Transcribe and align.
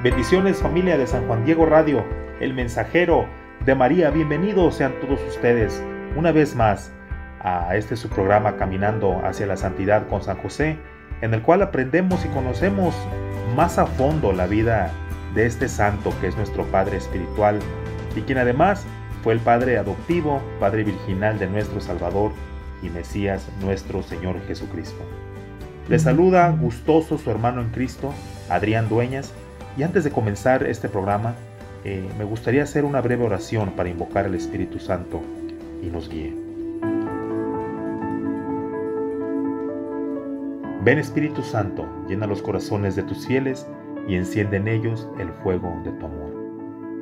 Bendiciones 0.00 0.58
familia 0.58 0.96
de 0.96 1.08
San 1.08 1.26
Juan 1.26 1.44
Diego 1.44 1.66
Radio, 1.66 2.04
el 2.38 2.54
mensajero 2.54 3.26
de 3.66 3.74
María. 3.74 4.10
Bienvenidos 4.10 4.76
sean 4.76 4.92
todos 5.00 5.18
ustedes 5.28 5.82
una 6.14 6.30
vez 6.30 6.54
más 6.54 6.92
a 7.40 7.74
este 7.74 7.96
su 7.96 8.08
programa 8.08 8.56
Caminando 8.56 9.20
hacia 9.24 9.48
la 9.48 9.56
Santidad 9.56 10.06
con 10.06 10.22
San 10.22 10.36
José, 10.36 10.78
en 11.20 11.34
el 11.34 11.42
cual 11.42 11.62
aprendemos 11.62 12.24
y 12.24 12.28
conocemos 12.28 12.94
más 13.56 13.76
a 13.76 13.86
fondo 13.86 14.32
la 14.32 14.46
vida 14.46 14.92
de 15.34 15.46
este 15.46 15.68
santo 15.68 16.12
que 16.20 16.28
es 16.28 16.36
nuestro 16.36 16.62
Padre 16.66 16.98
Espiritual 16.98 17.58
y 18.14 18.20
quien 18.20 18.38
además 18.38 18.86
fue 19.24 19.32
el 19.32 19.40
Padre 19.40 19.78
adoptivo, 19.78 20.40
Padre 20.60 20.84
virginal 20.84 21.40
de 21.40 21.48
nuestro 21.48 21.80
Salvador 21.80 22.30
y 22.84 22.88
Mesías 22.90 23.48
nuestro 23.60 24.04
Señor 24.04 24.36
Jesucristo. 24.46 25.02
Le 25.88 25.98
saluda 25.98 26.50
gustoso 26.50 27.18
su 27.18 27.32
hermano 27.32 27.62
en 27.62 27.70
Cristo, 27.70 28.14
Adrián 28.48 28.88
Dueñas, 28.88 29.34
y 29.78 29.84
antes 29.84 30.02
de 30.02 30.10
comenzar 30.10 30.64
este 30.64 30.88
programa, 30.88 31.36
eh, 31.84 32.04
me 32.18 32.24
gustaría 32.24 32.64
hacer 32.64 32.84
una 32.84 33.00
breve 33.00 33.24
oración 33.24 33.70
para 33.70 33.88
invocar 33.88 34.24
al 34.24 34.34
Espíritu 34.34 34.80
Santo 34.80 35.22
y 35.80 35.86
nos 35.86 36.08
guíe. 36.08 36.34
Ven 40.82 40.98
Espíritu 40.98 41.42
Santo, 41.42 41.86
llena 42.08 42.26
los 42.26 42.42
corazones 42.42 42.96
de 42.96 43.04
tus 43.04 43.24
fieles 43.24 43.66
y 44.08 44.16
enciende 44.16 44.56
en 44.56 44.66
ellos 44.66 45.08
el 45.20 45.28
fuego 45.44 45.80
de 45.84 45.92
tu 45.92 46.06
amor. 46.06 46.32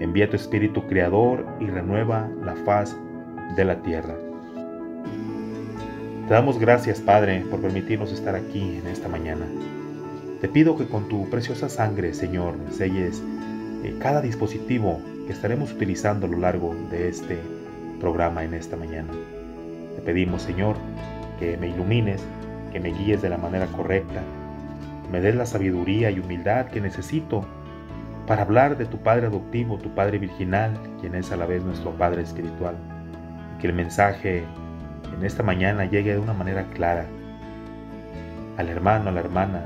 Envía 0.01 0.29
tu 0.29 0.37
Espíritu 0.37 0.87
Creador 0.87 1.47
y 1.61 1.67
renueva 1.67 2.29
la 2.45 2.57
faz 2.57 2.95
de 3.57 3.65
la 3.65 3.81
tierra. 3.81 4.15
Te 6.29 6.35
damos 6.35 6.59
gracias, 6.59 7.01
Padre, 7.01 7.43
por 7.51 7.61
permitirnos 7.61 8.13
estar 8.13 8.35
aquí 8.35 8.81
en 8.83 8.87
esta 8.89 9.09
mañana. 9.09 9.47
Te 10.41 10.48
pido 10.48 10.77
que 10.77 10.87
con 10.87 11.09
tu 11.09 11.31
preciosa 11.31 11.70
sangre, 11.70 12.12
Señor, 12.12 12.56
selles 12.70 13.23
eh, 13.83 13.97
cada 14.01 14.20
dispositivo 14.20 15.01
que 15.27 15.33
estaremos 15.33 15.73
utilizando 15.73 16.27
a 16.27 16.28
lo 16.28 16.39
largo 16.39 16.75
de 16.91 17.09
este 17.09 17.39
programa 18.01 18.45
en 18.45 18.53
esta 18.53 18.77
mañana. 18.77 19.12
Te 19.95 20.03
pedimos, 20.03 20.43
Señor, 20.43 20.77
que 21.39 21.56
me 21.56 21.69
ilumines, 21.69 22.23
que 22.70 22.81
me 22.81 22.93
guíes 22.93 23.23
de 23.23 23.31
la 23.31 23.39
manera 23.39 23.67
correcta, 23.69 24.20
me 25.11 25.23
des 25.23 25.34
la 25.34 25.47
sabiduría 25.47 26.11
y 26.11 26.20
humildad 26.20 26.67
que 26.67 26.83
necesito 26.83 27.47
para 28.27 28.43
hablar 28.43 28.77
de 28.77 28.84
tu 28.84 28.98
Padre 28.98 29.28
adoptivo, 29.28 29.78
tu 29.78 29.95
Padre 29.95 30.19
virginal, 30.19 30.78
quien 31.00 31.15
es 31.15 31.33
a 31.33 31.37
la 31.37 31.47
vez 31.47 31.62
nuestro 31.62 31.93
Padre 31.93 32.23
espiritual. 32.23 32.77
que 33.59 33.69
el 33.69 33.73
mensaje 33.73 34.45
en 35.17 35.25
esta 35.25 35.43
mañana 35.43 35.87
llegue 35.87 36.12
de 36.12 36.19
una 36.19 36.34
manera 36.34 36.67
clara 36.75 37.06
al 38.59 38.69
hermano, 38.69 39.09
a 39.09 39.12
la 39.12 39.21
hermana, 39.21 39.65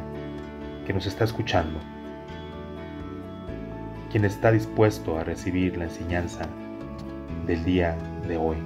que 0.90 0.94
nos 0.94 1.06
está 1.06 1.22
escuchando, 1.22 1.78
quien 4.10 4.24
está 4.24 4.50
dispuesto 4.50 5.16
a 5.16 5.22
recibir 5.22 5.76
la 5.76 5.84
enseñanza 5.84 6.48
del 7.46 7.64
día 7.64 7.96
de 8.26 8.36
hoy. 8.36 8.56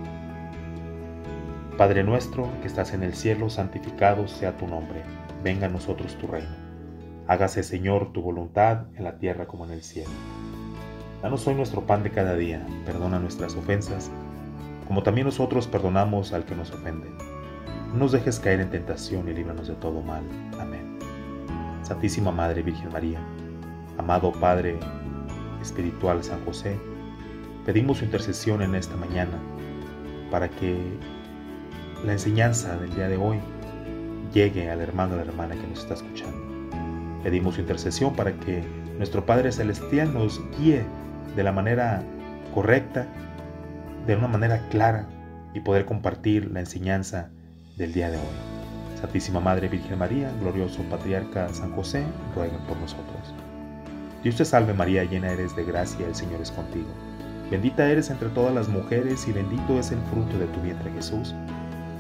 Padre 1.77 2.03
nuestro 2.03 2.49
que 2.63 2.67
estás 2.67 2.95
en 2.95 3.03
el 3.03 3.13
cielo, 3.13 3.51
santificado 3.51 4.27
sea 4.27 4.57
tu 4.57 4.67
nombre, 4.67 5.03
venga 5.43 5.67
a 5.67 5.69
nosotros 5.69 6.17
tu 6.17 6.27
reino. 6.27 6.49
Hágase 7.29 7.63
Señor 7.63 8.15
tu 8.15 8.23
voluntad 8.23 8.87
en 8.95 9.05
la 9.05 9.19
tierra 9.19 9.47
como 9.47 9.67
en 9.67 9.73
el 9.73 9.83
cielo. 9.83 10.09
Danos 11.21 11.47
hoy 11.47 11.55
nuestro 11.57 11.83
pan 11.83 12.03
de 12.05 12.11
cada 12.11 12.37
día, 12.37 12.67
perdona 12.87 13.19
nuestras 13.19 13.55
ofensas, 13.55 14.11
como 14.89 15.03
también 15.03 15.27
nosotros 15.27 15.67
perdonamos 15.67 16.33
al 16.33 16.47
que 16.47 16.55
nos 16.55 16.71
ofende. 16.71 17.07
No 17.93 17.99
nos 17.99 18.13
dejes 18.13 18.41
caer 18.41 18.61
en 18.61 18.71
tentación 18.71 19.29
y 19.29 19.35
líbranos 19.35 19.69
de 19.69 19.75
todo 19.75 20.01
mal. 20.01 20.23
Amén. 20.59 20.94
Santísima 21.85 22.33
Madre 22.33 22.63
Virgen 22.63 22.91
María, 22.93 23.21
amado 23.99 24.33
Padre 24.33 24.79
Espiritual 25.61 26.25
San 26.25 26.43
José, 26.45 26.79
pedimos 27.67 27.99
su 27.99 28.07
intercesión 28.07 28.63
en 28.63 28.75
esta 28.75 28.97
mañana 28.97 29.39
para 30.31 30.49
que 30.49 30.77
la 32.05 32.13
enseñanza 32.13 32.77
del 32.79 32.95
día 32.95 33.09
de 33.09 33.19
hoy 33.19 33.39
llegue 34.33 34.71
al 34.71 34.81
hermano 34.81 35.15
o 35.15 35.17
la 35.17 35.25
hermana 35.25 35.55
que 35.55 35.67
nos 35.67 35.81
está 35.81 35.95
escuchando. 35.95 36.39
Pedimos 37.23 37.55
su 37.55 37.61
intercesión 37.61 38.15
para 38.15 38.33
que 38.33 38.63
nuestro 38.99 39.25
Padre 39.25 39.53
Celestial 39.53 40.13
nos 40.13 40.41
guíe 40.59 40.85
de 41.37 41.43
la 41.43 41.53
manera 41.53 42.03
correcta, 42.55 43.07
de 44.07 44.17
una 44.17 44.29
manera 44.29 44.69
clara 44.71 45.07
y 45.55 45.61
poder 45.61 45.85
compartir 45.85 46.51
la 46.51 46.61
enseñanza 46.61 47.31
del 47.77 47.93
día 47.93 48.11
de 48.11 48.17
hoy. 48.17 48.54
Santísima 49.01 49.41
Madre 49.41 49.69
Virgen 49.69 49.99
María, 49.99 50.31
glorioso 50.41 50.83
Patriarca 50.85 51.53
San 51.53 51.73
José, 51.73 52.05
rueguen 52.35 52.61
por 52.61 52.77
nosotros. 52.79 53.35
Dios 54.23 54.37
te 54.37 54.45
salve 54.45 54.73
María, 54.73 55.05
llena 55.05 55.31
eres 55.31 55.55
de 55.55 55.65
gracia, 55.65 56.07
el 56.07 56.15
Señor 56.15 56.41
es 56.41 56.51
contigo. 56.51 56.89
Bendita 57.51 57.91
eres 57.91 58.11
entre 58.11 58.31
todas 58.31 58.55
las 58.55 58.69
mujeres 58.69 59.29
y 59.29 59.33
bendito 59.33 59.79
es 59.79 59.93
el 59.93 59.99
fruto 60.11 60.39
de 60.39 60.47
tu 60.47 60.61
vientre 60.61 60.91
Jesús. 60.93 61.35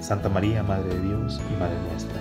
Santa 0.00 0.28
María, 0.28 0.62
Madre 0.62 0.94
de 0.94 1.00
Dios 1.00 1.40
y 1.52 1.60
Madre 1.60 1.76
nuestra, 1.90 2.20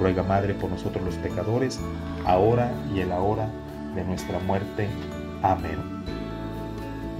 ruega 0.00 0.22
Madre 0.22 0.54
por 0.54 0.70
nosotros 0.70 1.04
los 1.04 1.14
pecadores, 1.16 1.78
ahora 2.24 2.72
y 2.94 3.00
en 3.00 3.10
la 3.10 3.20
hora 3.20 3.48
de 3.94 4.04
nuestra 4.04 4.38
muerte. 4.40 4.88
Amén. 5.42 5.78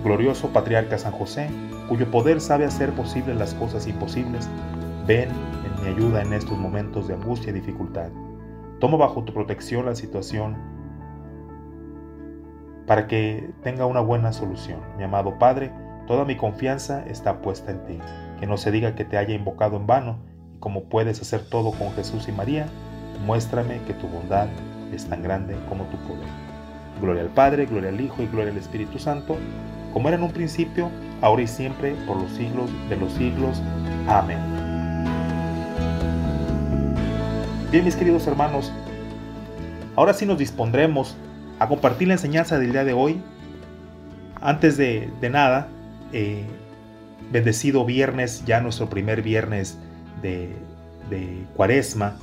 Glorioso 0.03 0.49
Patriarca 0.49 0.99
San 0.99 1.13
José, 1.13 1.49
cuyo 1.89 2.11
poder 2.11 2.41
sabe 2.41 2.65
hacer 2.65 2.91
posibles 2.91 3.37
las 3.37 3.55
cosas 3.55 3.87
imposibles, 3.87 4.49
ven 5.07 5.29
mi 5.83 5.89
ayuda 5.89 6.23
en 6.23 6.33
estos 6.33 6.59
momentos 6.59 7.09
de 7.09 7.15
angustia 7.15 7.51
y 7.51 7.55
dificultad. 7.55 8.11
Tomo 8.81 8.99
bajo 8.99 9.25
tu 9.25 9.33
protección 9.33 9.87
la 9.87 9.95
situación 9.95 10.57
para 12.87 13.07
que 13.07 13.51
tenga 13.63 13.87
una 13.87 14.01
buena 14.01 14.33
solución. 14.33 14.81
Mi 14.97 15.05
amado 15.05 15.39
Padre, 15.39 15.71
toda 16.07 16.25
mi 16.25 16.37
confianza 16.37 17.05
está 17.07 17.41
puesta 17.41 17.71
en 17.71 17.85
ti. 17.87 17.99
Que 18.41 18.47
no 18.47 18.57
se 18.57 18.71
diga 18.71 18.95
que 18.95 19.05
te 19.05 19.17
haya 19.17 19.35
invocado 19.35 19.77
en 19.77 19.87
vano, 19.87 20.19
y 20.55 20.59
como 20.59 20.85
puedes 20.85 21.21
hacer 21.21 21.49
todo 21.49 21.73
con 21.73 21.93
Jesús 21.93 22.27
y 22.29 22.33
María, 22.33 22.67
muéstrame 23.25 23.81
que 23.87 23.95
tu 23.95 24.09
bondad 24.09 24.49
es 24.93 25.07
tan 25.07 25.23
grande 25.23 25.57
como 25.69 25.85
tu 25.85 25.97
poder. 25.99 26.27
Gloria 27.01 27.23
al 27.23 27.29
Padre, 27.29 27.67
gloria 27.67 27.91
al 27.91 28.01
Hijo 28.01 28.23
y 28.23 28.27
gloria 28.27 28.51
al 28.51 28.59
Espíritu 28.59 28.99
Santo, 28.99 29.37
como 29.93 30.09
era 30.09 30.17
en 30.17 30.25
un 30.25 30.33
principio, 30.33 30.91
ahora 31.21 31.43
y 31.43 31.47
siempre, 31.47 31.95
por 32.07 32.17
los 32.17 32.31
siglos 32.33 32.71
de 32.89 32.97
los 32.97 33.13
siglos. 33.13 33.63
Amén. 34.09 34.60
Bien, 37.71 37.85
mis 37.85 37.95
queridos 37.95 38.27
hermanos, 38.27 38.73
ahora 39.95 40.13
sí 40.13 40.27
nos 40.27 40.39
dispondremos 40.39 41.17
a 41.61 41.69
compartir 41.69 42.09
la 42.09 42.15
enseñanza 42.15 42.59
del 42.59 42.73
día 42.73 42.83
de 42.83 42.95
hoy. 42.95 43.23
Antes 44.41 44.77
de, 44.77 45.09
nada, 45.31 45.69
eh, 46.13 46.43
bendecido 47.31 47.85
viernes, 47.85 48.45
ya 48.45 48.61
nuestro 48.61 48.91
primer 48.91 49.23
viernes 49.23 49.79
de, 50.21 50.49
de 51.11 51.45
cuaresma, 51.55 52.17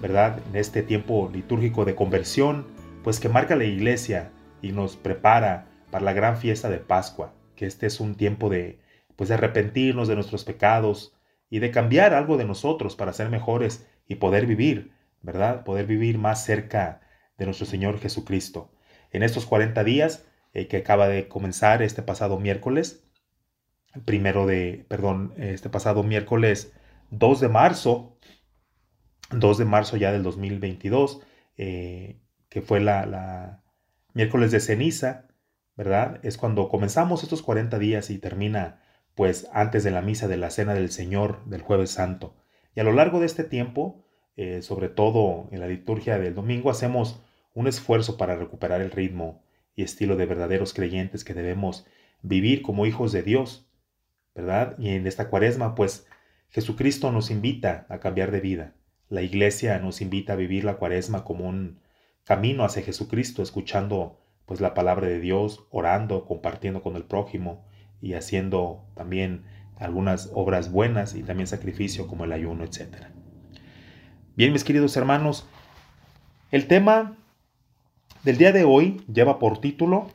¿verdad? 0.00 0.38
En 0.50 0.60
este 0.60 0.84
tiempo 0.84 1.28
litúrgico 1.32 1.84
de 1.84 1.96
conversión, 1.96 2.64
pues 3.02 3.18
que 3.18 3.28
marca 3.28 3.56
la 3.56 3.64
iglesia 3.64 4.30
y 4.62 4.70
nos 4.70 4.94
prepara 4.94 5.66
para 5.90 6.04
la 6.04 6.12
gran 6.12 6.36
fiesta 6.36 6.70
de 6.70 6.78
Pascua, 6.78 7.32
que 7.56 7.66
este 7.66 7.88
es 7.88 7.98
un 7.98 8.14
tiempo 8.14 8.48
de, 8.48 8.78
pues 9.16 9.28
de 9.28 9.34
arrepentirnos 9.34 10.06
de 10.06 10.14
nuestros 10.14 10.44
pecados 10.44 11.16
y 11.50 11.58
de 11.58 11.72
cambiar 11.72 12.14
algo 12.14 12.36
de 12.36 12.44
nosotros 12.44 12.94
para 12.94 13.12
ser 13.12 13.28
mejores 13.28 13.88
y 14.06 14.16
poder 14.16 14.46
vivir, 14.46 14.92
¿verdad? 15.22 15.64
Poder 15.64 15.86
vivir 15.86 16.18
más 16.18 16.44
cerca 16.44 17.00
de 17.38 17.46
nuestro 17.46 17.66
Señor 17.66 17.98
Jesucristo. 17.98 18.72
En 19.10 19.22
estos 19.22 19.46
40 19.46 19.84
días 19.84 20.26
eh, 20.52 20.68
que 20.68 20.78
acaba 20.78 21.08
de 21.08 21.28
comenzar 21.28 21.82
este 21.82 22.02
pasado 22.02 22.38
miércoles, 22.38 23.04
primero 24.04 24.46
de, 24.46 24.86
perdón, 24.88 25.34
este 25.36 25.70
pasado 25.70 26.02
miércoles 26.02 26.72
2 27.10 27.40
de 27.40 27.48
marzo, 27.48 28.18
2 29.30 29.58
de 29.58 29.64
marzo 29.64 29.96
ya 29.96 30.12
del 30.12 30.22
2022, 30.22 31.22
eh, 31.56 32.20
que 32.48 32.62
fue 32.62 32.80
la, 32.80 33.06
la 33.06 33.62
miércoles 34.12 34.50
de 34.52 34.60
ceniza, 34.60 35.28
¿verdad? 35.76 36.20
Es 36.22 36.36
cuando 36.36 36.68
comenzamos 36.68 37.22
estos 37.22 37.42
40 37.42 37.78
días 37.78 38.10
y 38.10 38.18
termina 38.18 38.80
pues 39.14 39.48
antes 39.52 39.84
de 39.84 39.90
la 39.90 40.02
misa 40.02 40.28
de 40.28 40.36
la 40.36 40.50
Cena 40.50 40.74
del 40.74 40.90
Señor 40.90 41.44
del 41.46 41.62
jueves 41.62 41.90
santo. 41.90 42.34
Y 42.74 42.80
a 42.80 42.84
lo 42.84 42.92
largo 42.92 43.20
de 43.20 43.26
este 43.26 43.44
tiempo, 43.44 44.04
eh, 44.36 44.62
sobre 44.62 44.88
todo 44.88 45.48
en 45.52 45.60
la 45.60 45.68
liturgia 45.68 46.18
del 46.18 46.34
domingo, 46.34 46.70
hacemos 46.70 47.22
un 47.54 47.68
esfuerzo 47.68 48.16
para 48.16 48.36
recuperar 48.36 48.80
el 48.80 48.90
ritmo 48.90 49.42
y 49.76 49.82
estilo 49.82 50.16
de 50.16 50.26
verdaderos 50.26 50.74
creyentes 50.74 51.24
que 51.24 51.34
debemos 51.34 51.86
vivir 52.22 52.62
como 52.62 52.86
hijos 52.86 53.12
de 53.12 53.22
Dios, 53.22 53.68
¿verdad? 54.34 54.76
Y 54.78 54.90
en 54.90 55.06
esta 55.06 55.28
cuaresma, 55.28 55.74
pues 55.74 56.06
Jesucristo 56.48 57.12
nos 57.12 57.30
invita 57.30 57.86
a 57.88 58.00
cambiar 58.00 58.30
de 58.30 58.40
vida. 58.40 58.74
La 59.08 59.22
iglesia 59.22 59.78
nos 59.78 60.00
invita 60.00 60.32
a 60.32 60.36
vivir 60.36 60.64
la 60.64 60.76
cuaresma 60.76 61.24
como 61.24 61.48
un 61.48 61.80
camino 62.24 62.64
hacia 62.64 62.82
Jesucristo, 62.82 63.42
escuchando 63.42 64.18
pues 64.46 64.60
la 64.60 64.74
palabra 64.74 65.06
de 65.06 65.20
Dios, 65.20 65.66
orando, 65.70 66.26
compartiendo 66.26 66.82
con 66.82 66.96
el 66.96 67.04
prójimo 67.04 67.64
y 68.00 68.14
haciendo 68.14 68.84
también 68.94 69.44
algunas 69.76 70.30
obras 70.34 70.70
buenas 70.70 71.14
y 71.14 71.22
también 71.22 71.46
sacrificio 71.46 72.06
como 72.06 72.24
el 72.24 72.32
ayuno, 72.32 72.64
etc. 72.64 73.06
Bien, 74.36 74.52
mis 74.52 74.64
queridos 74.64 74.96
hermanos, 74.96 75.46
el 76.50 76.66
tema 76.66 77.16
del 78.22 78.38
día 78.38 78.52
de 78.52 78.64
hoy 78.64 79.04
lleva 79.12 79.38
por 79.38 79.60
título 79.60 80.08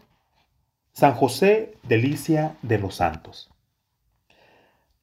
San 0.93 1.13
José 1.13 1.77
Delicia 1.83 2.55
de 2.61 2.79
los 2.79 2.95
Santos. 2.95 3.53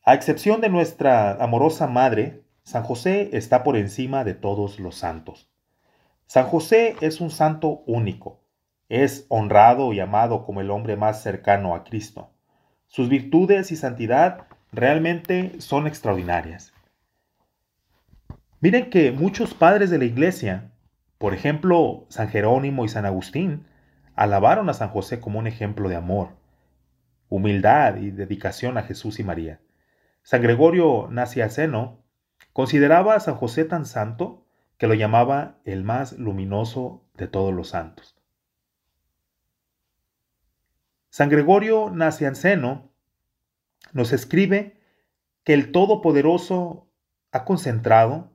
A 0.02 0.14
excepción 0.14 0.60
de 0.60 0.68
nuestra 0.68 1.32
amorosa 1.42 1.86
Madre, 1.86 2.44
San 2.62 2.82
José 2.82 3.30
está 3.32 3.62
por 3.62 3.76
encima 3.76 4.24
de 4.24 4.34
todos 4.34 4.78
los 4.78 4.96
santos. 4.96 5.48
San 6.26 6.46
José 6.46 6.96
es 7.00 7.20
un 7.20 7.30
santo 7.30 7.82
único, 7.86 8.40
es 8.88 9.26
honrado 9.28 9.92
y 9.92 10.00
amado 10.00 10.44
como 10.44 10.60
el 10.60 10.70
hombre 10.70 10.96
más 10.96 11.22
cercano 11.22 11.74
a 11.74 11.84
Cristo. 11.84 12.35
Sus 12.88 13.08
virtudes 13.08 13.72
y 13.72 13.76
santidad 13.76 14.46
realmente 14.72 15.60
son 15.60 15.86
extraordinarias. 15.86 16.72
Miren 18.60 18.90
que 18.90 19.12
muchos 19.12 19.54
padres 19.54 19.90
de 19.90 19.98
la 19.98 20.04
iglesia, 20.04 20.70
por 21.18 21.34
ejemplo 21.34 22.06
San 22.08 22.28
Jerónimo 22.28 22.84
y 22.84 22.88
San 22.88 23.04
Agustín, 23.04 23.66
alabaron 24.14 24.68
a 24.68 24.74
San 24.74 24.88
José 24.88 25.20
como 25.20 25.38
un 25.38 25.46
ejemplo 25.46 25.88
de 25.88 25.96
amor, 25.96 26.30
humildad 27.28 27.96
y 27.96 28.10
dedicación 28.10 28.78
a 28.78 28.82
Jesús 28.82 29.20
y 29.20 29.24
María. 29.24 29.60
San 30.22 30.42
Gregorio 30.42 31.08
Naciaceno 31.10 32.02
consideraba 32.52 33.14
a 33.14 33.20
San 33.20 33.34
José 33.34 33.64
tan 33.64 33.84
santo 33.84 34.46
que 34.78 34.86
lo 34.86 34.94
llamaba 34.94 35.58
el 35.64 35.84
más 35.84 36.18
luminoso 36.18 37.04
de 37.14 37.28
todos 37.28 37.54
los 37.54 37.68
santos. 37.68 38.15
San 41.16 41.30
Gregorio 41.30 41.88
Nacianceno 41.88 42.92
nos 43.94 44.12
escribe 44.12 44.78
que 45.44 45.54
el 45.54 45.72
Todopoderoso 45.72 46.90
ha 47.32 47.46
concentrado 47.46 48.34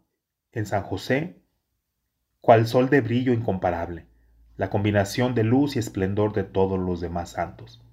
en 0.51 0.66
San 0.66 0.81
José 0.81 1.44
cual 2.39 2.66
sol 2.66 2.89
de 2.89 3.01
brillo 3.01 3.33
incomparable, 3.33 4.07
la 4.57 4.72
combinación 4.72 5.36
de 5.36 5.44
luz 5.44 5.75
y 5.75 5.80
esplendor 5.80 6.33
de 6.33 6.44
todos 6.44 6.80
los 6.80 7.01
demás 7.01 7.30
santos. 7.30 7.86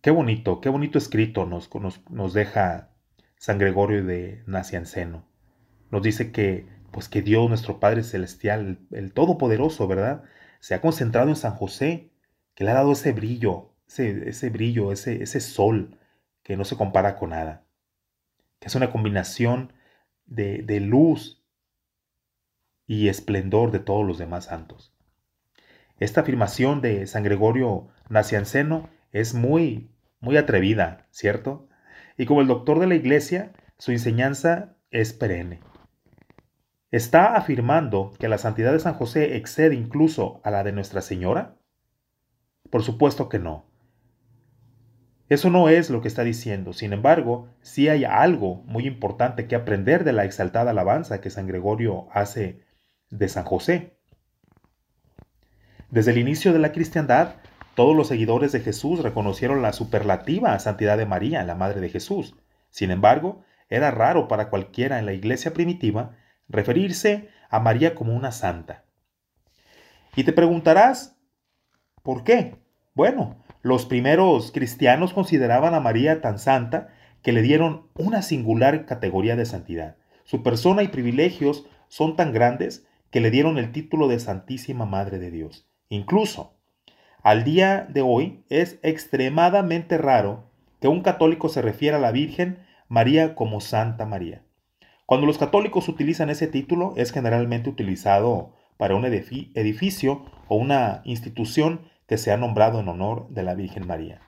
Qué 0.00 0.12
bonito, 0.12 0.60
qué 0.60 0.68
bonito 0.68 0.96
escrito 0.96 1.46
nos, 1.46 1.68
nos, 2.10 2.32
deja 2.32 2.90
San 3.34 3.58
Gregorio 3.58 4.04
de 4.04 4.44
Nacianceno. 4.46 5.26
Nos 5.90 6.00
dice 6.00 6.30
que, 6.30 6.68
pues 6.92 7.08
que 7.08 7.22
Dios, 7.22 7.48
nuestro 7.48 7.80
Padre 7.80 8.04
Celestial, 8.04 8.78
el, 8.92 8.96
el 8.96 9.12
Todopoderoso, 9.12 9.88
¿verdad? 9.88 10.22
Se 10.60 10.76
ha 10.76 10.80
concentrado 10.80 11.30
en 11.30 11.36
San 11.36 11.56
José 11.56 12.13
que 12.54 12.64
le 12.64 12.70
ha 12.70 12.74
dado 12.74 12.92
ese 12.92 13.12
brillo, 13.12 13.72
ese, 13.86 14.50
brillo, 14.50 14.92
ese, 14.92 15.22
ese 15.22 15.40
sol 15.40 15.98
que 16.42 16.56
no 16.56 16.64
se 16.64 16.76
compara 16.76 17.16
con 17.16 17.30
nada, 17.30 17.64
que 18.60 18.68
es 18.68 18.74
una 18.74 18.90
combinación 18.90 19.72
de, 20.26 20.62
de 20.62 20.80
luz 20.80 21.42
y 22.86 23.08
esplendor 23.08 23.70
de 23.70 23.80
todos 23.80 24.06
los 24.06 24.18
demás 24.18 24.46
santos. 24.46 24.92
Esta 25.98 26.22
afirmación 26.22 26.80
de 26.80 27.06
San 27.06 27.22
Gregorio 27.22 27.88
Nacianceno 28.08 28.88
es 29.12 29.32
muy, 29.32 29.90
muy 30.20 30.36
atrevida, 30.36 31.06
¿cierto? 31.10 31.68
Y 32.16 32.26
como 32.26 32.40
el 32.40 32.46
doctor 32.46 32.80
de 32.80 32.86
la 32.86 32.94
iglesia, 32.94 33.52
su 33.78 33.92
enseñanza 33.92 34.76
es 34.90 35.12
perenne. 35.12 35.60
¿Está 36.90 37.34
afirmando 37.36 38.12
que 38.18 38.28
la 38.28 38.38
santidad 38.38 38.72
de 38.72 38.80
San 38.80 38.94
José 38.94 39.36
excede 39.36 39.74
incluso 39.74 40.40
a 40.44 40.50
la 40.50 40.62
de 40.62 40.72
Nuestra 40.72 41.00
Señora? 41.00 41.56
Por 42.74 42.82
supuesto 42.82 43.28
que 43.28 43.38
no. 43.38 43.66
Eso 45.28 45.48
no 45.48 45.68
es 45.68 45.90
lo 45.90 46.00
que 46.02 46.08
está 46.08 46.24
diciendo. 46.24 46.72
Sin 46.72 46.92
embargo, 46.92 47.48
sí 47.62 47.88
hay 47.88 48.04
algo 48.04 48.64
muy 48.66 48.88
importante 48.88 49.46
que 49.46 49.54
aprender 49.54 50.02
de 50.02 50.12
la 50.12 50.24
exaltada 50.24 50.72
alabanza 50.72 51.20
que 51.20 51.30
San 51.30 51.46
Gregorio 51.46 52.08
hace 52.10 52.64
de 53.10 53.28
San 53.28 53.44
José. 53.44 53.96
Desde 55.88 56.10
el 56.10 56.18
inicio 56.18 56.52
de 56.52 56.58
la 56.58 56.72
cristiandad, 56.72 57.36
todos 57.76 57.94
los 57.94 58.08
seguidores 58.08 58.50
de 58.50 58.58
Jesús 58.58 59.04
reconocieron 59.04 59.62
la 59.62 59.72
superlativa 59.72 60.58
santidad 60.58 60.98
de 60.98 61.06
María, 61.06 61.44
la 61.44 61.54
Madre 61.54 61.80
de 61.80 61.90
Jesús. 61.90 62.34
Sin 62.70 62.90
embargo, 62.90 63.44
era 63.68 63.92
raro 63.92 64.26
para 64.26 64.50
cualquiera 64.50 64.98
en 64.98 65.06
la 65.06 65.12
iglesia 65.12 65.54
primitiva 65.54 66.16
referirse 66.48 67.28
a 67.50 67.60
María 67.60 67.94
como 67.94 68.16
una 68.16 68.32
santa. 68.32 68.84
Y 70.16 70.24
te 70.24 70.32
preguntarás, 70.32 71.16
¿por 72.02 72.24
qué? 72.24 72.63
Bueno, 72.96 73.34
los 73.62 73.86
primeros 73.86 74.52
cristianos 74.52 75.12
consideraban 75.12 75.74
a 75.74 75.80
María 75.80 76.20
tan 76.20 76.38
santa 76.38 76.90
que 77.22 77.32
le 77.32 77.42
dieron 77.42 77.88
una 77.96 78.22
singular 78.22 78.86
categoría 78.86 79.34
de 79.34 79.46
santidad. 79.46 79.96
Su 80.22 80.44
persona 80.44 80.84
y 80.84 80.88
privilegios 80.88 81.66
son 81.88 82.14
tan 82.14 82.32
grandes 82.32 82.86
que 83.10 83.20
le 83.20 83.32
dieron 83.32 83.58
el 83.58 83.72
título 83.72 84.06
de 84.06 84.20
Santísima 84.20 84.86
Madre 84.86 85.18
de 85.18 85.32
Dios. 85.32 85.66
Incluso, 85.88 86.54
al 87.24 87.42
día 87.42 87.84
de 87.90 88.02
hoy 88.02 88.44
es 88.48 88.78
extremadamente 88.84 89.98
raro 89.98 90.44
que 90.80 90.86
un 90.86 91.00
católico 91.00 91.48
se 91.48 91.62
refiera 91.62 91.96
a 91.96 92.00
la 92.00 92.12
Virgen 92.12 92.58
María 92.86 93.34
como 93.34 93.60
Santa 93.60 94.06
María. 94.06 94.42
Cuando 95.04 95.26
los 95.26 95.38
católicos 95.38 95.88
utilizan 95.88 96.30
ese 96.30 96.46
título 96.46 96.94
es 96.96 97.10
generalmente 97.10 97.70
utilizado 97.70 98.52
para 98.76 98.94
un 98.94 99.04
edificio 99.04 100.26
o 100.46 100.56
una 100.56 101.02
institución 101.04 101.80
que 102.06 102.18
se 102.18 102.32
ha 102.32 102.36
nombrado 102.36 102.80
en 102.80 102.88
honor 102.88 103.28
de 103.28 103.42
la 103.42 103.54
Virgen 103.54 103.86
María. 103.86 104.20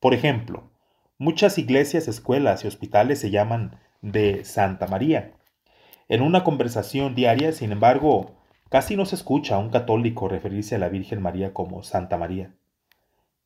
Por 0.00 0.14
ejemplo, 0.14 0.70
muchas 1.18 1.58
iglesias, 1.58 2.08
escuelas 2.08 2.64
y 2.64 2.68
hospitales 2.68 3.18
se 3.20 3.30
llaman 3.30 3.78
de 4.02 4.44
Santa 4.44 4.86
María. 4.86 5.32
En 6.08 6.22
una 6.22 6.44
conversación 6.44 7.14
diaria, 7.14 7.52
sin 7.52 7.72
embargo, 7.72 8.36
casi 8.68 8.96
no 8.96 9.06
se 9.06 9.16
escucha 9.16 9.54
a 9.54 9.58
un 9.58 9.70
católico 9.70 10.28
referirse 10.28 10.74
a 10.74 10.78
la 10.78 10.88
Virgen 10.88 11.22
María 11.22 11.54
como 11.54 11.82
Santa 11.82 12.18
María. 12.18 12.54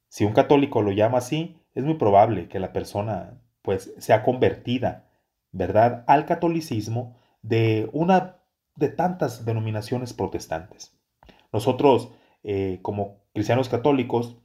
Si 0.08 0.24
un 0.24 0.32
católico 0.32 0.82
lo 0.82 0.90
llama 0.90 1.18
así, 1.18 1.58
es 1.74 1.84
muy 1.84 1.94
probable 1.94 2.48
que 2.48 2.58
la 2.58 2.72
persona 2.72 3.40
pues 3.62 3.94
sea 3.98 4.22
convertida, 4.22 5.04
¿verdad?, 5.52 6.04
al 6.06 6.26
catolicismo 6.26 7.16
de 7.42 7.88
una 7.92 8.38
de 8.74 8.88
tantas 8.88 9.44
denominaciones 9.44 10.12
protestantes. 10.12 10.96
Nosotros, 11.52 12.10
eh, 12.42 12.78
como 12.82 13.18
cristianos 13.38 13.68
católicos, 13.68 14.36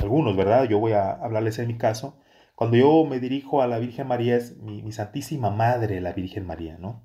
algunos, 0.00 0.36
¿verdad? 0.36 0.68
Yo 0.68 0.78
voy 0.78 0.92
a 0.92 1.10
hablarles 1.10 1.58
en 1.58 1.66
mi 1.66 1.78
caso. 1.78 2.16
Cuando 2.54 2.76
yo 2.76 3.04
me 3.04 3.18
dirijo 3.18 3.60
a 3.60 3.66
la 3.66 3.80
Virgen 3.80 4.06
María 4.06 4.36
es 4.36 4.56
mi, 4.58 4.92
Santísima 4.92 5.50
Madre, 5.50 6.00
la 6.00 6.12
Virgen 6.12 6.46
María, 6.46 6.78
¿no? 6.78 7.04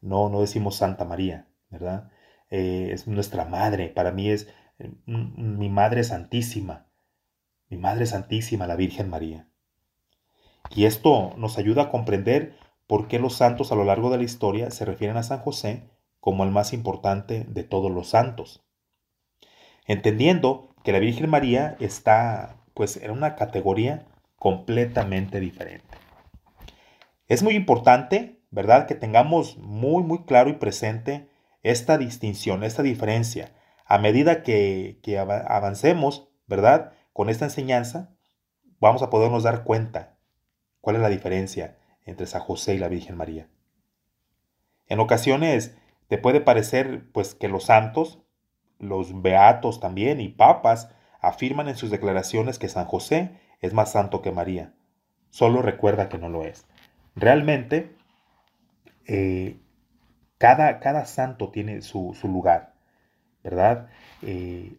No, 0.00 0.30
no 0.30 0.40
decimos 0.40 0.76
Santa 0.76 1.04
María, 1.04 1.48
¿verdad? 1.68 2.10
Eh, 2.48 2.88
es 2.92 3.06
nuestra 3.06 3.44
Madre, 3.44 3.90
para 3.90 4.12
mí 4.12 4.30
es 4.30 4.48
eh, 4.78 4.94
mi 5.04 5.68
Madre 5.68 6.04
Santísima, 6.04 6.86
mi 7.68 7.76
Madre 7.76 8.06
Santísima, 8.06 8.66
la 8.66 8.76
Virgen 8.76 9.10
María. 9.10 9.50
Y 10.74 10.86
esto 10.86 11.34
nos 11.36 11.58
ayuda 11.58 11.82
a 11.82 11.90
comprender 11.90 12.56
por 12.86 13.08
qué 13.08 13.18
los 13.18 13.34
santos 13.34 13.72
a 13.72 13.74
lo 13.74 13.84
largo 13.84 14.08
de 14.08 14.16
la 14.16 14.24
historia 14.24 14.70
se 14.70 14.86
refieren 14.86 15.18
a 15.18 15.22
San 15.22 15.40
José 15.40 15.90
como 16.18 16.44
el 16.44 16.50
más 16.50 16.72
importante 16.72 17.44
de 17.44 17.62
todos 17.62 17.90
los 17.90 18.08
santos 18.08 18.64
entendiendo 19.86 20.74
que 20.82 20.92
la 20.92 20.98
Virgen 20.98 21.30
María 21.30 21.76
está 21.80 22.56
pues 22.74 22.96
en 22.96 23.10
una 23.10 23.36
categoría 23.36 24.06
completamente 24.36 25.40
diferente. 25.40 25.96
Es 27.26 27.42
muy 27.42 27.54
importante, 27.54 28.40
¿verdad?, 28.50 28.86
que 28.86 28.94
tengamos 28.94 29.56
muy, 29.56 30.02
muy 30.02 30.24
claro 30.24 30.50
y 30.50 30.54
presente 30.54 31.28
esta 31.62 31.96
distinción, 31.96 32.62
esta 32.62 32.82
diferencia. 32.82 33.54
A 33.86 33.98
medida 33.98 34.42
que, 34.42 34.98
que 35.02 35.18
avancemos, 35.18 36.28
¿verdad?, 36.46 36.92
con 37.12 37.30
esta 37.30 37.46
enseñanza, 37.46 38.10
vamos 38.80 39.02
a 39.02 39.08
podernos 39.08 39.44
dar 39.44 39.64
cuenta 39.64 40.16
cuál 40.80 40.96
es 40.96 41.02
la 41.02 41.08
diferencia 41.08 41.78
entre 42.04 42.26
San 42.26 42.42
José 42.42 42.74
y 42.74 42.78
la 42.78 42.88
Virgen 42.88 43.16
María. 43.16 43.48
En 44.86 45.00
ocasiones 45.00 45.74
te 46.08 46.18
puede 46.18 46.40
parecer 46.42 47.10
pues 47.12 47.34
que 47.34 47.48
los 47.48 47.64
santos 47.64 48.23
los 48.88 49.22
beatos 49.22 49.80
también 49.80 50.20
y 50.20 50.28
papas 50.28 50.90
afirman 51.20 51.68
en 51.68 51.76
sus 51.76 51.90
declaraciones 51.90 52.58
que 52.58 52.68
San 52.68 52.86
José 52.86 53.38
es 53.60 53.72
más 53.72 53.92
santo 53.92 54.22
que 54.22 54.32
María. 54.32 54.74
Solo 55.30 55.62
recuerda 55.62 56.08
que 56.08 56.18
no 56.18 56.28
lo 56.28 56.44
es. 56.44 56.66
Realmente, 57.16 57.96
eh, 59.06 59.58
Cada, 60.38 60.80
cada 60.80 61.06
santo 61.06 61.50
tiene 61.50 61.80
su, 61.80 62.14
lugar, 62.24 62.74
¿verdad? 63.42 63.88
Eh, 64.22 64.76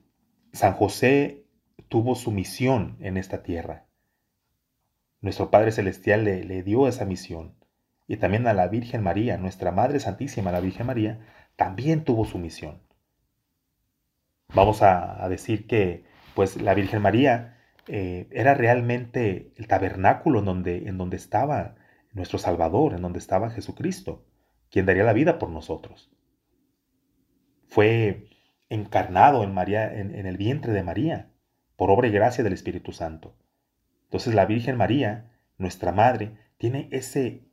San 0.53 0.73
José 0.73 1.45
tuvo 1.89 2.15
su 2.15 2.31
misión 2.31 2.97
en 2.99 3.17
esta 3.17 3.41
tierra. 3.41 3.85
Nuestro 5.21 5.49
Padre 5.49 5.71
Celestial 5.71 6.23
le, 6.23 6.43
le, 6.43 6.61
dio 6.61 6.87
esa 6.87 7.05
misión. 7.05 7.55
Y 8.07 8.17
también 8.17 8.45
a 8.47 8.53
la 8.53 8.67
Virgen 8.67 9.01
María, 9.01 9.37
nuestra 9.37 9.71
Madre 9.71 9.99
Santísima, 9.99 10.51
la 10.51 10.59
Virgen 10.59 10.85
María, 10.85 11.19
también 11.55 12.03
tuvo 12.03 12.25
su 12.25 12.37
misión. 12.37 12.84
Vamos 14.53 14.81
a, 14.81 15.27
decir 15.29 15.67
que 15.67 16.05
pues 16.33 16.61
la 16.61 16.73
Virgen 16.73 17.01
María 17.01 17.57
eh, 17.87 18.27
era 18.31 18.53
realmente 18.53 19.51
el 19.55 19.67
tabernáculo 19.67 20.39
en 20.39 20.45
donde, 20.45 20.87
en 20.87 20.97
donde 20.97 21.17
estaba 21.17 21.75
nuestro 22.13 22.39
Salvador, 22.39 22.93
en 22.93 23.01
donde 23.01 23.19
estaba 23.19 23.49
Jesucristo, 23.49 24.25
quien 24.71 24.85
daría 24.85 25.03
la 25.03 25.13
vida 25.13 25.37
por 25.37 25.49
nosotros. 25.49 26.11
Fue 27.67 28.29
encarnado 28.69 29.43
en, 29.43 29.53
María, 29.53 29.93
en, 29.93 30.25
el 30.25 30.37
vientre 30.37 30.73
de 30.73 30.83
María, 30.83 31.31
por 31.75 31.91
obra 31.91 32.07
y 32.07 32.11
gracia 32.11 32.43
del 32.43 32.53
Espíritu 32.53 32.91
Santo. 32.93 33.35
Entonces 34.05 34.33
la 34.33 34.45
Virgen 34.45 34.77
María, 34.77 35.31
nuestra 35.57 35.91
Madre, 35.91 36.37
tiene 36.57 36.87
ese, 36.91 37.43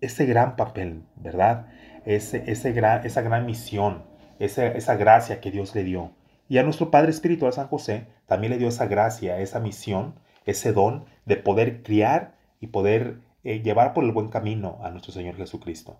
ese 0.00 0.24
gran 0.26 0.56
papel, 0.56 1.04
¿verdad? 1.16 1.68
Ese, 2.04 2.50
ese 2.50 2.72
gran, 2.72 3.04
esa 3.04 3.22
gran 3.22 3.44
misión, 3.44 4.04
esa, 4.38 4.66
esa 4.66 4.96
gracia 4.96 5.40
que 5.40 5.50
Dios 5.50 5.74
le 5.74 5.84
dio. 5.84 6.12
Y 6.48 6.58
a 6.58 6.62
nuestro 6.62 6.90
Padre 6.90 7.10
Espiritual 7.10 7.52
San 7.52 7.68
José 7.68 8.06
también 8.26 8.52
le 8.52 8.58
dio 8.58 8.68
esa 8.68 8.86
gracia, 8.86 9.40
esa 9.40 9.60
misión, 9.60 10.14
ese 10.44 10.72
don 10.72 11.06
de 11.24 11.36
poder 11.36 11.82
criar 11.82 12.34
y 12.60 12.68
poder 12.68 13.20
eh, 13.44 13.60
llevar 13.60 13.94
por 13.94 14.04
el 14.04 14.12
buen 14.12 14.28
camino 14.28 14.78
a 14.82 14.90
nuestro 14.90 15.12
Señor 15.12 15.36
Jesucristo. 15.36 15.98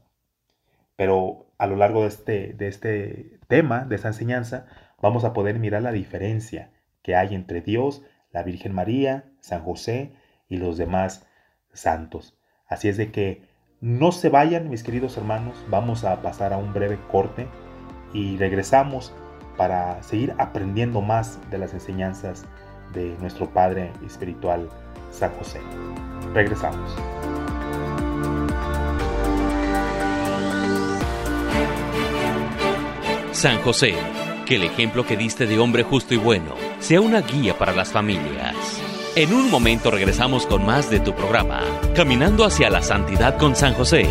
Pero 0.97 1.47
a 1.59 1.67
lo 1.67 1.76
largo 1.76 2.03
de 2.03 2.09
este, 2.09 2.53
de 2.53 2.69
este 2.69 3.38
tema, 3.49 3.85
de 3.85 3.97
esta 3.97 4.09
enseñanza, 4.09 4.67
vamos 5.00 5.25
a 5.25 5.33
poder 5.33 5.59
mirar 5.59 5.83
la 5.83 5.93
diferencia 5.93 6.71
que 7.03 7.17
hay 7.17 7.35
entre 7.35 7.61
Dios, 7.61 8.03
la 8.33 8.43
Virgen 8.43 8.73
María, 8.73 9.25
San 9.41 9.62
José 9.62 10.12
y 10.49 10.57
los 10.57 10.76
demás 10.79 11.26
santos. 11.73 12.38
Así 12.67 12.88
es 12.88 12.97
de 12.97 13.11
que 13.11 13.43
no 13.81 14.12
se 14.12 14.31
vayan, 14.31 14.71
mis 14.71 14.83
queridos 14.83 15.17
hermanos, 15.17 15.62
vamos 15.69 16.05
a 16.05 16.23
pasar 16.23 16.53
a 16.53 16.57
un 16.57 16.73
breve 16.73 16.99
corte 17.11 17.47
y 18.14 18.38
regresamos 18.38 19.12
para 19.59 20.02
seguir 20.02 20.35
aprendiendo 20.38 21.02
más 21.02 21.38
de 21.50 21.59
las 21.59 21.75
enseñanzas 21.75 22.47
de 22.94 23.14
nuestro 23.21 23.50
Padre 23.50 23.92
Espiritual, 24.06 24.71
San 25.11 25.30
José. 25.33 25.61
Regresamos. 26.33 26.97
San 33.33 33.61
José, 33.62 33.94
que 34.47 34.56
el 34.56 34.62
ejemplo 34.62 35.04
que 35.04 35.16
diste 35.16 35.47
de 35.47 35.59
hombre 35.59 35.83
justo 35.83 36.14
y 36.14 36.16
bueno 36.16 36.54
sea 36.78 37.00
una 37.00 37.21
guía 37.21 37.59
para 37.59 37.73
las 37.73 37.90
familias. 37.90 38.54
En 39.16 39.33
un 39.33 39.50
momento 39.50 39.90
regresamos 39.90 40.47
con 40.47 40.64
más 40.64 40.90
de 40.90 41.00
tu 41.00 41.14
programa, 41.14 41.62
Caminando 41.94 42.44
hacia 42.44 42.71
la 42.71 42.83
Santidad 42.83 43.38
con 43.38 43.54
San 43.54 43.75
José. 43.75 44.09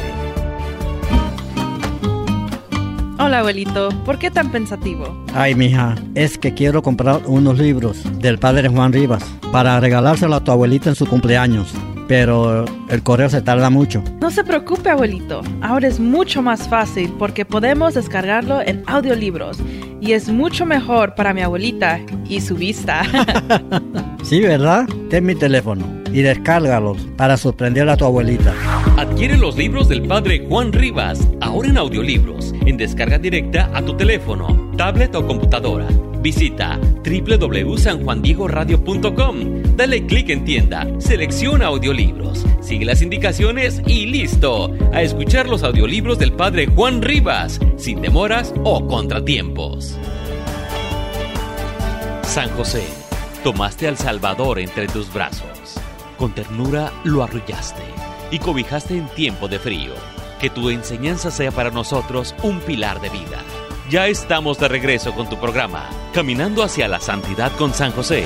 Hola 3.23 3.39
abuelito, 3.39 3.87
¿por 4.03 4.19
qué 4.19 4.29
tan 4.29 4.51
pensativo? 4.51 5.17
Ay, 5.33 5.55
mija, 5.55 5.95
es 6.13 6.37
que 6.37 6.53
quiero 6.53 6.81
comprar 6.83 7.21
unos 7.25 7.57
libros 7.57 8.03
del 8.19 8.37
padre 8.37 8.67
Juan 8.67 8.91
Rivas 8.91 9.23
para 9.49 9.79
regalárselo 9.79 10.35
a 10.35 10.43
tu 10.43 10.51
abuelita 10.51 10.89
en 10.89 10.95
su 10.95 11.05
cumpleaños 11.05 11.73
pero 12.05 12.65
el 12.89 13.01
correo 13.01 13.29
se 13.29 13.41
tarda 13.41 13.69
mucho. 13.69 14.03
No 14.19 14.29
se 14.29 14.43
preocupe, 14.43 14.89
abuelito. 14.89 15.41
Ahora 15.61 15.87
es 15.87 16.01
mucho 16.01 16.41
más 16.41 16.67
fácil 16.67 17.11
porque 17.17 17.45
podemos 17.45 17.93
descargarlo 17.93 18.61
en 18.61 18.83
audiolibros 18.87 19.57
y 20.01 20.11
es 20.11 20.27
mucho 20.27 20.65
mejor 20.65 21.15
para 21.15 21.33
mi 21.33 21.41
abuelita 21.41 22.01
y 22.27 22.41
su 22.41 22.55
vista. 22.55 23.03
sí, 24.23 24.41
¿verdad? 24.41 24.85
Ten 25.09 25.25
mi 25.25 25.33
teléfono 25.33 26.02
y 26.13 26.21
descárgalos 26.21 26.97
para 27.17 27.35
sorprender 27.35 27.89
a 27.89 27.97
tu 27.97 28.05
abuelita. 28.05 28.53
Adquiere 28.97 29.37
los 29.37 29.57
libros 29.57 29.89
del 29.89 30.03
padre 30.03 30.45
Juan 30.47 30.71
Rivas, 30.71 31.27
ahora 31.41 31.69
en 31.69 31.77
audiolibros, 31.77 32.53
en 32.65 32.77
descarga 32.77 33.17
directa 33.17 33.69
a 33.73 33.81
tu 33.81 33.97
teléfono, 33.97 34.71
tablet 34.77 35.13
o 35.15 35.27
computadora 35.27 35.87
Visita 36.23 36.79
www.sanjuandiegoradio.com. 37.03 39.75
Dale 39.75 40.05
clic 40.05 40.29
en 40.29 40.45
tienda, 40.45 40.87
selecciona 40.99 41.65
audiolibros, 41.67 42.45
sigue 42.61 42.85
las 42.85 43.01
indicaciones 43.01 43.81
y 43.85 44.05
listo. 44.05 44.73
A 44.93 45.01
escuchar 45.01 45.49
los 45.49 45.63
audiolibros 45.63 46.17
del 46.17 46.31
padre 46.31 46.67
Juan 46.67 47.01
Rivas, 47.01 47.59
sin 47.75 48.01
demoras 48.01 48.53
o 48.63 48.87
contratiempos. 48.87 49.97
San 52.23 52.49
José, 52.51 52.85
tomaste 53.43 53.89
al 53.89 53.97
Salvador 53.97 54.59
entre 54.59 54.87
tus 54.87 55.13
brazos. 55.13 55.52
Con 56.23 56.31
ternura 56.31 56.89
lo 57.03 57.21
arrullaste 57.21 57.83
y 58.31 58.39
cobijaste 58.39 58.97
en 58.97 59.09
tiempo 59.09 59.49
de 59.49 59.59
frío. 59.59 59.91
Que 60.39 60.49
tu 60.49 60.69
enseñanza 60.69 61.29
sea 61.31 61.51
para 61.51 61.69
nosotros 61.69 62.33
un 62.43 62.61
pilar 62.61 63.01
de 63.01 63.09
vida 63.09 63.39
ya 63.89 64.07
estamos 64.07 64.57
de 64.57 64.69
regreso 64.69 65.13
con 65.13 65.29
tu 65.29 65.37
programa, 65.37 65.89
Caminando 66.13 66.63
hacia 66.63 66.87
la 66.87 67.01
Santidad 67.01 67.51
con 67.57 67.73
San 67.73 67.91
José. 67.91 68.25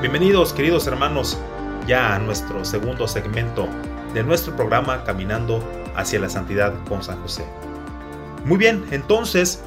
Bienvenidos 0.00 0.52
queridos 0.52 0.86
hermanos 0.86 1.40
ya 1.88 2.14
a 2.14 2.20
nuestro 2.20 2.64
segundo 2.64 3.08
segmento 3.08 3.66
de 4.14 4.22
nuestro 4.22 4.54
programa 4.54 5.02
Caminando 5.02 5.60
hacia 5.96 6.20
la 6.20 6.28
Santidad 6.28 6.72
con 6.88 7.02
San 7.02 7.20
José. 7.20 7.44
Muy 8.44 8.58
bien, 8.58 8.84
entonces, 8.92 9.64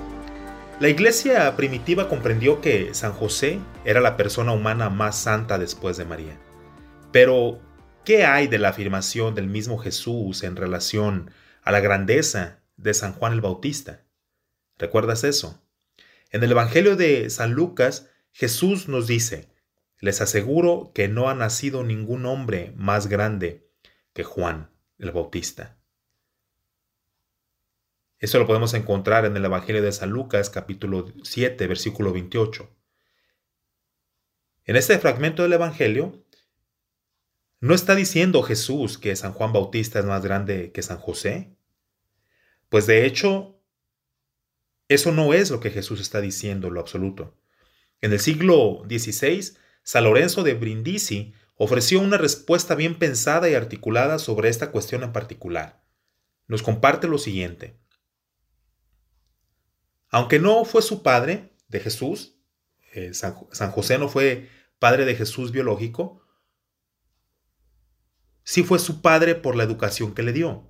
la 0.79 0.89
iglesia 0.89 1.55
primitiva 1.55 2.07
comprendió 2.09 2.61
que 2.61 2.93
San 2.93 3.13
José 3.13 3.59
era 3.85 4.01
la 4.01 4.17
persona 4.17 4.51
humana 4.51 4.89
más 4.89 5.17
santa 5.17 5.57
después 5.57 5.97
de 5.97 6.05
María. 6.05 6.37
Pero 7.11 7.59
¿Qué 8.07 8.23
hay 8.23 8.47
de 8.47 8.57
la 8.57 8.69
afirmación 8.69 9.35
del 9.35 9.47
mismo 9.47 9.77
Jesús 9.77 10.43
en 10.43 10.55
relación 10.55 11.29
a 11.61 11.73
la 11.73 11.81
grandeza 11.81 12.63
de 12.77 12.93
San 12.93 13.11
Juan 13.11 13.33
el 13.33 13.41
Bautista? 13.41 14.05
¿Recuerdas 14.77 15.25
eso? 15.25 15.61
En 16.31 16.41
el 16.41 16.51
Evangelio 16.51 16.95
de 16.95 17.29
San 17.29 17.51
Lucas, 17.51 18.09
Jesús 18.31 18.87
nos 18.87 19.07
dice, 19.07 19.49
les 19.99 20.21
aseguro 20.21 20.93
que 20.95 21.09
no 21.09 21.27
ha 21.27 21.35
nacido 21.35 21.83
ningún 21.83 22.25
hombre 22.25 22.71
más 22.77 23.07
grande 23.07 23.69
que 24.13 24.23
Juan 24.23 24.71
el 24.99 25.11
Bautista. 25.11 25.76
Eso 28.19 28.39
lo 28.39 28.47
podemos 28.47 28.73
encontrar 28.73 29.25
en 29.25 29.37
el 29.37 29.45
Evangelio 29.45 29.81
de 29.81 29.91
San 29.91 30.09
Lucas 30.09 30.49
capítulo 30.49 31.13
7 31.23 31.67
versículo 31.67 32.13
28. 32.13 32.69
En 34.65 34.75
este 34.75 34.97
fragmento 34.99 35.43
del 35.43 35.53
Evangelio, 35.53 36.23
¿No 37.59 37.73
está 37.73 37.95
diciendo 37.95 38.43
Jesús 38.43 38.99
que 38.99 39.15
San 39.15 39.33
Juan 39.33 39.51
Bautista 39.51 39.97
es 39.97 40.05
más 40.05 40.23
grande 40.23 40.71
que 40.71 40.83
San 40.83 40.99
José? 40.99 41.57
Pues 42.69 42.85
de 42.85 43.07
hecho, 43.07 43.59
eso 44.89 45.11
no 45.11 45.33
es 45.33 45.49
lo 45.49 45.59
que 45.59 45.71
Jesús 45.71 45.99
está 45.99 46.21
diciendo 46.21 46.67
en 46.67 46.75
lo 46.75 46.79
absoluto. 46.79 47.35
En 47.99 48.13
el 48.13 48.19
siglo 48.19 48.83
XVI, 48.87 49.57
San 49.81 50.03
Lorenzo 50.03 50.43
de 50.43 50.53
Brindisi 50.53 51.33
ofreció 51.55 51.99
una 51.99 52.19
respuesta 52.19 52.75
bien 52.75 52.99
pensada 52.99 53.49
y 53.49 53.55
articulada 53.55 54.19
sobre 54.19 54.49
esta 54.49 54.69
cuestión 54.69 55.01
en 55.01 55.11
particular. 55.11 55.81
Nos 56.45 56.61
comparte 56.61 57.07
lo 57.07 57.17
siguiente. 57.17 57.79
Aunque 60.09 60.39
no 60.39 60.65
fue 60.65 60.81
su 60.81 61.03
padre 61.03 61.53
de 61.67 61.79
Jesús, 61.79 62.37
eh, 62.93 63.13
San, 63.13 63.35
San 63.51 63.71
José 63.71 63.97
no 63.97 64.09
fue 64.09 64.49
padre 64.79 65.05
de 65.05 65.15
Jesús 65.15 65.51
biológico, 65.51 66.21
sí 68.43 68.63
fue 68.63 68.79
su 68.79 69.01
padre 69.01 69.35
por 69.35 69.55
la 69.55 69.63
educación 69.63 70.13
que 70.13 70.23
le 70.23 70.33
dio, 70.33 70.67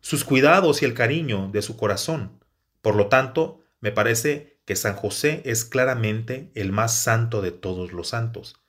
sus 0.00 0.24
cuidados 0.24 0.82
y 0.82 0.84
el 0.84 0.94
cariño 0.94 1.50
de 1.52 1.62
su 1.62 1.76
corazón. 1.76 2.44
Por 2.82 2.96
lo 2.96 3.08
tanto, 3.08 3.62
me 3.80 3.92
parece 3.92 4.60
que 4.64 4.76
San 4.76 4.94
José 4.94 5.42
es 5.44 5.64
claramente 5.64 6.50
el 6.54 6.72
más 6.72 7.02
santo 7.02 7.42
de 7.42 7.52
todos 7.52 7.92
los 7.92 8.08
santos, 8.08 8.62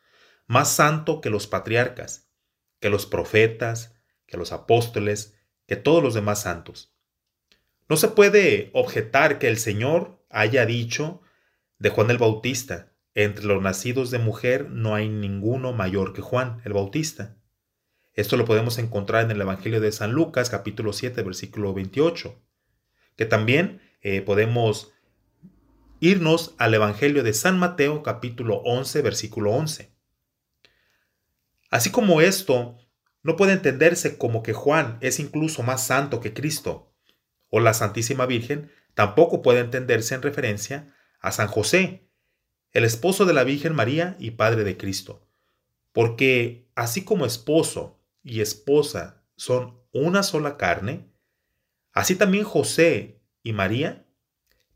más 0.48 0.72
santo 0.72 1.22
que 1.22 1.30
los 1.30 1.48
patriarcas, 1.48 2.30
que 2.80 2.90
los 2.90 3.06
profetas, 3.06 3.96
que 4.26 4.38
los 4.38 4.52
apóstoles, 4.52 5.36
que 5.68 5.76
todos 5.76 6.04
los 6.04 6.14
demás 6.14 6.42
santos. 6.42 6.91
No 7.92 7.98
se 7.98 8.08
puede 8.08 8.70
objetar 8.72 9.38
que 9.38 9.50
el 9.50 9.58
Señor 9.58 10.24
haya 10.30 10.66
dicho 10.66 11.22
de 11.78 11.90
Juan 11.90 12.10
el 12.10 12.18
Bautista, 12.18 12.94
entre 13.16 13.44
los 13.44 13.62
nacidos 13.62 14.12
de 14.12 14.18
mujer 14.18 14.70
no 14.70 14.96
hay 14.96 15.10
ninguno 15.10 15.74
mayor 15.74 16.14
que 16.14 16.22
Juan 16.22 16.62
el 16.64 16.72
Bautista. 16.72 17.36
Esto 18.14 18.38
lo 18.38 18.46
podemos 18.46 18.78
encontrar 18.78 19.26
en 19.26 19.32
el 19.32 19.42
Evangelio 19.42 19.82
de 19.82 19.92
San 19.92 20.14
Lucas, 20.14 20.50
capítulo 20.50 20.94
7, 20.94 21.22
versículo 21.22 21.74
28, 21.74 22.42
que 23.18 23.26
también 23.26 23.82
eh, 24.00 24.22
podemos 24.22 24.94
irnos 26.00 26.56
al 26.60 26.74
Evangelio 26.74 27.24
de 27.24 27.34
San 27.34 27.60
Mateo, 27.60 28.04
capítulo 28.04 28.62
11, 28.64 29.02
versículo 29.02 29.52
11. 29.52 29.92
Así 31.70 31.92
como 31.92 32.22
esto 32.22 32.78
no 33.22 33.36
puede 33.36 33.52
entenderse 33.52 34.18
como 34.18 34.44
que 34.44 34.54
Juan 34.54 34.98
es 35.02 35.20
incluso 35.20 35.62
más 35.62 35.86
santo 35.86 36.22
que 36.22 36.34
Cristo, 36.34 36.91
o 37.51 37.60
la 37.60 37.75
Santísima 37.75 38.25
Virgen 38.25 38.72
tampoco 38.96 39.43
puede 39.43 39.60
entenderse 39.60 40.15
en 40.15 40.24
referencia 40.24 40.96
a 41.20 41.31
San 41.31 41.48
José, 41.48 42.08
el 42.72 42.84
esposo 42.84 43.25
de 43.25 43.34
la 43.34 43.43
Virgen 43.43 43.75
María 43.75 44.15
y 44.20 44.31
padre 44.31 44.63
de 44.63 44.77
Cristo, 44.77 45.27
porque 45.91 46.67
así 46.74 47.03
como 47.03 47.27
esposo 47.27 48.00
y 48.24 48.41
esposa 48.41 49.24
son 49.36 49.79
una 49.91 50.24
sola 50.24 50.58
carne, 50.58 51.12
así 51.91 52.15
también 52.15 52.46
José 52.46 53.22
y 53.43 53.53
María 53.53 54.05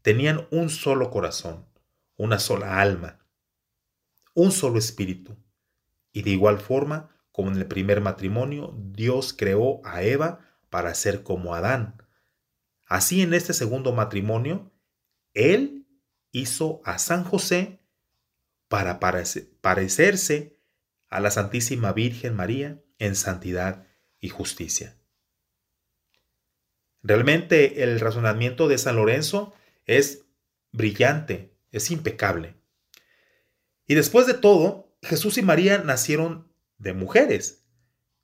tenían 0.01 0.47
un 0.51 0.69
solo 0.69 1.09
corazón, 1.09 1.65
una 2.17 2.37
sola 2.37 2.79
alma, 2.79 3.25
un 4.33 4.51
solo 4.51 4.77
espíritu. 4.77 5.37
Y 6.11 6.21
de 6.21 6.31
igual 6.31 6.59
forma, 6.59 7.09
como 7.31 7.49
en 7.51 7.57
el 7.57 7.65
primer 7.65 8.01
matrimonio, 8.01 8.73
Dios 8.77 9.33
creó 9.33 9.81
a 9.83 10.03
Eva 10.03 10.39
para 10.69 10.93
ser 10.93 11.23
como 11.23 11.55
Adán. 11.55 12.04
Así 12.85 13.21
en 13.21 13.33
este 13.33 13.53
segundo 13.53 13.93
matrimonio, 13.93 14.71
Él 15.33 15.87
hizo 16.31 16.81
a 16.85 16.97
San 16.99 17.23
José 17.23 17.79
para 18.67 18.99
parecerse 18.99 20.59
a 21.07 21.19
la 21.19 21.31
Santísima 21.31 21.93
Virgen 21.93 22.35
María 22.35 22.81
en 22.99 23.15
santidad 23.15 23.87
y 24.19 24.29
justicia. 24.29 24.97
Realmente 27.01 27.83
el 27.83 27.99
razonamiento 27.99 28.67
de 28.67 28.77
San 28.77 28.95
Lorenzo 28.95 29.53
es 29.85 30.25
brillante, 30.71 31.55
es 31.71 31.91
impecable. 31.91 32.55
Y 33.85 33.95
después 33.95 34.25
de 34.25 34.33
todo, 34.33 34.97
Jesús 35.03 35.37
y 35.37 35.43
María 35.43 35.77
nacieron 35.79 36.51
de 36.77 36.93
mujeres. 36.93 37.63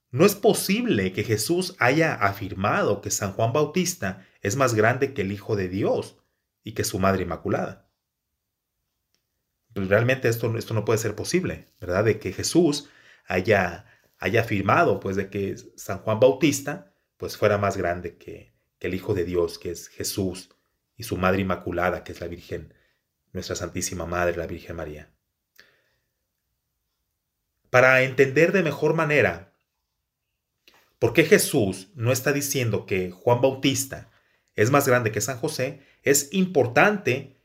No 0.09 0.25
es 0.25 0.35
posible 0.35 1.13
que 1.13 1.23
Jesús 1.23 1.75
haya 1.79 2.15
afirmado 2.15 3.01
que 3.01 3.11
San 3.11 3.33
Juan 3.33 3.53
Bautista 3.53 4.27
es 4.41 4.55
más 4.55 4.73
grande 4.73 5.13
que 5.13 5.21
el 5.21 5.31
Hijo 5.31 5.55
de 5.55 5.69
Dios 5.69 6.17
y 6.63 6.73
que 6.73 6.83
su 6.83 6.99
Madre 6.99 7.23
Inmaculada. 7.23 7.89
Pues 9.73 9.87
realmente 9.87 10.27
esto, 10.27 10.55
esto 10.57 10.73
no 10.73 10.83
puede 10.83 10.99
ser 10.99 11.15
posible, 11.15 11.67
¿verdad? 11.79 12.03
De 12.03 12.19
que 12.19 12.33
Jesús 12.33 12.89
haya, 13.25 13.85
haya 14.17 14.41
afirmado, 14.41 14.99
pues, 14.99 15.15
de 15.15 15.29
que 15.29 15.55
San 15.77 15.99
Juan 15.99 16.19
Bautista, 16.19 16.93
pues, 17.17 17.37
fuera 17.37 17.57
más 17.57 17.77
grande 17.77 18.17
que, 18.17 18.53
que 18.79 18.87
el 18.87 18.93
Hijo 18.93 19.13
de 19.13 19.23
Dios, 19.23 19.57
que 19.57 19.71
es 19.71 19.87
Jesús, 19.87 20.49
y 20.97 21.03
su 21.03 21.17
Madre 21.17 21.41
Inmaculada, 21.41 22.03
que 22.03 22.11
es 22.11 22.19
la 22.19 22.27
Virgen, 22.27 22.73
nuestra 23.31 23.55
Santísima 23.55 24.05
Madre, 24.05 24.35
la 24.35 24.47
Virgen 24.47 24.75
María. 24.75 25.09
Para 27.69 28.03
entender 28.03 28.51
de 28.51 28.63
mejor 28.63 28.93
manera 28.93 29.53
por 30.99 31.13
qué 31.13 31.23
Jesús 31.23 31.89
no 31.95 32.11
está 32.11 32.33
diciendo 32.33 32.85
que 32.85 33.09
Juan 33.09 33.39
Bautista 33.39 34.10
es 34.61 34.69
más 34.69 34.87
grande 34.87 35.11
que 35.11 35.21
San 35.21 35.37
José, 35.37 35.81
es 36.03 36.29
importante 36.31 37.35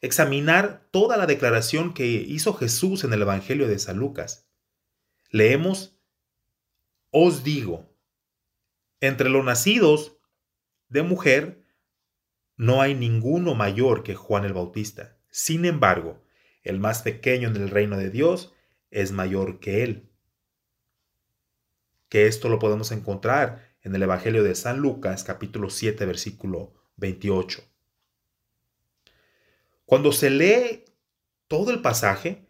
examinar 0.00 0.86
toda 0.92 1.16
la 1.16 1.26
declaración 1.26 1.94
que 1.94 2.06
hizo 2.06 2.54
Jesús 2.54 3.02
en 3.02 3.12
el 3.12 3.22
Evangelio 3.22 3.66
de 3.66 3.78
San 3.78 3.98
Lucas. 3.98 4.48
Leemos, 5.30 5.98
os 7.10 7.42
digo, 7.42 7.92
entre 9.00 9.30
los 9.30 9.44
nacidos 9.44 10.16
de 10.88 11.02
mujer 11.02 11.64
no 12.56 12.82
hay 12.82 12.94
ninguno 12.94 13.54
mayor 13.56 14.04
que 14.04 14.14
Juan 14.14 14.44
el 14.44 14.52
Bautista. 14.52 15.16
Sin 15.28 15.64
embargo, 15.64 16.22
el 16.62 16.78
más 16.78 17.02
pequeño 17.02 17.48
en 17.48 17.56
el 17.56 17.70
reino 17.70 17.96
de 17.96 18.10
Dios 18.10 18.52
es 18.92 19.10
mayor 19.10 19.58
que 19.58 19.82
él. 19.82 20.08
Que 22.08 22.26
esto 22.26 22.48
lo 22.48 22.60
podemos 22.60 22.92
encontrar 22.92 23.69
en 23.82 23.94
el 23.94 24.02
Evangelio 24.02 24.42
de 24.42 24.54
San 24.54 24.78
Lucas 24.78 25.24
capítulo 25.24 25.70
7 25.70 26.04
versículo 26.06 26.74
28. 26.96 27.62
Cuando 29.84 30.12
se 30.12 30.30
lee 30.30 30.84
todo 31.48 31.70
el 31.70 31.82
pasaje, 31.82 32.46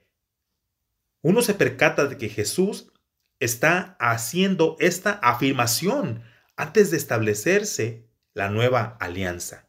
uno 1.23 1.43
se 1.43 1.55
percata 1.55 2.07
de 2.07 2.19
que 2.19 2.29
Jesús 2.29 2.93
está 3.38 3.97
haciendo 3.99 4.77
esta 4.79 5.12
afirmación 5.12 6.23
antes 6.57 6.90
de 6.90 6.99
establecerse 6.99 8.07
la 8.35 8.51
nueva 8.51 8.97
alianza. 9.01 9.69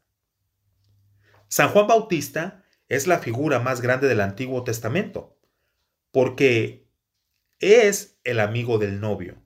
San 1.47 1.69
Juan 1.69 1.87
Bautista 1.87 2.63
es 2.89 3.07
la 3.07 3.19
figura 3.19 3.59
más 3.59 3.81
grande 3.81 4.07
del 4.07 4.21
Antiguo 4.21 4.63
Testamento, 4.63 5.37
porque 6.11 6.89
es 7.59 8.19
el 8.23 8.39
amigo 8.39 8.77
del 8.77 8.99
novio. 8.99 9.41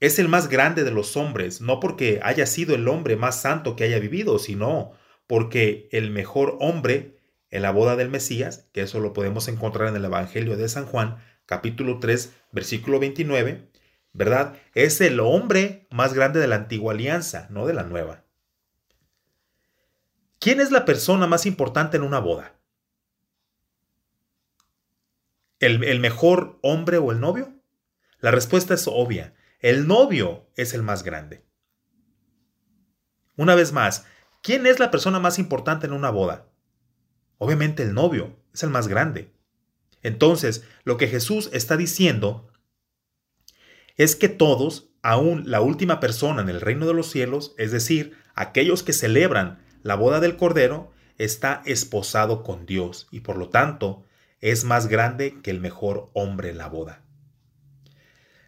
Es 0.00 0.18
el 0.18 0.28
más 0.28 0.48
grande 0.48 0.82
de 0.82 0.90
los 0.90 1.16
hombres, 1.16 1.60
no 1.60 1.78
porque 1.78 2.20
haya 2.22 2.46
sido 2.46 2.74
el 2.74 2.88
hombre 2.88 3.16
más 3.16 3.40
santo 3.40 3.76
que 3.76 3.84
haya 3.84 3.98
vivido, 3.98 4.38
sino 4.38 4.92
porque 5.26 5.88
el 5.92 6.10
mejor 6.10 6.56
hombre 6.60 7.18
en 7.50 7.62
la 7.62 7.70
boda 7.70 7.96
del 7.96 8.10
Mesías, 8.10 8.68
que 8.72 8.82
eso 8.82 9.00
lo 9.00 9.12
podemos 9.12 9.46
encontrar 9.48 9.88
en 9.88 9.96
el 9.96 10.04
Evangelio 10.04 10.56
de 10.56 10.68
San 10.68 10.86
Juan, 10.86 11.18
capítulo 11.46 11.98
3, 11.98 12.32
versículo 12.52 12.98
29, 12.98 13.68
¿verdad? 14.12 14.56
Es 14.74 15.00
el 15.00 15.20
hombre 15.20 15.86
más 15.90 16.14
grande 16.14 16.40
de 16.40 16.48
la 16.48 16.56
antigua 16.56 16.94
alianza, 16.94 17.46
no 17.50 17.66
de 17.66 17.74
la 17.74 17.82
nueva. 17.82 18.24
¿Quién 20.38 20.60
es 20.60 20.70
la 20.70 20.86
persona 20.86 21.26
más 21.26 21.44
importante 21.44 21.98
en 21.98 22.02
una 22.02 22.18
boda? 22.18 22.54
¿El, 25.58 26.00
mejor 26.00 26.58
hombre 26.62 26.96
o 26.96 27.12
el 27.12 27.20
novio? 27.20 27.52
La 28.20 28.30
respuesta 28.30 28.72
es 28.72 28.88
obvia. 28.88 29.34
El 29.60 29.86
novio 29.86 30.46
es 30.56 30.72
el 30.72 30.82
más 30.82 31.02
grande. 31.02 31.44
Una 33.36 33.54
vez 33.54 33.72
más, 33.72 34.06
¿quién 34.42 34.66
es 34.66 34.78
la 34.78 34.90
persona 34.90 35.18
más 35.18 35.38
importante 35.38 35.86
en 35.86 35.92
una 35.92 36.08
boda? 36.08 36.48
Obviamente 37.36 37.82
el 37.82 37.92
novio 37.92 38.38
es 38.54 38.62
el 38.62 38.70
más 38.70 38.88
grande. 38.88 39.34
Entonces, 40.02 40.64
lo 40.84 40.96
que 40.96 41.08
Jesús 41.08 41.50
está 41.52 41.76
diciendo 41.76 42.50
es 43.98 44.16
que 44.16 44.30
todos, 44.30 44.94
aún 45.02 45.42
la 45.44 45.60
última 45.60 46.00
persona 46.00 46.40
en 46.40 46.48
el 46.48 46.62
reino 46.62 46.86
de 46.86 46.94
los 46.94 47.10
cielos, 47.10 47.54
es 47.58 47.70
decir, 47.70 48.16
aquellos 48.34 48.82
que 48.82 48.94
celebran 48.94 49.62
la 49.82 49.94
boda 49.94 50.20
del 50.20 50.38
Cordero 50.38 50.90
está 51.18 51.60
esposado 51.66 52.42
con 52.42 52.64
Dios 52.64 53.08
y 53.10 53.20
por 53.20 53.36
lo 53.36 53.50
tanto 53.50 54.04
es 54.40 54.64
más 54.64 54.86
grande 54.86 55.38
que 55.42 55.50
el 55.50 55.60
mejor 55.60 56.08
hombre 56.14 56.48
en 56.48 56.56
la 56.56 56.68
boda. 56.68 57.04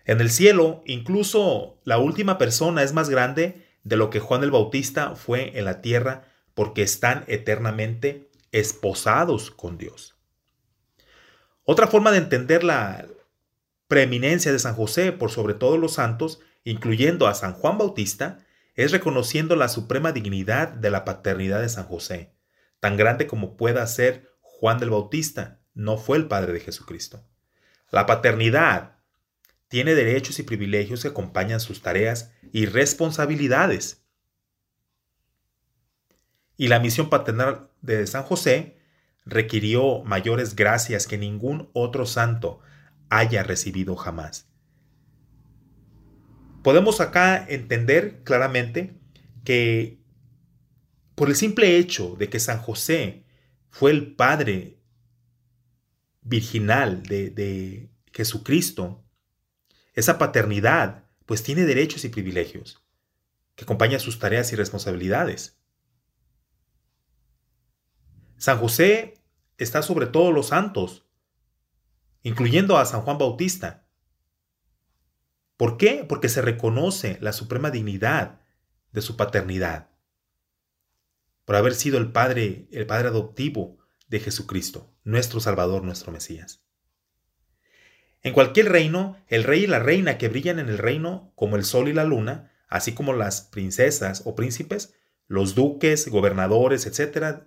En 0.05 0.21
el 0.21 0.31
cielo, 0.31 0.83
incluso 0.87 1.79
la 1.85 1.99
última 1.99 2.39
persona 2.39 2.83
es 2.83 2.93
más 2.93 3.09
grande 3.09 3.67
de 3.85 3.97
lo 3.97 4.11
que 4.11 4.21
Juan 4.21 4.43
el 4.43 4.51
Bautista 4.51 5.15
fue 5.15 5.59
en 5.59 5.65
la 5.65 5.81
tierra 5.81 6.25
porque 6.55 6.83
están 6.83 7.25
eternamente 7.29 8.31
esposados 8.51 9.51
con 9.51 9.79
Dios. 9.79 10.17
Otra 11.65 11.87
forma 11.87 12.11
de 12.11 12.19
entender 12.19 12.65
la 12.65 13.07
preeminencia 13.87 14.53
de 14.53 14.59
San 14.59 14.75
José 14.75 15.13
por 15.13 15.31
sobre 15.31 15.55
todos 15.55 15.79
los 15.79 15.95
santos, 15.95 16.41
incluyendo 16.65 17.27
a 17.27 17.35
San 17.35 17.53
Juan 17.53 17.79
Bautista, 17.79 18.45
es 18.75 18.91
reconociendo 18.91 19.55
la 19.55 19.69
suprema 19.69 20.13
dignidad 20.13 20.69
de 20.69 20.91
la 20.91 21.05
paternidad 21.05 21.61
de 21.61 21.69
San 21.69 21.85
José, 21.85 22.35
tan 22.81 22.97
grande 22.97 23.27
como 23.27 23.57
pueda 23.57 23.87
ser 23.87 24.33
Juan 24.41 24.79
del 24.79 24.91
Bautista, 24.91 25.61
no 25.75 25.99
fue 25.99 26.17
el 26.17 26.27
padre 26.27 26.53
de 26.53 26.61
Jesucristo. 26.61 27.25
La 27.91 28.07
paternidad 28.07 28.97
tiene 29.73 29.95
derechos 29.95 30.39
y 30.39 30.43
privilegios 30.43 31.01
que 31.01 31.09
acompañan 31.09 31.59
sus 31.59 31.81
tareas 31.81 32.31
y 32.53 32.67
responsabilidades. 32.67 34.05
Y 36.59 36.69
la 36.69 36.79
misión 36.79 37.09
paternal 37.09 37.71
de 37.81 38.07
San 38.07 38.23
José 38.23 38.77
requirió 39.25 40.05
mayores 40.05 40.57
gracias 40.57 41.07
que 41.07 41.17
ningún 41.17 41.71
otro 41.73 42.05
santo 42.05 42.61
haya 43.09 43.45
recibido 43.45 43.97
jamás. 43.97 44.47
Podemos 46.63 47.01
acá 47.01 47.43
entender 47.49 48.25
claramente 48.25 49.01
que 49.43 50.03
por 51.15 51.31
el 51.31 51.35
simple 51.35 51.79
hecho 51.79 52.15
de 52.19 52.29
que 52.29 52.41
San 52.41 52.59
José 52.59 53.25
fue 53.71 53.91
el 53.91 54.17
padre 54.17 54.77
virginal 56.21 57.03
de, 57.05 57.31
de 57.31 57.89
Jesucristo, 58.13 59.02
esa 59.93 60.19
paternidad 60.19 61.05
pues 61.27 61.43
tiene 61.43 61.65
derechos 61.65 62.05
y 62.05 62.09
privilegios 62.09 62.83
que 63.55 63.65
acompañan 63.65 64.01
sus 64.01 64.19
tareas 64.19 64.53
y 64.53 64.57
responsabilidades. 64.57 65.59
San 68.37 68.59
José 68.59 69.15
está 69.59 69.83
sobre 69.83 70.07
todos 70.07 70.35
los 70.35 70.49
santos, 70.49 71.07
incluyendo 72.23 72.77
a 72.77 72.87
San 72.87 73.03
Juan 73.03 73.19
Bautista, 73.19 73.83
¿Por 75.63 75.77
qué? 75.77 76.05
Porque 76.09 76.29
se 76.29 76.43
reconoce 76.43 77.19
la 77.21 77.33
suprema 77.33 77.71
dignidad 77.71 78.41
de 78.91 79.01
su 79.01 79.17
paternidad, 79.17 79.91
por 81.45 81.55
haber 81.55 81.73
sido 81.77 81.99
el 81.99 82.11
padre, 82.11 82.67
el 82.73 82.85
padre 82.85 83.07
adoptivo 83.07 83.79
de 84.09 84.19
Jesucristo, 84.19 84.93
nuestro 85.05 85.39
Salvador, 85.39 85.85
nuestro 85.85 86.11
Mesías. 86.11 86.65
En 88.23 88.33
cualquier 88.33 88.71
reino, 88.71 89.17
el 89.27 89.45
rey 89.45 89.65
y 89.65 89.67
la 89.67 89.81
reina 89.81 90.17
que 90.17 90.29
brillan 90.29 90.59
en 90.59 90.69
el 90.69 90.79
reino, 90.79 91.33
como 91.35 91.57
el 91.57 91.65
sol 91.65 91.89
y 91.89 91.93
la 91.93 92.05
luna, 92.05 92.53
así 92.69 92.95
como 92.95 93.13
las 93.13 93.43
princesas 93.43 94.23
o 94.25 94.35
príncipes, 94.35 94.95
los 95.27 95.55
duques, 95.55 96.09
gobernadores, 96.09 96.87
etc., 96.87 97.45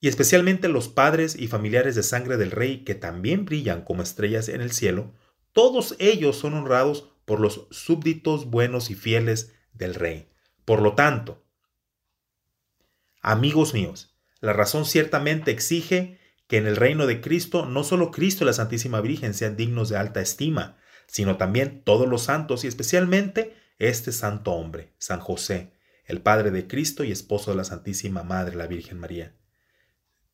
y 0.00 0.06
especialmente 0.06 0.68
los 0.68 0.88
padres 0.88 1.34
y 1.36 1.48
familiares 1.48 1.96
de 1.96 2.04
sangre 2.04 2.36
del 2.36 2.52
rey 2.52 2.84
que 2.84 2.94
también 2.94 3.44
brillan 3.44 3.82
como 3.82 4.02
estrellas 4.02 4.48
en 4.48 4.60
el 4.60 4.70
cielo, 4.70 5.12
todos 5.52 5.96
ellos 5.98 6.36
son 6.36 6.54
honrados 6.54 7.10
por 7.24 7.40
los 7.40 7.66
súbditos 7.70 8.46
buenos 8.46 8.90
y 8.90 8.94
fieles 8.94 9.54
del 9.72 9.94
rey. 9.94 10.28
Por 10.64 10.82
lo 10.82 10.94
tanto, 10.94 11.44
amigos 13.22 13.74
míos, 13.74 14.14
la 14.40 14.52
razón 14.52 14.84
ciertamente 14.84 15.50
exige 15.50 16.17
que 16.48 16.56
en 16.56 16.66
el 16.66 16.74
reino 16.76 17.06
de 17.06 17.20
Cristo 17.20 17.66
no 17.66 17.84
solo 17.84 18.10
Cristo 18.10 18.42
y 18.42 18.46
la 18.46 18.52
Santísima 18.52 19.00
Virgen 19.00 19.34
sean 19.34 19.56
dignos 19.56 19.88
de 19.88 19.96
alta 19.96 20.20
estima, 20.20 20.76
sino 21.06 21.36
también 21.36 21.82
todos 21.84 22.08
los 22.08 22.22
santos 22.22 22.64
y 22.64 22.66
especialmente 22.66 23.54
este 23.78 24.10
santo 24.10 24.52
hombre, 24.52 24.92
San 24.98 25.20
José, 25.20 25.72
el 26.04 26.20
Padre 26.20 26.50
de 26.50 26.66
Cristo 26.66 27.04
y 27.04 27.12
esposo 27.12 27.52
de 27.52 27.58
la 27.58 27.64
Santísima 27.64 28.24
Madre, 28.24 28.56
la 28.56 28.66
Virgen 28.66 28.98
María 28.98 29.38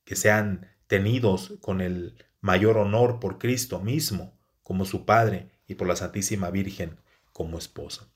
que 0.04 0.16
sean 0.16 0.70
tenidos 0.86 1.54
con 1.60 1.80
el 1.80 2.24
mayor 2.40 2.76
honor 2.76 3.20
por 3.20 3.38
Cristo 3.38 3.80
mismo 3.80 4.38
como 4.62 4.84
su 4.84 5.04
Padre 5.04 5.50
y 5.66 5.74
por 5.74 5.88
la 5.88 5.96
Santísima 5.96 6.50
Virgen 6.50 7.00
como 7.32 7.58
esposa. 7.58 8.08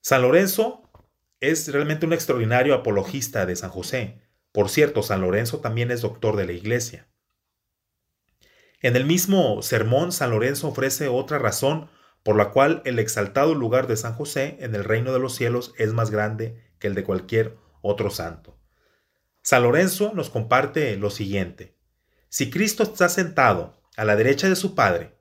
San 0.00 0.22
Lorenzo 0.22 0.82
es 1.40 1.72
realmente 1.72 2.06
un 2.06 2.12
extraordinario 2.12 2.74
apologista 2.74 3.46
de 3.46 3.56
San 3.56 3.70
José. 3.70 4.20
Por 4.52 4.68
cierto, 4.68 5.02
San 5.02 5.20
Lorenzo 5.20 5.60
también 5.60 5.90
es 5.90 6.00
doctor 6.00 6.36
de 6.36 6.46
la 6.46 6.52
Iglesia. 6.52 7.08
En 8.80 8.96
el 8.96 9.04
mismo 9.04 9.62
sermón, 9.62 10.12
San 10.12 10.30
Lorenzo 10.30 10.68
ofrece 10.68 11.08
otra 11.08 11.38
razón 11.38 11.90
por 12.22 12.36
la 12.36 12.50
cual 12.50 12.82
el 12.84 12.98
exaltado 12.98 13.54
lugar 13.54 13.86
de 13.86 13.96
San 13.96 14.14
José 14.14 14.56
en 14.60 14.74
el 14.74 14.84
reino 14.84 15.12
de 15.12 15.18
los 15.18 15.34
cielos 15.34 15.74
es 15.78 15.92
más 15.92 16.10
grande 16.10 16.62
que 16.78 16.86
el 16.86 16.94
de 16.94 17.04
cualquier 17.04 17.56
otro 17.82 18.10
santo. 18.10 18.58
San 19.42 19.62
Lorenzo 19.62 20.12
nos 20.14 20.30
comparte 20.30 20.96
lo 20.96 21.10
siguiente. 21.10 21.76
Si 22.28 22.50
Cristo 22.50 22.82
está 22.82 23.08
sentado 23.08 23.80
a 23.96 24.04
la 24.04 24.14
derecha 24.14 24.48
de 24.48 24.56
su 24.56 24.74
Padre, 24.74 25.18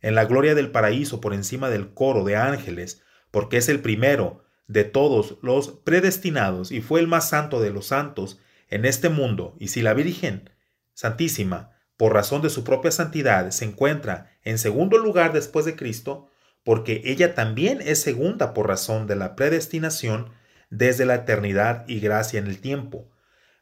en 0.00 0.14
la 0.14 0.24
gloria 0.24 0.54
del 0.54 0.70
paraíso 0.70 1.20
por 1.20 1.32
encima 1.32 1.70
del 1.70 1.94
coro 1.94 2.24
de 2.24 2.36
ángeles, 2.36 3.02
porque 3.30 3.56
es 3.56 3.68
el 3.68 3.80
primero 3.80 4.45
de 4.68 4.84
todos 4.84 5.38
los 5.42 5.70
predestinados 5.84 6.72
y 6.72 6.80
fue 6.80 7.00
el 7.00 7.06
más 7.06 7.28
santo 7.28 7.60
de 7.60 7.70
los 7.70 7.86
santos 7.86 8.40
en 8.68 8.84
este 8.84 9.08
mundo, 9.08 9.54
y 9.60 9.68
si 9.68 9.82
la 9.82 9.94
Virgen 9.94 10.50
Santísima, 10.92 11.70
por 11.96 12.12
razón 12.12 12.42
de 12.42 12.50
su 12.50 12.64
propia 12.64 12.90
santidad, 12.90 13.50
se 13.50 13.64
encuentra 13.64 14.32
en 14.42 14.58
segundo 14.58 14.98
lugar 14.98 15.32
después 15.32 15.64
de 15.64 15.76
Cristo, 15.76 16.30
porque 16.64 17.02
ella 17.04 17.34
también 17.34 17.80
es 17.80 18.00
segunda 18.00 18.54
por 18.54 18.66
razón 18.66 19.06
de 19.06 19.14
la 19.14 19.36
predestinación, 19.36 20.30
desde 20.68 21.06
la 21.06 21.14
eternidad 21.14 21.84
y 21.86 22.00
gracia 22.00 22.40
en 22.40 22.48
el 22.48 22.60
tiempo. 22.60 23.08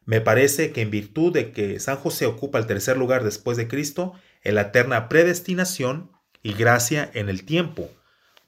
Me 0.06 0.20
parece 0.20 0.72
que 0.72 0.80
en 0.80 0.90
virtud 0.90 1.32
de 1.32 1.52
que 1.52 1.78
San 1.80 1.96
José 1.96 2.26
ocupa 2.26 2.58
el 2.58 2.66
tercer 2.66 2.96
lugar 2.96 3.24
después 3.24 3.56
de 3.56 3.68
Cristo, 3.68 4.14
en 4.42 4.54
la 4.54 4.62
eterna 4.62 5.08
predestinación 5.08 6.12
y 6.42 6.54
gracia 6.54 7.10
en 7.14 7.28
el 7.28 7.44
tiempo. 7.44 7.90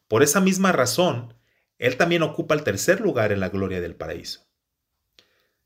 Por 0.09 0.23
esa 0.23 0.40
misma 0.40 0.73
razón, 0.73 1.35
él 1.79 1.97
también 1.97 2.23
ocupa 2.23 2.55
el 2.55 2.62
tercer 2.62 3.01
lugar 3.01 3.33
en 3.33 3.41
la 3.41 3.49
gloria 3.49 3.81
del 3.81 3.95
paraíso. 3.95 4.47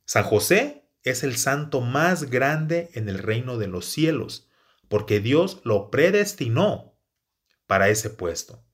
San 0.05 0.25
José 0.25 0.89
es 1.03 1.23
el 1.23 1.37
santo 1.37 1.81
más 1.81 2.25
grande 2.25 2.91
en 2.95 3.09
el 3.09 3.19
reino 3.19 3.59
de 3.59 3.69
los 3.69 3.87
cielos, 3.87 4.49
porque 4.89 5.21
Dios 5.21 5.61
lo 5.65 5.91
predestinó 5.91 6.99
para 7.67 7.89
ese 7.89 8.11
puesto. 8.11 8.65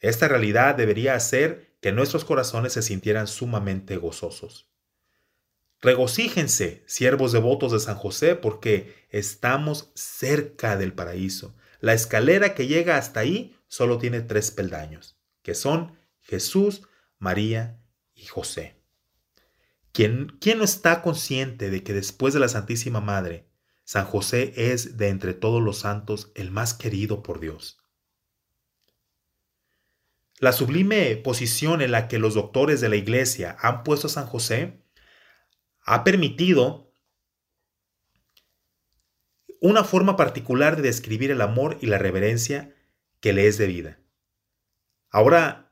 Esta 0.00 0.28
realidad 0.28 0.76
debería 0.76 1.14
hacer 1.14 1.76
que 1.80 1.92
nuestros 1.92 2.24
corazones 2.24 2.72
se 2.72 2.82
sintieran 2.82 3.26
sumamente 3.26 3.96
gozosos. 3.96 4.70
Regocíjense, 5.80 6.82
siervos 6.86 7.32
devotos 7.32 7.70
de 7.72 7.78
San 7.78 7.96
José, 7.96 8.34
porque 8.34 9.06
estamos 9.10 9.92
cerca 9.94 10.76
del 10.76 10.92
paraíso. 10.92 11.54
La 11.80 11.92
escalera 11.92 12.54
que 12.54 12.66
llega 12.66 12.96
hasta 12.96 13.20
ahí 13.20 13.56
solo 13.68 13.98
tiene 13.98 14.22
tres 14.22 14.50
peldaños, 14.50 15.20
que 15.42 15.54
son 15.54 15.97
Jesús, 16.28 16.82
María 17.18 17.80
y 18.14 18.26
José. 18.26 18.82
¿Quién, 19.92 20.36
¿Quién, 20.40 20.58
no 20.58 20.64
está 20.64 21.00
consciente 21.00 21.70
de 21.70 21.82
que 21.82 21.94
después 21.94 22.34
de 22.34 22.40
la 22.40 22.48
Santísima 22.48 23.00
Madre, 23.00 23.48
San 23.84 24.04
José 24.04 24.52
es 24.54 24.98
de 24.98 25.08
entre 25.08 25.32
todos 25.32 25.62
los 25.62 25.78
santos 25.78 26.30
el 26.34 26.50
más 26.50 26.74
querido 26.74 27.22
por 27.22 27.40
Dios? 27.40 27.78
La 30.38 30.52
sublime 30.52 31.16
posición 31.16 31.80
en 31.80 31.90
la 31.90 32.06
que 32.06 32.18
los 32.18 32.34
doctores 32.34 32.80
de 32.80 32.90
la 32.90 32.96
Iglesia 32.96 33.56
han 33.58 33.82
puesto 33.82 34.06
a 34.06 34.10
San 34.10 34.26
José 34.26 34.84
ha 35.80 36.04
permitido 36.04 36.92
una 39.60 39.82
forma 39.82 40.16
particular 40.16 40.76
de 40.76 40.82
describir 40.82 41.30
el 41.30 41.40
amor 41.40 41.78
y 41.80 41.86
la 41.86 41.98
reverencia 41.98 42.76
que 43.20 43.32
le 43.32 43.48
es 43.48 43.58
debida. 43.58 43.98
Ahora, 45.10 45.67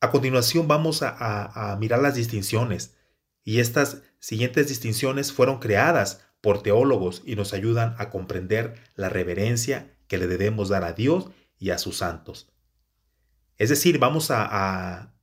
a 0.00 0.10
continuación 0.10 0.68
vamos 0.68 1.02
a, 1.02 1.76
mirar 1.80 2.00
las 2.00 2.14
distinciones 2.14 2.96
y 3.44 3.60
estas 3.60 4.02
siguientes 4.20 4.68
distinciones 4.68 5.32
fueron 5.32 5.58
creadas 5.58 6.24
por 6.40 6.62
teólogos 6.62 7.22
y 7.24 7.34
nos 7.34 7.52
ayudan 7.52 7.94
a 7.98 8.10
comprender 8.10 8.74
la 8.94 9.08
reverencia 9.08 9.96
que 10.06 10.18
le 10.18 10.28
debemos 10.28 10.68
dar 10.68 10.84
a 10.84 10.92
Dios 10.92 11.30
y 11.58 11.70
a 11.70 11.78
sus 11.78 11.96
santos. 11.96 12.52
Es 13.56 13.70
decir, 13.70 13.98
vamos 13.98 14.30
a, 14.30 15.14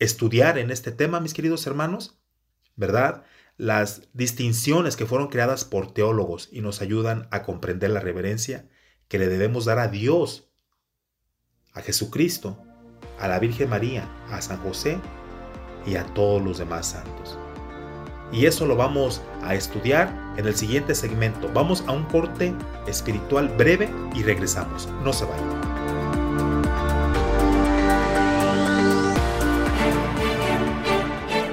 estudiar 0.00 0.58
en 0.58 0.70
este 0.70 0.92
tema, 0.92 1.18
mis 1.18 1.34
queridos 1.34 1.66
hermanos, 1.66 2.20
¿verdad? 2.76 3.24
Las 3.56 4.02
distinciones 4.12 4.94
que 4.94 5.06
fueron 5.06 5.26
creadas 5.26 5.64
por 5.64 5.92
teólogos 5.92 6.48
y 6.52 6.60
nos 6.60 6.80
ayudan 6.82 7.26
a 7.32 7.42
comprender 7.42 7.90
la 7.90 7.98
reverencia 7.98 8.68
que 9.08 9.18
le 9.18 9.26
debemos 9.26 9.64
dar 9.64 9.80
a 9.80 9.88
Dios, 9.88 10.52
a 11.72 11.82
Jesucristo, 11.82 12.64
a 13.20 13.28
la 13.28 13.38
Virgen 13.38 13.70
María, 13.70 14.04
a 14.30 14.40
San 14.40 14.58
José 14.58 14.98
y 15.86 15.96
a 15.96 16.04
todos 16.04 16.42
los 16.42 16.58
demás 16.58 16.86
santos. 16.86 17.38
Y 18.30 18.46
eso 18.46 18.66
lo 18.66 18.76
vamos 18.76 19.22
a 19.42 19.54
estudiar 19.54 20.12
en 20.36 20.46
el 20.46 20.54
siguiente 20.54 20.94
segmento. 20.94 21.50
Vamos 21.54 21.82
a 21.86 21.92
un 21.92 22.04
corte 22.04 22.54
espiritual 22.86 23.48
breve 23.48 23.88
y 24.14 24.22
regresamos. 24.22 24.88
No 25.02 25.12
se 25.12 25.24
vayan. 25.24 25.68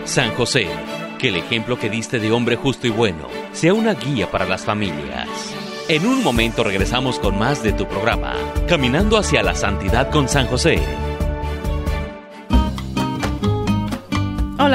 San 0.04 0.34
José, 0.36 0.68
que 1.18 1.30
el 1.30 1.38
ejemplo 1.38 1.80
que 1.80 1.90
diste 1.90 2.20
de 2.20 2.32
hombre 2.32 2.56
justo 2.56 2.88
y 2.88 2.90
bueno 2.90 3.28
sea 3.54 3.74
una 3.74 3.94
guía 3.94 4.30
para 4.30 4.46
las 4.46 4.64
familias. 4.64 5.28
En 5.88 6.06
un 6.06 6.24
momento 6.24 6.64
regresamos 6.64 7.20
con 7.20 7.38
más 7.38 7.64
de 7.64 7.72
tu 7.72 7.88
programa, 7.88 8.36
Caminando 8.68 9.18
hacia 9.18 9.44
la 9.44 9.56
Santidad 9.56 10.10
con 10.12 10.28
San 10.28 10.48
José. 10.48 10.80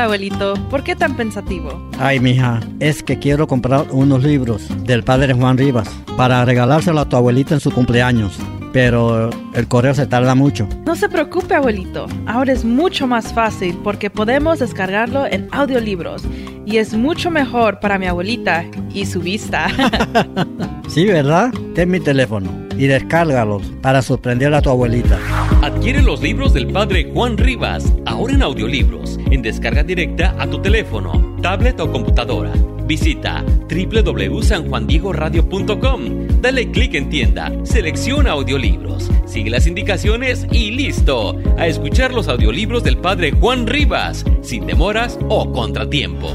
Hola 0.01 0.07
abuelito, 0.07 0.55
¿por 0.71 0.83
qué 0.83 0.97
tan 0.97 1.15
pensativo? 1.15 1.79
Ay, 1.99 2.21
mija, 2.21 2.61
es 2.79 3.03
que 3.03 3.19
quiero 3.19 3.47
comprar 3.47 3.85
unos 3.91 4.25
libros 4.25 4.67
del 4.87 5.05
padre 5.05 5.35
Juan 5.35 5.59
Rivas 5.59 5.91
para 6.17 6.43
regalárselo 6.47 7.01
a 7.01 7.09
tu 7.11 7.17
abuelita 7.17 7.53
en 7.53 7.61
su 7.61 7.71
cumpleaños 7.71 8.39
pero 8.73 9.31
el 9.55 9.69
correo 9.69 9.95
se 9.95 10.07
tarda 10.07 10.35
mucho. 10.35 10.69
No 10.87 10.95
se 10.95 11.09
preocupe, 11.09 11.55
abuelito. 11.55 12.07
Ahora 12.27 12.53
es 12.53 12.65
mucho 12.65 13.07
más 13.07 13.33
fácil 13.33 13.77
porque 13.83 14.11
podemos 14.11 14.59
descargarlo 14.59 15.27
en 15.27 15.49
audiolibros 15.53 16.23
y 16.67 16.77
es 16.77 16.95
mucho 16.95 17.31
mejor 17.31 17.81
para 17.81 17.99
mi 17.99 18.07
abuelita 18.07 18.65
y 18.95 19.07
su 19.07 19.21
vista. 19.21 19.67
sí, 20.89 21.05
¿verdad? 21.07 21.53
Ten 21.75 21.91
mi 21.91 22.01
teléfono 22.01 22.49
y 22.77 22.87
descárgalos 22.87 23.63
para 23.83 24.03
sorprender 24.03 24.55
a 24.55 24.63
tu 24.63 24.71
abuelita. 24.71 25.19
Adquiere 25.63 26.03
los 26.03 26.23
libros 26.23 26.55
del 26.55 26.69
padre 26.69 27.11
Juan 27.13 27.37
Rivas, 27.37 27.93
ahora 28.07 28.35
en 28.35 28.43
audiolibros, 28.43 29.10
en 29.31 29.43
descarga 29.43 29.83
directa 29.83 30.35
a 30.39 30.49
tu 30.49 30.61
teléfono, 30.61 31.37
tablet 31.41 31.81
o 31.81 31.91
computadora 31.91 32.53
Visita 32.91 33.45
www.sanjuandiegoradio.com. 33.69 36.41
Dale 36.41 36.73
clic 36.73 36.95
en 36.95 37.09
tienda, 37.09 37.53
selecciona 37.63 38.33
audiolibros, 38.33 39.09
sigue 39.27 39.51
las 39.51 39.69
indicaciones 39.69 40.49
y 40.51 40.73
listo. 40.73 41.39
A 41.57 41.69
escuchar 41.69 42.13
los 42.13 42.27
audiolibros 42.27 42.83
del 42.83 42.99
padre 42.99 43.31
Juan 43.31 43.69
Rivas, 43.69 44.25
sin 44.43 44.67
demoras 44.67 45.21
o 45.29 45.53
contratiempos. 45.53 46.35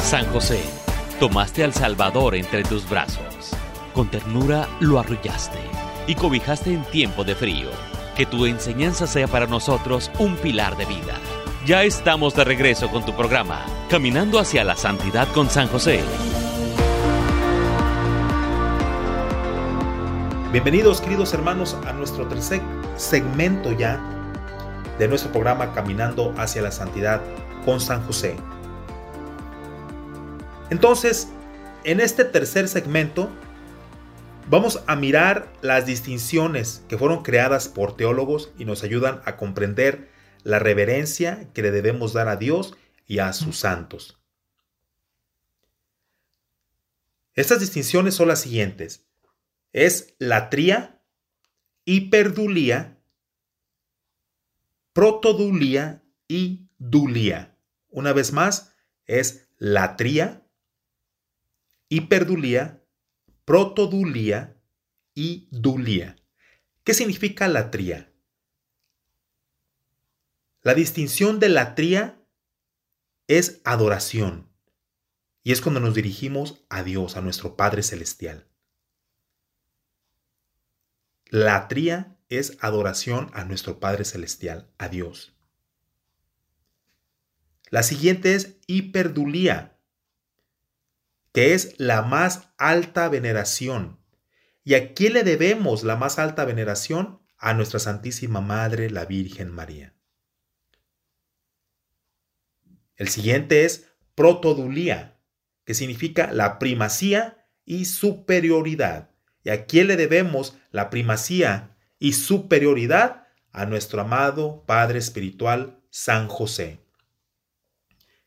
San 0.00 0.26
José, 0.32 0.58
tomaste 1.20 1.62
al 1.62 1.72
Salvador 1.72 2.34
entre 2.34 2.64
tus 2.64 2.90
brazos. 2.90 3.52
Con 3.94 4.10
ternura 4.10 4.68
lo 4.80 4.98
arrullaste 4.98 5.60
y 6.08 6.16
cobijaste 6.16 6.72
en 6.72 6.82
tiempo 6.86 7.22
de 7.22 7.36
frío 7.36 7.68
que 8.22 8.26
tu 8.26 8.46
enseñanza 8.46 9.08
sea 9.08 9.26
para 9.26 9.48
nosotros 9.48 10.08
un 10.20 10.36
pilar 10.36 10.76
de 10.76 10.84
vida. 10.84 11.18
Ya 11.66 11.82
estamos 11.82 12.36
de 12.36 12.44
regreso 12.44 12.88
con 12.88 13.04
tu 13.04 13.16
programa, 13.16 13.66
Caminando 13.90 14.38
hacia 14.38 14.62
la 14.62 14.76
Santidad 14.76 15.26
con 15.32 15.50
San 15.50 15.66
José. 15.66 16.04
Bienvenidos 20.52 21.00
queridos 21.00 21.34
hermanos 21.34 21.76
a 21.84 21.92
nuestro 21.94 22.28
tercer 22.28 22.60
segmento 22.96 23.72
ya 23.72 24.00
de 25.00 25.08
nuestro 25.08 25.32
programa 25.32 25.72
Caminando 25.72 26.32
hacia 26.38 26.62
la 26.62 26.70
Santidad 26.70 27.20
con 27.64 27.80
San 27.80 28.06
José. 28.06 28.36
Entonces, 30.70 31.28
en 31.82 31.98
este 31.98 32.24
tercer 32.24 32.68
segmento 32.68 33.30
vamos 34.48 34.82
a 34.86 34.96
mirar 34.96 35.52
las 35.62 35.86
distinciones 35.86 36.84
que 36.88 36.98
fueron 36.98 37.22
creadas 37.22 37.68
por 37.68 37.96
teólogos 37.96 38.52
y 38.58 38.64
nos 38.64 38.82
ayudan 38.82 39.20
a 39.24 39.36
comprender 39.36 40.10
la 40.44 40.58
reverencia 40.58 41.48
que 41.52 41.62
le 41.62 41.70
debemos 41.70 42.12
dar 42.12 42.28
a 42.28 42.36
Dios 42.36 42.76
y 43.06 43.18
a 43.18 43.32
sus 43.32 43.58
santos. 43.58 44.18
Estas 47.34 47.60
distinciones 47.60 48.14
son 48.14 48.28
las 48.28 48.40
siguientes 48.40 49.06
es 49.72 50.14
latría, 50.18 51.02
hiperdulía, 51.84 53.02
protodulía 54.92 56.04
y 56.28 56.68
dulía. 56.78 57.56
Una 57.88 58.12
vez 58.12 58.32
más, 58.32 58.74
es 59.06 59.48
latría, 59.58 60.46
hiperdulía, 61.88 62.81
protodulía 63.52 64.56
y 65.12 65.46
dulía. 65.50 66.16
¿Qué 66.84 66.94
significa 66.94 67.48
latría? 67.48 68.10
La 70.62 70.72
distinción 70.72 71.38
de 71.38 71.50
latría 71.50 72.18
es 73.26 73.60
adoración 73.64 74.48
y 75.42 75.52
es 75.52 75.60
cuando 75.60 75.80
nos 75.80 75.94
dirigimos 75.94 76.64
a 76.70 76.82
Dios, 76.82 77.18
a 77.18 77.20
nuestro 77.20 77.54
Padre 77.54 77.82
Celestial. 77.82 78.48
Latría 81.26 82.16
es 82.30 82.56
adoración 82.62 83.30
a 83.34 83.44
nuestro 83.44 83.80
Padre 83.80 84.06
Celestial, 84.06 84.72
a 84.78 84.88
Dios. 84.88 85.36
La 87.68 87.82
siguiente 87.82 88.34
es 88.34 88.56
hiperdulía, 88.66 89.78
que 91.32 91.54
es 91.54 91.74
la 91.78 92.02
más 92.02 92.50
alta 92.58 93.08
veneración. 93.08 93.98
¿Y 94.64 94.74
a 94.74 94.94
quién 94.94 95.14
le 95.14 95.24
debemos 95.24 95.82
la 95.82 95.96
más 95.96 96.18
alta 96.18 96.44
veneración? 96.44 97.20
A 97.38 97.54
nuestra 97.54 97.80
Santísima 97.80 98.40
Madre, 98.40 98.90
la 98.90 99.04
Virgen 99.04 99.50
María. 99.50 99.94
El 102.94 103.08
siguiente 103.08 103.64
es 103.64 103.92
protodulía, 104.14 105.18
que 105.64 105.74
significa 105.74 106.30
la 106.32 106.58
primacía 106.60 107.48
y 107.64 107.86
superioridad. 107.86 109.10
¿Y 109.42 109.50
a 109.50 109.66
quién 109.66 109.88
le 109.88 109.96
debemos 109.96 110.56
la 110.70 110.90
primacía 110.90 111.76
y 111.98 112.12
superioridad? 112.12 113.26
A 113.50 113.66
nuestro 113.66 114.00
amado 114.00 114.64
Padre 114.66 114.98
Espiritual, 114.98 115.82
San 115.90 116.28
José. 116.28 116.80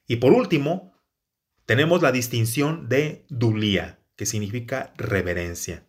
Y 0.08 0.18
por 0.18 0.34
último, 0.34 0.95
tenemos 1.66 2.02
la 2.02 2.12
distinción 2.12 2.90
de 2.90 3.26
dulía, 3.30 4.00
que 4.16 4.26
significa 4.26 4.94
reverencia. 4.98 5.86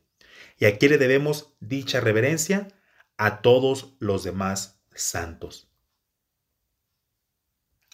¿Y 0.59 0.65
a 0.65 0.79
quién 0.79 0.93
le 0.93 0.99
debemos 0.99 1.55
dicha 1.61 2.01
reverencia? 2.01 2.69
A 3.19 3.43
todos 3.43 3.95
los 3.99 4.25
demás 4.25 4.81
santos. 4.95 5.69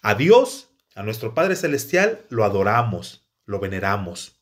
A 0.01 0.15
Dios, 0.15 0.75
a 0.95 1.03
nuestro 1.03 1.35
Padre 1.35 1.57
Celestial, 1.57 2.25
lo 2.29 2.45
adoramos, 2.45 3.29
lo 3.45 3.59
veneramos. 3.61 4.41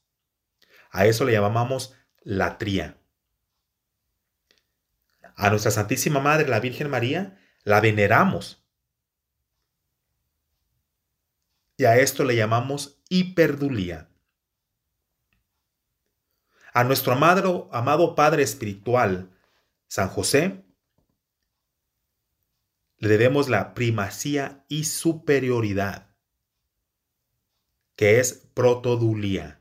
A 0.90 1.06
eso 1.06 1.24
le 1.24 1.32
llamamos 1.32 1.94
latría. 2.22 2.98
A 5.34 5.48
nuestra 5.48 5.70
Santísima 5.70 6.20
Madre, 6.20 6.48
la 6.48 6.60
Virgen 6.60 6.90
María, 6.90 7.38
la 7.64 7.80
veneramos. 7.80 8.62
Y 11.78 11.86
a 11.86 11.96
esto 11.98 12.24
le 12.24 12.36
llamamos 12.36 12.99
hiperdulía. 13.10 14.08
A 16.72 16.84
nuestro 16.84 17.12
amado, 17.12 18.14
Padre 18.14 18.42
Espiritual, 18.42 19.30
San 19.88 20.08
José, 20.08 20.64
le 22.96 23.08
debemos 23.08 23.50
la 23.50 23.74
primacía 23.74 24.64
y 24.68 24.84
superioridad, 24.84 26.14
que 27.96 28.20
es 28.20 28.48
protodulía 28.54 29.60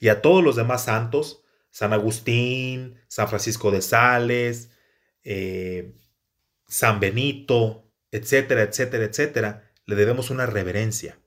y 0.00 0.08
a 0.08 0.22
todos 0.22 0.42
los 0.42 0.56
demás 0.56 0.84
santos, 0.84 1.42
San 1.70 1.92
Agustín, 1.92 3.00
San 3.08 3.28
Francisco 3.28 3.70
de 3.70 3.82
Sales, 3.82 4.70
eh, 5.24 5.94
San 6.66 7.00
Benito, 7.00 7.90
etcétera, 8.10 8.62
etcétera, 8.62 9.04
etcétera, 9.04 9.72
le 9.86 9.96
debemos 9.96 10.30
una 10.30 10.46
reverencia, 10.46 11.18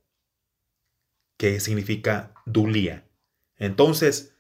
que 1.41 1.60
significa 1.60 2.36
dulía. 2.45 3.10
Entonces, 3.58 4.36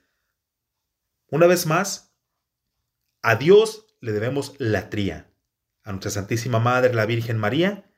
una 1.31 1.47
vez 1.47 1.65
más, 1.65 2.13
a 3.23 3.37
Dios 3.37 3.87
le 4.01 4.11
debemos 4.11 4.53
latría, 4.59 5.33
a 5.83 5.93
nuestra 5.93 6.11
Santísima 6.11 6.59
Madre, 6.59 6.93
la 6.93 7.07
Virgen 7.07 7.39
María, 7.39 7.91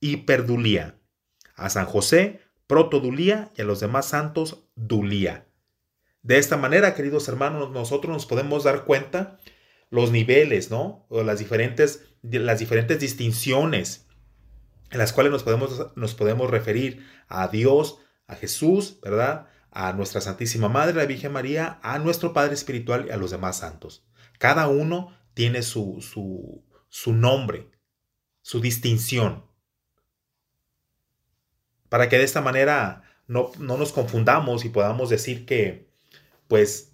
hiperdulía, 0.00 1.00
a 1.54 1.70
San 1.70 1.86
José, 1.86 2.42
protodulía 2.66 3.50
y 3.56 3.62
a 3.62 3.64
los 3.64 3.80
demás 3.80 4.04
santos, 4.04 4.68
dulía. 4.74 5.46
De 6.20 6.36
esta 6.36 6.58
manera, 6.58 6.94
queridos 6.94 7.28
hermanos, 7.28 7.70
nosotros 7.70 8.12
nos 8.12 8.26
podemos 8.26 8.64
dar 8.64 8.84
cuenta 8.84 9.38
los 9.88 10.10
niveles, 10.10 10.70
¿no? 10.70 11.06
O 11.08 11.22
las 11.22 11.38
diferentes, 11.38 12.10
las 12.20 12.58
diferentes 12.58 13.00
distinciones 13.00 14.06
en 14.90 14.98
las 14.98 15.14
cuales 15.14 15.32
nos 15.32 15.44
podemos, 15.44 15.96
nos 15.96 16.14
podemos 16.14 16.50
referir 16.50 17.06
a 17.26 17.48
Dios, 17.48 18.00
a 18.30 18.36
Jesús, 18.36 18.98
¿verdad? 19.02 19.48
A 19.70 19.92
nuestra 19.92 20.20
Santísima 20.20 20.68
Madre, 20.68 20.94
la 20.94 21.06
Virgen 21.06 21.32
María, 21.32 21.78
a 21.82 21.98
nuestro 21.98 22.32
Padre 22.32 22.54
Espiritual 22.54 23.06
y 23.08 23.10
a 23.10 23.16
los 23.16 23.30
demás 23.30 23.58
santos. 23.58 24.04
Cada 24.38 24.68
uno 24.68 25.16
tiene 25.34 25.62
su, 25.62 26.00
su, 26.00 26.64
su 26.88 27.12
nombre, 27.12 27.70
su 28.42 28.60
distinción. 28.60 29.44
Para 31.88 32.08
que 32.08 32.18
de 32.18 32.24
esta 32.24 32.40
manera 32.40 33.02
no, 33.26 33.50
no 33.58 33.76
nos 33.76 33.92
confundamos 33.92 34.64
y 34.64 34.68
podamos 34.68 35.10
decir 35.10 35.44
que, 35.44 35.88
pues 36.48 36.92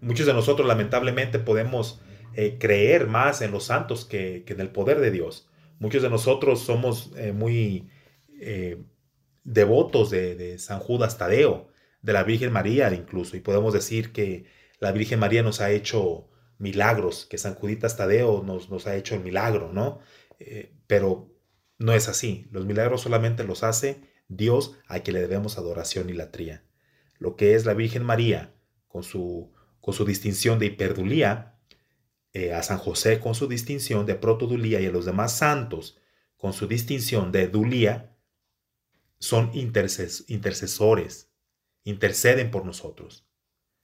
muchos 0.00 0.26
de 0.26 0.34
nosotros 0.34 0.66
lamentablemente 0.66 1.38
podemos 1.38 2.00
eh, 2.34 2.56
creer 2.58 3.06
más 3.06 3.42
en 3.42 3.50
los 3.50 3.64
santos 3.64 4.04
que, 4.04 4.44
en 4.46 4.60
el 4.60 4.70
poder 4.70 5.00
de 5.00 5.10
Dios. 5.10 5.48
Muchos 5.78 6.02
de 6.02 6.10
nosotros 6.10 6.60
somos 6.60 7.12
eh, 7.16 7.32
muy 7.32 7.88
eh, 8.40 8.82
devotos 9.44 10.10
de, 10.10 10.58
San 10.58 10.80
Judas 10.80 11.18
Tadeo, 11.18 11.68
de 12.02 12.12
la 12.12 12.24
Virgen 12.24 12.52
María 12.52 12.92
incluso, 12.92 13.36
y 13.36 13.40
podemos 13.40 13.72
decir 13.72 14.12
que 14.12 14.46
la 14.80 14.92
Virgen 14.92 15.20
María 15.20 15.42
nos 15.42 15.60
ha 15.60 15.70
hecho 15.70 16.28
milagros, 16.58 17.26
que 17.26 17.38
San 17.38 17.54
Juditas 17.54 17.96
Tadeo 17.96 18.42
nos, 18.42 18.86
ha 18.86 18.96
hecho 18.96 19.14
el 19.14 19.22
milagro, 19.22 19.72
¿no? 19.72 20.00
pero 20.86 21.32
no 21.78 21.92
es 21.92 22.08
así. 22.08 22.48
Los 22.50 22.66
milagros 22.66 23.02
solamente 23.02 23.44
los 23.44 23.62
hace 23.62 24.00
Dios 24.28 24.76
a 24.88 25.00
quien 25.00 25.14
le 25.14 25.20
debemos 25.20 25.58
adoración 25.58 26.10
y 26.10 26.14
latría 26.14 26.64
lo 27.22 27.36
que 27.36 27.54
es 27.54 27.64
la 27.64 27.72
Virgen 27.72 28.02
María 28.02 28.52
con 28.88 29.04
su, 29.04 29.52
con 29.80 29.94
su 29.94 30.04
distinción 30.04 30.58
de 30.58 30.66
hiperdulía, 30.66 31.54
eh, 32.32 32.52
a 32.52 32.62
San 32.62 32.78
José 32.78 33.20
con 33.20 33.34
su 33.34 33.46
distinción 33.46 34.06
de 34.06 34.16
protodulía 34.16 34.80
y 34.80 34.86
a 34.86 34.90
los 34.90 35.04
demás 35.04 35.36
santos 35.36 35.98
con 36.36 36.52
su 36.52 36.66
distinción 36.66 37.30
de 37.30 37.46
dulía, 37.46 38.11
son 39.22 39.52
intercesores, 39.54 41.30
interceden 41.84 42.50
por 42.50 42.66
nosotros. 42.66 43.24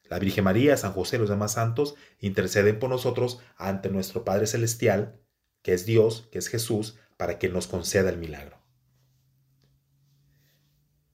La 0.02 0.18
Virgen 0.18 0.42
María, 0.42 0.76
San 0.76 0.92
José 0.92 1.16
los 1.16 1.28
demás 1.28 1.52
santos 1.52 1.94
interceden 2.18 2.80
por 2.80 2.90
nosotros 2.90 3.40
ante 3.56 3.88
nuestro 3.88 4.24
Padre 4.24 4.48
Celestial, 4.48 5.20
que 5.62 5.74
es 5.74 5.86
Dios, 5.86 6.28
que 6.32 6.38
es 6.40 6.48
Jesús, 6.48 6.98
para 7.16 7.38
que 7.38 7.48
nos 7.48 7.68
conceda 7.68 8.10
el 8.10 8.18
milagro. 8.18 8.60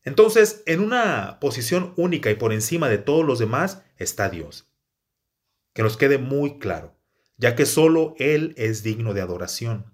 Entonces, 0.04 0.62
en 0.64 0.80
una 0.80 1.38
posición 1.38 1.92
única 1.98 2.30
y 2.30 2.37
por 2.37 2.54
encima 2.54 2.88
de 2.88 2.98
todos 2.98 3.26
los 3.26 3.38
demás 3.38 3.82
está 3.98 4.30
Dios. 4.30 4.72
Que 5.74 5.82
nos 5.82 5.98
quede 5.98 6.16
muy 6.16 6.58
claro, 6.58 6.96
ya 7.37 7.54
que 7.54 7.66
solo 7.66 8.14
Él 8.18 8.54
es 8.56 8.82
digno 8.82 9.12
de 9.12 9.20
adoración. 9.20 9.92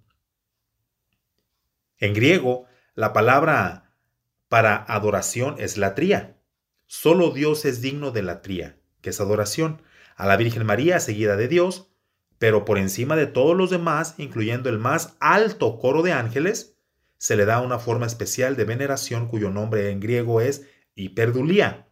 En 1.98 2.14
griego, 2.14 2.66
la 2.94 3.12
palabra 3.12 3.89
para 4.50 4.84
adoración 4.88 5.54
es 5.58 5.76
latría. 5.78 6.36
Solo 6.88 7.30
Dios 7.30 7.64
es 7.64 7.80
digno 7.80 8.10
de 8.10 8.24
latría, 8.24 8.80
que 9.00 9.10
es 9.10 9.20
adoración, 9.20 9.80
a 10.16 10.26
la 10.26 10.36
Virgen 10.36 10.66
María 10.66 10.98
seguida 10.98 11.36
de 11.36 11.46
Dios, 11.46 11.92
pero 12.40 12.64
por 12.64 12.76
encima 12.76 13.14
de 13.14 13.28
todos 13.28 13.56
los 13.56 13.70
demás, 13.70 14.16
incluyendo 14.18 14.68
el 14.68 14.78
más 14.78 15.14
alto 15.20 15.78
coro 15.78 16.02
de 16.02 16.12
ángeles, 16.12 16.76
se 17.16 17.36
le 17.36 17.44
da 17.44 17.60
una 17.60 17.78
forma 17.78 18.06
especial 18.06 18.56
de 18.56 18.64
veneración 18.64 19.28
cuyo 19.28 19.50
nombre 19.50 19.88
en 19.92 20.00
griego 20.00 20.40
es 20.40 20.66
hiperdulía, 20.96 21.86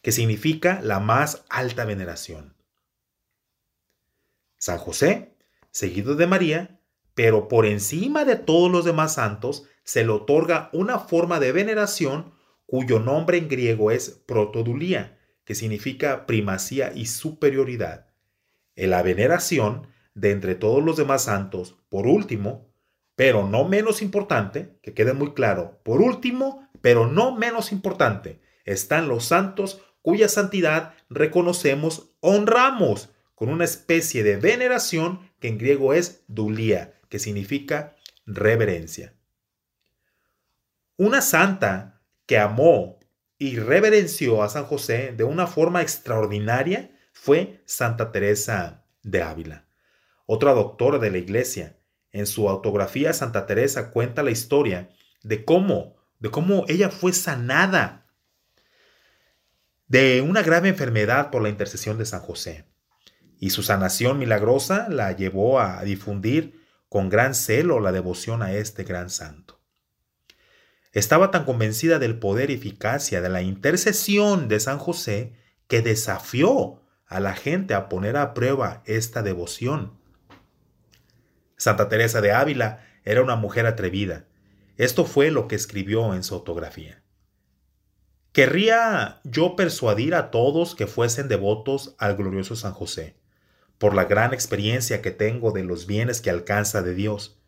que 0.00 0.12
significa 0.12 0.80
la 0.82 0.98
más 0.98 1.44
alta 1.50 1.84
veneración. 1.84 2.56
San 4.56 4.78
José, 4.78 5.36
seguido 5.70 6.14
de 6.14 6.26
María, 6.26 6.80
pero 7.14 7.48
por 7.48 7.66
encima 7.66 8.24
de 8.24 8.36
todos 8.36 8.72
los 8.72 8.86
demás 8.86 9.12
santos 9.12 9.68
se 9.84 10.04
le 10.04 10.10
otorga 10.10 10.70
una 10.72 10.98
forma 10.98 11.38
de 11.40 11.52
veneración 11.52 12.32
cuyo 12.66 12.98
nombre 12.98 13.38
en 13.38 13.48
griego 13.48 13.90
es 13.90 14.10
protodulía, 14.26 15.18
que 15.44 15.54
significa 15.54 16.26
primacía 16.26 16.92
y 16.94 17.06
superioridad. 17.06 18.08
En 18.74 18.90
la 18.90 19.02
veneración 19.02 19.86
de 20.14 20.30
entre 20.30 20.54
todos 20.54 20.82
los 20.82 20.96
demás 20.96 21.24
santos, 21.24 21.76
por 21.88 22.06
último, 22.06 22.72
pero 23.14 23.46
no 23.46 23.68
menos 23.68 24.02
importante, 24.02 24.78
que 24.82 24.94
quede 24.94 25.12
muy 25.12 25.34
claro, 25.34 25.80
por 25.84 26.00
último, 26.00 26.68
pero 26.80 27.06
no 27.06 27.36
menos 27.36 27.70
importante, 27.70 28.40
están 28.64 29.08
los 29.08 29.26
santos 29.26 29.82
cuya 30.02 30.28
santidad 30.28 30.94
reconocemos, 31.08 32.14
honramos, 32.20 33.10
con 33.34 33.48
una 33.48 33.64
especie 33.64 34.22
de 34.22 34.36
veneración 34.36 35.30
que 35.40 35.48
en 35.48 35.58
griego 35.58 35.92
es 35.92 36.24
dulía, 36.28 36.94
que 37.08 37.18
significa 37.18 37.96
reverencia. 38.26 39.14
Una 40.96 41.22
santa 41.22 42.00
que 42.24 42.38
amó 42.38 43.00
y 43.36 43.58
reverenció 43.58 44.44
a 44.44 44.48
San 44.48 44.64
José 44.64 45.12
de 45.16 45.24
una 45.24 45.48
forma 45.48 45.82
extraordinaria 45.82 46.96
fue 47.12 47.64
Santa 47.66 48.12
Teresa 48.12 48.84
de 49.02 49.20
Ávila, 49.20 49.66
otra 50.24 50.52
doctora 50.52 50.98
de 50.98 51.10
la 51.10 51.18
Iglesia. 51.18 51.80
En 52.12 52.28
su 52.28 52.48
autografía 52.48 53.12
Santa 53.12 53.44
Teresa 53.44 53.90
cuenta 53.90 54.22
la 54.22 54.30
historia 54.30 54.88
de 55.24 55.44
cómo, 55.44 55.96
de 56.20 56.30
cómo 56.30 56.64
ella 56.68 56.90
fue 56.90 57.12
sanada 57.12 58.06
de 59.88 60.20
una 60.20 60.42
grave 60.42 60.68
enfermedad 60.68 61.32
por 61.32 61.42
la 61.42 61.48
intercesión 61.48 61.98
de 61.98 62.06
San 62.06 62.20
José. 62.20 62.66
Y 63.40 63.50
su 63.50 63.64
sanación 63.64 64.20
milagrosa 64.20 64.88
la 64.88 65.10
llevó 65.10 65.58
a 65.58 65.82
difundir 65.82 66.64
con 66.88 67.08
gran 67.08 67.34
celo 67.34 67.80
la 67.80 67.90
devoción 67.90 68.42
a 68.42 68.52
este 68.52 68.84
gran 68.84 69.10
santo. 69.10 69.63
Estaba 70.94 71.32
tan 71.32 71.44
convencida 71.44 71.98
del 71.98 72.20
poder 72.20 72.50
y 72.50 72.54
eficacia 72.54 73.20
de 73.20 73.28
la 73.28 73.42
intercesión 73.42 74.46
de 74.46 74.60
San 74.60 74.78
José 74.78 75.32
que 75.66 75.82
desafió 75.82 76.82
a 77.06 77.18
la 77.18 77.34
gente 77.34 77.74
a 77.74 77.88
poner 77.88 78.16
a 78.16 78.32
prueba 78.32 78.84
esta 78.86 79.22
devoción. 79.22 79.98
Santa 81.56 81.88
Teresa 81.88 82.20
de 82.20 82.30
Ávila 82.30 82.86
era 83.04 83.22
una 83.22 83.34
mujer 83.34 83.66
atrevida. 83.66 84.26
Esto 84.76 85.04
fue 85.04 85.32
lo 85.32 85.48
que 85.48 85.56
escribió 85.56 86.14
en 86.14 86.22
su 86.22 86.36
autografía. 86.36 87.02
Querría 88.30 89.20
yo 89.24 89.56
persuadir 89.56 90.14
a 90.14 90.30
todos 90.30 90.76
que 90.76 90.86
fuesen 90.86 91.26
devotos 91.26 91.96
al 91.98 92.16
glorioso 92.16 92.54
San 92.54 92.72
José, 92.72 93.16
por 93.78 93.94
la 93.94 94.04
gran 94.04 94.32
experiencia 94.32 95.02
que 95.02 95.10
tengo 95.10 95.50
de 95.50 95.64
los 95.64 95.88
bienes 95.88 96.20
que 96.20 96.30
alcanza 96.30 96.82
de 96.82 96.94
Dios 96.94 97.40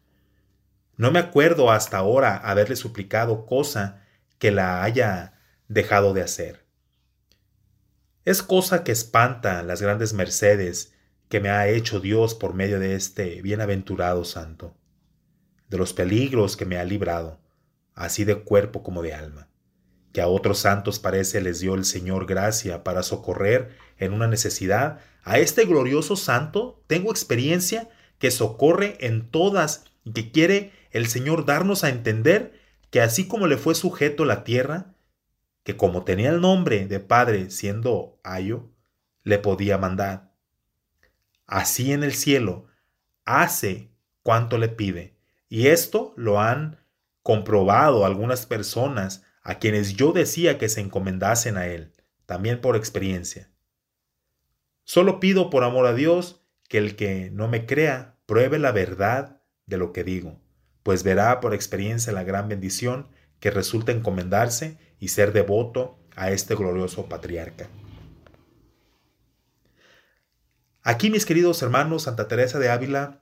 no 0.96 1.10
me 1.10 1.18
acuerdo 1.18 1.70
hasta 1.70 1.98
ahora 1.98 2.36
haberle 2.36 2.76
suplicado 2.76 3.46
cosa 3.46 4.02
que 4.38 4.50
la 4.50 4.82
haya 4.82 5.34
dejado 5.68 6.14
de 6.14 6.22
hacer. 6.22 6.64
Es 8.24 8.42
cosa 8.42 8.82
que 8.82 8.92
espanta 8.92 9.62
las 9.62 9.82
grandes 9.82 10.12
mercedes 10.12 10.92
que 11.28 11.40
me 11.40 11.50
ha 11.50 11.68
hecho 11.68 12.00
Dios 12.00 12.34
por 12.34 12.54
medio 12.54 12.80
de 12.80 12.94
este 12.94 13.42
bienaventurado 13.42 14.24
santo, 14.24 14.76
de 15.68 15.78
los 15.78 15.92
peligros 15.92 16.56
que 16.56 16.66
me 16.66 16.78
ha 16.78 16.84
librado, 16.84 17.40
así 17.94 18.24
de 18.24 18.42
cuerpo 18.42 18.82
como 18.82 19.02
de 19.02 19.14
alma, 19.14 19.48
que 20.12 20.20
a 20.20 20.28
otros 20.28 20.58
santos 20.58 20.98
parece 20.98 21.40
les 21.40 21.60
dio 21.60 21.74
el 21.74 21.84
Señor 21.84 22.26
gracia 22.26 22.84
para 22.84 23.02
socorrer 23.02 23.76
en 23.98 24.12
una 24.12 24.28
necesidad, 24.28 25.00
a 25.22 25.38
este 25.38 25.64
glorioso 25.64 26.16
santo 26.16 26.82
tengo 26.86 27.10
experiencia 27.10 27.88
que 28.18 28.30
socorre 28.30 28.96
en 29.00 29.30
todas 29.30 29.84
y 30.04 30.12
que 30.12 30.30
quiere 30.30 30.72
el 30.90 31.06
Señor 31.08 31.44
darnos 31.44 31.84
a 31.84 31.88
entender 31.88 32.58
que 32.90 33.00
así 33.00 33.26
como 33.26 33.46
le 33.46 33.56
fue 33.56 33.74
sujeto 33.74 34.24
la 34.24 34.44
tierra, 34.44 34.94
que 35.64 35.76
como 35.76 36.04
tenía 36.04 36.30
el 36.30 36.40
nombre 36.40 36.86
de 36.86 37.00
Padre 37.00 37.50
siendo 37.50 38.18
Ayo, 38.22 38.70
le 39.22 39.38
podía 39.38 39.78
mandar. 39.78 40.32
Así 41.46 41.92
en 41.92 42.04
el 42.04 42.14
cielo 42.14 42.66
hace 43.24 43.90
cuanto 44.22 44.58
le 44.58 44.68
pide. 44.68 45.16
Y 45.48 45.68
esto 45.68 46.14
lo 46.16 46.40
han 46.40 46.78
comprobado 47.22 48.04
algunas 48.04 48.46
personas 48.46 49.24
a 49.42 49.58
quienes 49.58 49.94
yo 49.94 50.12
decía 50.12 50.58
que 50.58 50.68
se 50.68 50.80
encomendasen 50.80 51.56
a 51.56 51.66
Él, 51.66 51.92
también 52.24 52.60
por 52.60 52.76
experiencia. 52.76 53.50
Solo 54.84 55.20
pido 55.20 55.50
por 55.50 55.64
amor 55.64 55.86
a 55.86 55.94
Dios 55.94 56.40
que 56.68 56.78
el 56.78 56.96
que 56.96 57.30
no 57.30 57.48
me 57.48 57.66
crea 57.66 58.16
pruebe 58.26 58.58
la 58.58 58.72
verdad 58.72 59.42
de 59.66 59.76
lo 59.76 59.92
que 59.92 60.04
digo 60.04 60.40
pues 60.86 61.02
verá 61.02 61.40
por 61.40 61.52
experiencia 61.52 62.12
la 62.12 62.22
gran 62.22 62.48
bendición 62.48 63.08
que 63.40 63.50
resulta 63.50 63.90
encomendarse 63.90 64.78
y 65.00 65.08
ser 65.08 65.32
devoto 65.32 65.98
a 66.14 66.30
este 66.30 66.54
glorioso 66.54 67.08
patriarca. 67.08 67.68
Aquí, 70.84 71.10
mis 71.10 71.26
queridos 71.26 71.60
hermanos, 71.60 72.04
Santa 72.04 72.28
Teresa 72.28 72.60
de 72.60 72.68
Ávila 72.68 73.20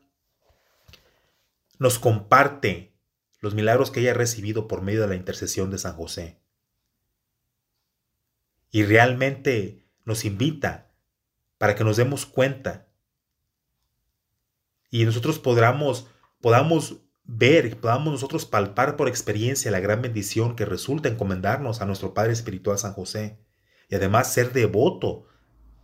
nos 1.79 1.99
comparte 1.99 2.99
los 3.41 3.55
milagros 3.55 3.91
que 3.91 4.01
ella 4.01 4.11
ha 4.11 4.15
recibido 4.15 4.69
por 4.69 4.83
medio 4.83 5.01
de 5.01 5.09
la 5.09 5.17
intercesión 5.17 5.71
de 5.71 5.79
San 5.79 5.95
José. 5.95 6.43
Y 8.71 8.83
realmente 8.83 9.89
nos 10.05 10.27
invita 10.27 10.93
para 11.57 11.75
que 11.75 11.85
nos 11.85 11.97
demos 11.97 12.27
cuenta 12.27 12.91
y 14.91 15.07
nosotros 15.07 15.39
podamos, 15.39 16.09
podamos 16.43 17.04
ver, 17.25 17.79
podamos 17.79 18.13
nosotros 18.13 18.47
palpar 18.47 18.97
por 18.97 19.09
experiencia 19.09 19.71
la 19.71 19.81
gran 19.81 20.03
bendición 20.03 20.57
que 20.57 20.65
resulta 20.65 21.09
encomendarnos 21.09 21.81
a 21.81 21.87
nuestro 21.87 22.15
Padre 22.15 22.33
Espiritual 22.33 22.79
San 22.79 22.93
José 22.93 23.39
y 23.89 23.95
además 23.95 24.33
ser 24.33 24.53
devoto 24.53 25.27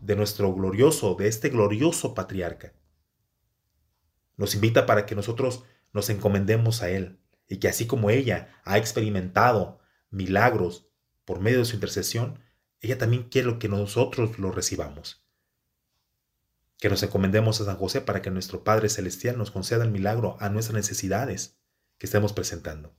de 0.00 0.16
nuestro 0.16 0.53
glorioso, 0.55 1.14
de 1.14 1.29
este 1.29 1.48
glorioso 1.48 2.14
patriarca. 2.14 2.72
Nos 4.37 4.55
invita 4.55 4.87
para 4.87 5.07
que 5.07 5.14
nosotros 5.14 5.64
nos 5.92 6.09
encomendemos 6.09 6.83
a 6.83 6.90
Él 6.90 7.20
y 7.48 7.59
que 7.59 7.68
así 7.68 7.87
como 7.87 8.11
ella 8.11 8.61
ha 8.64 8.79
experimentado 8.79 9.81
milagros 10.11 10.88
por 11.24 11.40
medio 11.40 11.59
de 11.59 11.64
su 11.64 11.74
intercesión, 11.74 12.38
ella 12.81 12.96
también 12.96 13.24
quiere 13.24 13.59
que 13.59 13.68
nosotros 13.68 14.38
lo 14.38 14.53
recibamos 14.53 15.20
que 16.80 16.88
nos 16.88 17.02
encomendemos 17.02 17.60
a 17.60 17.66
San 17.66 17.76
José 17.76 18.00
para 18.00 18.22
que 18.22 18.30
nuestro 18.30 18.64
Padre 18.64 18.88
Celestial 18.88 19.36
nos 19.36 19.50
conceda 19.50 19.84
el 19.84 19.90
milagro 19.90 20.36
a 20.40 20.48
nuestras 20.48 20.74
necesidades 20.74 21.58
que 21.98 22.06
estemos 22.06 22.32
presentando. 22.32 22.94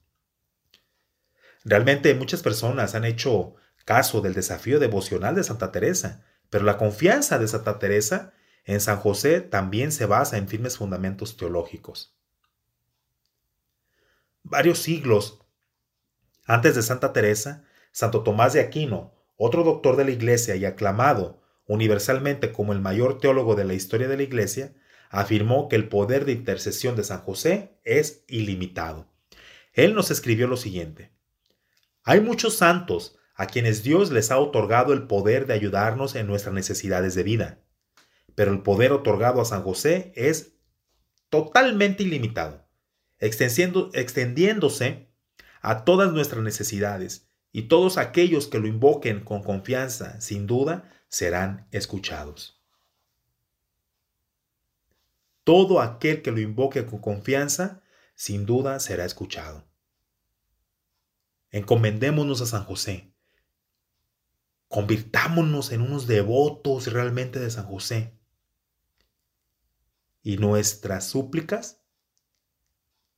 Realmente 1.64 2.14
muchas 2.14 2.44
personas 2.44 2.94
han 2.94 3.06
hecho 3.06 3.56
caso 3.84 4.22
del 4.22 4.36
desafío 4.36 4.80
devocional 4.80 5.36
de 5.36 5.44
Santa 5.44 5.72
Teresa, 5.72 6.24
pero 6.52 6.64
la 6.64 6.78
confianza 6.78 7.40
de 7.40 7.48
Santa 7.48 7.80
Teresa 7.80 8.34
en 8.66 8.80
San 8.80 8.98
José 8.98 9.42
también 9.42 9.92
se 9.92 10.06
basa 10.06 10.38
en 10.38 10.48
firmes 10.48 10.78
fundamentos 10.78 11.36
teológicos. 11.36 12.16
Varios 14.44 14.80
siglos 14.80 15.40
antes 16.46 16.76
de 16.76 16.84
Santa 16.84 17.14
Teresa, 17.14 17.64
Santo 17.92 18.24
Tomás 18.24 18.54
de 18.54 18.60
Aquino, 18.60 19.14
otro 19.38 19.64
doctor 19.64 19.96
de 19.96 20.06
la 20.06 20.12
Iglesia 20.12 20.56
y 20.56 20.66
aclamado 20.66 21.41
universalmente 21.68 22.52
como 22.52 22.74
el 22.74 22.82
mayor 22.82 23.20
teólogo 23.20 23.56
de 23.56 23.66
la 23.66 23.74
historia 23.74 24.08
de 24.08 24.18
la 24.18 24.24
Iglesia, 24.24 24.74
afirmó 25.10 25.68
que 25.68 25.76
el 25.76 25.90
poder 25.90 26.26
de 26.26 26.32
intercesión 26.32 26.96
de 26.96 27.04
San 27.04 27.20
José 27.20 27.78
es 27.84 28.24
ilimitado. 28.28 29.08
Él 29.74 29.94
nos 29.94 30.12
escribió 30.12 30.48
lo 30.48 30.58
siguiente. 30.58 31.12
Hay 32.04 32.22
muchos 32.22 32.58
santos 32.58 33.18
a 33.36 33.48
quienes 33.48 33.84
Dios 33.84 34.12
les 34.12 34.32
ha 34.32 34.38
otorgado 34.38 34.94
el 34.94 35.08
poder 35.08 35.48
de 35.48 35.54
ayudarnos 35.54 36.16
en 36.16 36.28
nuestras 36.28 36.54
necesidades 36.54 37.16
de 37.16 37.24
vida, 37.24 37.60
pero 38.36 38.52
el 38.52 38.62
poder 38.62 38.92
otorgado 38.92 39.42
a 39.42 39.46
San 39.46 39.64
José 39.64 40.12
es 40.16 40.54
totalmente 41.30 42.04
ilimitado, 42.04 42.68
extendiéndose 43.20 45.10
a 45.62 45.86
todas 45.86 46.12
nuestras 46.12 46.44
necesidades, 46.44 47.28
y 47.52 47.64
todos 47.64 47.98
aquellos 47.98 48.48
que 48.48 48.60
lo 48.60 48.68
invoquen 48.68 49.22
con 49.22 49.44
confianza, 49.44 50.20
sin 50.22 50.48
duda, 50.48 50.90
serán 51.12 51.68
escuchados. 51.72 52.60
Todo 55.44 55.82
aquel 55.82 56.22
que 56.22 56.32
lo 56.32 56.40
invoque 56.40 56.86
con 56.86 57.00
confianza, 57.00 57.84
sin 58.16 58.46
duda 58.46 58.80
será 58.80 59.04
escuchado. 59.04 59.68
Encomendémonos 61.50 62.42
a 62.42 62.46
San 62.46 62.64
José. 62.64 63.14
Convirtámonos 64.70 65.74
en 65.74 65.82
unos 65.82 66.08
devotos 66.08 66.88
realmente 66.88 67.40
de 67.40 67.52
San 67.52 67.66
José. 67.66 68.18
Y 70.24 70.38
nuestras 70.38 71.06
súplicas, 71.06 71.82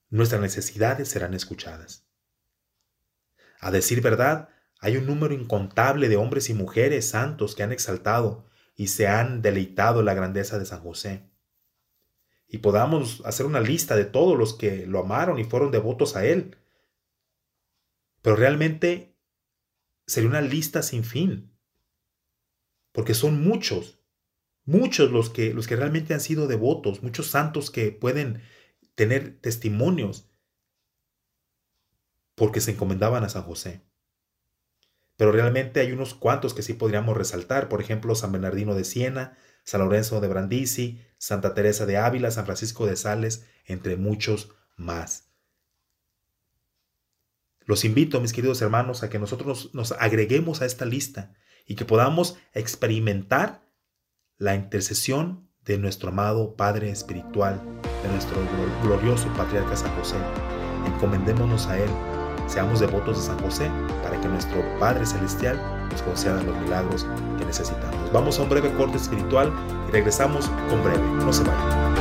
nuestras 0.09 0.41
necesidades 0.41 1.09
serán 1.09 1.35
escuchadas. 1.35 2.07
A 3.59 3.69
decir 3.69 4.01
verdad, 4.01 4.49
hay 4.83 4.97
un 4.97 5.05
número 5.05 5.33
incontable 5.33 6.09
de 6.09 6.17
hombres 6.17 6.49
y 6.49 6.53
mujeres 6.53 7.09
santos 7.09 7.55
que 7.55 7.63
han 7.63 7.71
exaltado 7.71 8.45
y 8.75 8.87
se 8.87 9.07
han 9.07 9.41
deleitado 9.41 10.03
la 10.03 10.13
grandeza 10.13 10.59
de 10.59 10.65
San 10.65 10.81
José. 10.81 11.31
y 12.49 12.59
podamos 12.59 13.23
hacer 13.25 13.47
una 13.47 13.61
lista 13.61 13.95
de 13.95 14.05
todos 14.05 14.37
los 14.37 14.53
que 14.53 14.85
lo 14.85 14.99
amaron 14.99 15.39
y 15.39 15.43
fueron 15.45 15.71
devotos 15.71 16.15
a 16.15 16.25
Él. 16.25 16.57
Pero 18.21 18.35
realmente 18.35 19.17
sería 20.05 20.29
una 20.29 20.41
lista 20.41 20.83
sin 20.83 21.03
fin, 21.03 21.57
porque 22.91 23.15
son 23.15 23.41
muchos, 23.41 24.03
muchos 24.65 25.11
los 25.11 25.31
que, 25.31 25.53
los 25.53 25.65
que 25.65 25.77
realmente 25.77 26.13
han 26.13 26.19
sido 26.19 26.45
devotos, 26.47 27.01
muchos 27.01 27.27
santos 27.27 27.71
que 27.71 27.91
pueden 27.91 28.43
tener 28.93 29.39
testimonios 29.39 30.29
porque 32.35 32.61
se 32.61 32.71
encomendaban 32.71 33.23
a 33.23 33.29
San 33.29 33.43
José. 33.43 33.81
Pero 35.17 35.31
realmente 35.31 35.79
hay 35.79 35.91
unos 35.91 36.13
cuantos 36.13 36.53
que 36.53 36.63
sí 36.63 36.73
podríamos 36.73 37.15
resaltar, 37.15 37.69
por 37.69 37.81
ejemplo, 37.81 38.15
San 38.15 38.31
Bernardino 38.31 38.75
de 38.75 38.83
Siena, 38.83 39.37
San 39.63 39.81
Lorenzo 39.81 40.19
de 40.21 40.27
Brindisi, 40.27 41.01
Santa 41.17 41.53
Teresa 41.53 41.85
de 41.85 41.97
Ávila, 41.97 42.31
San 42.31 42.45
Francisco 42.45 42.85
de 42.85 42.95
Sales, 42.95 43.45
entre 43.65 43.95
muchos 43.95 44.49
más. 44.75 45.29
Los 47.65 47.85
invito, 47.85 48.19
mis 48.19 48.33
queridos 48.33 48.61
hermanos, 48.61 49.03
a 49.03 49.09
que 49.09 49.19
nosotros 49.19 49.69
nos 49.73 49.93
agreguemos 49.93 50.61
a 50.61 50.65
esta 50.65 50.85
lista 50.85 51.33
y 51.65 51.75
que 51.75 51.85
podamos 51.85 52.37
experimentar 52.53 53.63
la 54.37 54.55
intercesión 54.55 55.49
de 55.63 55.77
nuestro 55.77 56.09
amado 56.09 56.57
Padre 56.57 56.89
Espiritual, 56.89 57.61
de 58.03 58.09
nuestro 58.09 58.37
glorioso 58.83 59.31
Patriarca 59.37 59.77
San 59.77 59.95
José. 59.95 60.17
Encomendémonos 60.85 61.67
a 61.67 61.79
Él, 61.79 61.89
seamos 62.47 62.79
devotos 62.79 63.17
de 63.17 63.23
San 63.23 63.39
José 63.39 63.69
para 64.03 64.19
que 64.19 64.27
nuestro 64.27 64.63
Padre 64.79 65.05
Celestial 65.05 65.59
nos 65.91 66.01
conceda 66.01 66.41
los 66.43 66.55
milagros 66.57 67.05
que 67.37 67.45
necesitamos. 67.45 68.11
Vamos 68.11 68.39
a 68.39 68.43
un 68.43 68.49
breve 68.49 68.71
corte 68.73 68.97
espiritual 68.97 69.51
y 69.87 69.91
regresamos 69.91 70.49
con 70.69 70.83
breve. 70.83 71.03
No 71.23 71.31
se 71.31 71.43
vayan. 71.43 71.93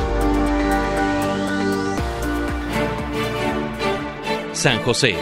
San 4.53 4.81
José, 4.83 5.15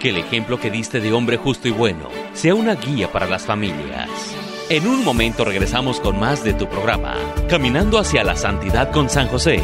que 0.00 0.10
el 0.10 0.16
ejemplo 0.16 0.58
que 0.58 0.70
diste 0.70 1.00
de 1.00 1.12
hombre 1.12 1.36
justo 1.36 1.68
y 1.68 1.72
bueno 1.72 2.08
sea 2.32 2.54
una 2.54 2.74
guía 2.74 3.10
para 3.10 3.26
las 3.26 3.44
familias. 3.44 4.08
En 4.68 4.86
un 4.86 5.04
momento 5.04 5.44
regresamos 5.44 6.00
con 6.00 6.18
más 6.18 6.42
de 6.44 6.52
tu 6.52 6.68
programa, 6.68 7.14
Caminando 7.48 7.98
hacia 7.98 8.24
la 8.24 8.36
Santidad 8.36 8.90
con 8.90 9.08
San 9.08 9.28
José. 9.28 9.60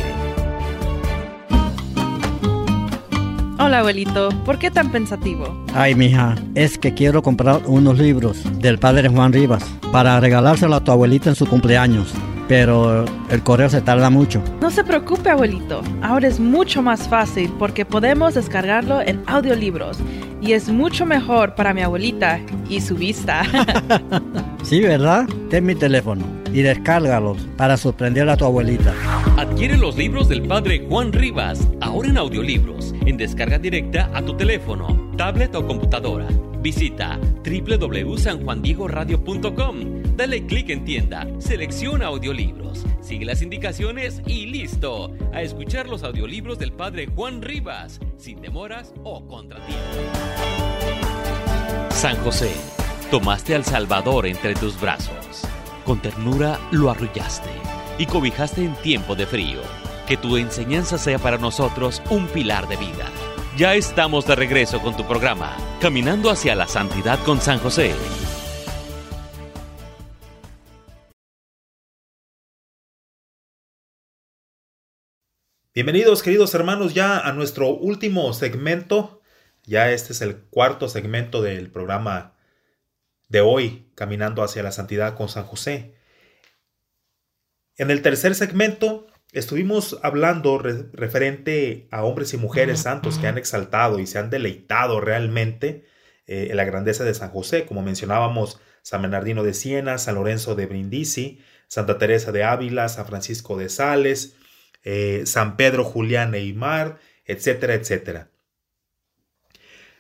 Hola 3.73 3.81
abuelito, 3.81 4.29
¿por 4.45 4.59
qué 4.59 4.70
tan 4.70 4.93
pensativo? 4.93 5.47
Ay, 5.73 5.95
mija, 5.95 6.35
es 6.55 6.77
que 6.77 6.93
quiero 6.93 7.23
comprar 7.23 7.62
unos 7.64 7.99
libros 7.99 8.45
del 8.61 8.79
padre 8.79 9.09
Juan 9.09 9.33
Rivas 9.33 9.64
para 9.91 10.20
regalárselo 10.20 10.75
a 10.75 10.85
tu 10.85 10.93
abuelita 10.93 11.31
en 11.31 11.37
su 11.37 11.47
cumpleaños 11.47 12.12
pero 12.49 13.07
el 13.31 13.43
correo 13.43 13.70
se 13.70 13.81
tarda 13.81 14.11
mucho. 14.11 14.43
No 14.61 14.70
se 14.70 14.85
preocupe, 14.85 15.31
abuelito. 15.31 15.81
Ahora 16.03 16.29
es 16.29 16.39
mucho 16.39 16.83
más 16.83 17.09
fácil 17.09 17.51
porque 17.59 17.87
podemos 17.87 18.35
descargarlo 18.35 19.01
en 19.01 19.23
audiolibros 19.27 19.97
y 20.43 20.53
es 20.53 20.68
mucho 20.68 21.07
mejor 21.07 21.55
para 21.55 21.73
mi 21.73 21.81
abuelita 21.81 22.41
y 22.68 22.83
su 22.83 22.97
vista. 22.97 23.45
sí, 24.63 24.81
¿verdad? 24.81 25.27
Ten 25.51 25.67
mi 25.67 25.75
teléfono 25.75 26.25
y 26.53 26.63
descárgalos 26.63 27.39
para 27.57 27.77
sorprender 27.77 28.29
a 28.29 28.37
tu 28.37 28.45
abuelita. 28.45 28.95
Adquiere 29.37 29.77
los 29.77 29.97
libros 29.97 30.29
del 30.29 30.43
padre 30.43 30.87
Juan 30.89 31.13
Rivas, 31.13 31.69
ahora 31.81 32.09
en 32.09 32.19
audiolibros, 32.19 32.95
en 33.07 33.17
descarga 33.17 33.59
directa 33.59 34.11
a 34.15 34.23
tu 34.23 34.37
teléfono, 34.37 35.13
tablet 35.17 35.53
o 35.55 35.67
computadora. 35.67 36.27
Visita 36.61 37.19
www.sanjuandiegoradio.com 37.45 40.03
Dale 40.17 40.47
clic 40.47 40.69
en 40.69 40.85
tienda, 40.85 41.27
selecciona 41.39 42.07
audiolibros, 42.07 42.85
sigue 43.01 43.25
las 43.25 43.41
indicaciones 43.41 44.21
y 44.27 44.47
listo. 44.47 45.15
A 45.33 45.41
escuchar 45.41 45.89
los 45.89 46.03
audiolibros 46.03 46.59
del 46.59 46.73
padre 46.73 47.07
Juan 47.07 47.41
Rivas, 47.41 47.99
sin 48.19 48.43
demoras 48.43 48.93
o 49.05 49.27
contratiempos. 49.27 49.81
San 51.91 52.17
José, 52.19 52.51
tomaste 53.13 53.55
al 53.55 53.63
Salvador 53.63 54.27
entre 54.27 54.55
tus 54.55 54.81
brazos. 54.81 55.43
Con 55.85 56.01
ternura 56.01 56.59
lo 56.71 56.89
arrullaste 56.89 57.51
y 57.99 58.07
cobijaste 58.07 58.65
en 58.65 58.75
tiempo 58.77 59.15
de 59.15 59.27
frío. 59.27 59.61
Que 60.09 60.17
tu 60.17 60.39
enseñanza 60.39 60.97
sea 60.97 61.19
para 61.19 61.37
nosotros 61.37 62.01
un 62.09 62.27
pilar 62.29 62.69
de 62.69 62.79
vida. 62.79 63.05
Ya 63.59 63.75
estamos 63.75 64.27
de 64.27 64.35
regreso 64.35 64.81
con 64.81 64.97
tu 64.97 65.07
programa, 65.07 65.55
Caminando 65.79 66.31
hacia 66.31 66.55
la 66.55 66.67
Santidad 66.67 67.23
con 67.23 67.39
San 67.43 67.59
José. 67.59 67.95
Bienvenidos 75.75 76.23
queridos 76.23 76.55
hermanos 76.55 76.95
ya 76.95 77.19
a 77.19 77.35
nuestro 77.35 77.77
último 77.77 78.33
segmento. 78.33 79.21
Ya 79.65 79.91
este 79.91 80.15
es 80.15 80.23
el 80.23 80.45
cuarto 80.45 80.89
segmento 80.89 81.43
del 81.43 81.71
programa 81.71 82.33
de 83.33 83.41
hoy, 83.41 83.89
Caminando 83.95 84.43
hacia 84.43 84.62
la 84.62 84.72
Santidad 84.72 85.16
con 85.16 85.28
San 85.28 85.45
José. 85.45 85.95
En 87.76 87.91
el 87.91 88.03
tercer 88.03 88.35
segmento 88.35 89.07
estuvimos 89.33 89.99
hablando 90.03 90.59
referente 90.59 91.89
a 91.91 92.05
hombres 92.05 92.35
y 92.35 92.37
mujeres 92.37 92.80
santos 92.80 93.18
que 93.18 93.26
han 93.26 93.39
exaltado 93.39 93.99
y 93.99 94.07
se 94.07 94.18
han 94.18 94.28
deleitado 94.28 95.01
realmente 95.01 95.87
eh, 96.26 96.49
en 96.51 96.57
la 96.59 96.64
grandeza 96.64 97.05
de 97.05 97.14
San 97.14 97.30
José, 97.30 97.64
como 97.64 97.83
mencionábamos 97.83 98.61
San 98.83 99.01
Bernardino 99.01 99.43
de 99.43 99.55
Siena, 99.55 99.97
San 99.97 100.16
Lorenzo 100.16 100.55
de 100.55 100.66
Brindisi, 100.66 101.41
Santa 101.68 101.97
Teresa 101.97 102.33
de 102.33 102.45
Ávila, 102.45 102.91
San 102.91 103.07
Francisco 103.07 103.57
de 103.57 103.70
Sales, 103.70 104.37
eh, 104.85 105.22
San 105.24 105.57
Pedro, 105.57 105.85
Julián 105.85 106.33
Neymar, 106.33 106.99
etcétera, 107.24 107.72
etcétera. 107.72 108.28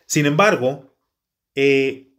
Sin 0.04 0.26
embargo, 0.26 0.94
eh, 1.54 2.11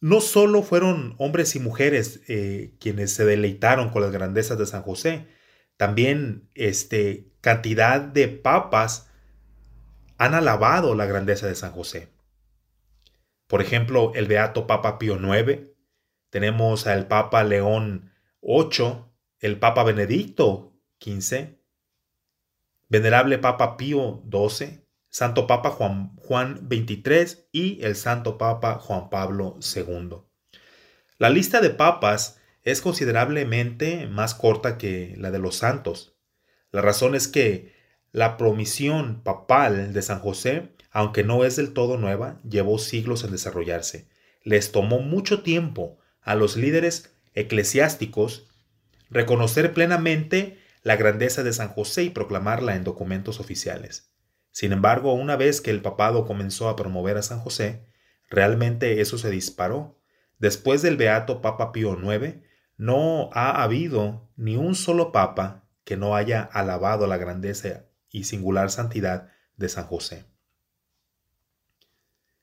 no 0.00 0.20
solo 0.20 0.62
fueron 0.62 1.14
hombres 1.18 1.54
y 1.56 1.60
mujeres 1.60 2.22
eh, 2.28 2.74
quienes 2.80 3.12
se 3.12 3.24
deleitaron 3.24 3.90
con 3.90 4.02
las 4.02 4.12
grandezas 4.12 4.58
de 4.58 4.66
San 4.66 4.82
José, 4.82 5.28
también 5.76 6.48
este, 6.54 7.30
cantidad 7.40 8.00
de 8.00 8.28
papas 8.28 9.10
han 10.18 10.34
alabado 10.34 10.94
la 10.94 11.06
grandeza 11.06 11.46
de 11.46 11.54
San 11.54 11.72
José. 11.72 12.08
Por 13.46 13.62
ejemplo, 13.62 14.12
el 14.14 14.26
Beato 14.26 14.66
Papa 14.66 14.98
Pío 14.98 15.16
IX, 15.16 15.68
tenemos 16.30 16.86
al 16.86 17.08
Papa 17.08 17.42
León 17.44 18.12
VIII, 18.42 19.04
el 19.38 19.58
Papa 19.58 19.82
Benedicto 19.82 20.72
XV, 21.00 21.58
Venerable 22.88 23.38
Papa 23.38 23.76
Pío 23.76 24.22
XII, 24.30 24.84
Santo 25.10 25.46
Papa 25.46 25.70
Juan, 25.70 26.16
Juan 26.16 26.68
XXIII 26.70 27.44
y 27.52 27.82
el 27.84 27.96
Santo 27.96 28.38
Papa 28.38 28.76
Juan 28.76 29.10
Pablo 29.10 29.58
II. 29.74 30.18
La 31.18 31.30
lista 31.30 31.60
de 31.60 31.70
papas 31.70 32.38
es 32.62 32.80
considerablemente 32.80 34.06
más 34.06 34.34
corta 34.34 34.78
que 34.78 35.14
la 35.18 35.30
de 35.30 35.38
los 35.38 35.56
santos. 35.56 36.16
La 36.70 36.80
razón 36.80 37.14
es 37.14 37.28
que 37.28 37.74
la 38.12 38.36
promisión 38.36 39.22
papal 39.22 39.92
de 39.92 40.02
San 40.02 40.20
José, 40.20 40.72
aunque 40.90 41.24
no 41.24 41.44
es 41.44 41.56
del 41.56 41.72
todo 41.72 41.96
nueva, 41.96 42.40
llevó 42.48 42.78
siglos 42.78 43.24
en 43.24 43.32
desarrollarse. 43.32 44.08
Les 44.44 44.72
tomó 44.72 45.00
mucho 45.00 45.42
tiempo 45.42 45.98
a 46.22 46.34
los 46.34 46.56
líderes 46.56 47.12
eclesiásticos 47.34 48.46
reconocer 49.10 49.74
plenamente 49.74 50.58
la 50.82 50.96
grandeza 50.96 51.42
de 51.42 51.52
San 51.52 51.68
José 51.68 52.04
y 52.04 52.10
proclamarla 52.10 52.76
en 52.76 52.84
documentos 52.84 53.40
oficiales. 53.40 54.10
Sin 54.50 54.72
embargo, 54.72 55.12
una 55.12 55.36
vez 55.36 55.60
que 55.60 55.70
el 55.70 55.82
papado 55.82 56.26
comenzó 56.26 56.68
a 56.68 56.76
promover 56.76 57.16
a 57.16 57.22
San 57.22 57.40
José, 57.40 57.86
realmente 58.28 59.00
eso 59.00 59.18
se 59.18 59.30
disparó. 59.30 59.98
Después 60.38 60.82
del 60.82 60.96
beato 60.96 61.40
Papa 61.40 61.72
Pío 61.72 61.96
IX, 61.98 62.36
no 62.76 63.30
ha 63.32 63.62
habido 63.62 64.28
ni 64.36 64.56
un 64.56 64.74
solo 64.74 65.12
papa 65.12 65.64
que 65.84 65.96
no 65.96 66.16
haya 66.16 66.42
alabado 66.42 67.06
la 67.06 67.16
grandeza 67.16 67.84
y 68.10 68.24
singular 68.24 68.70
santidad 68.70 69.30
de 69.56 69.68
San 69.68 69.84
José. 69.84 70.24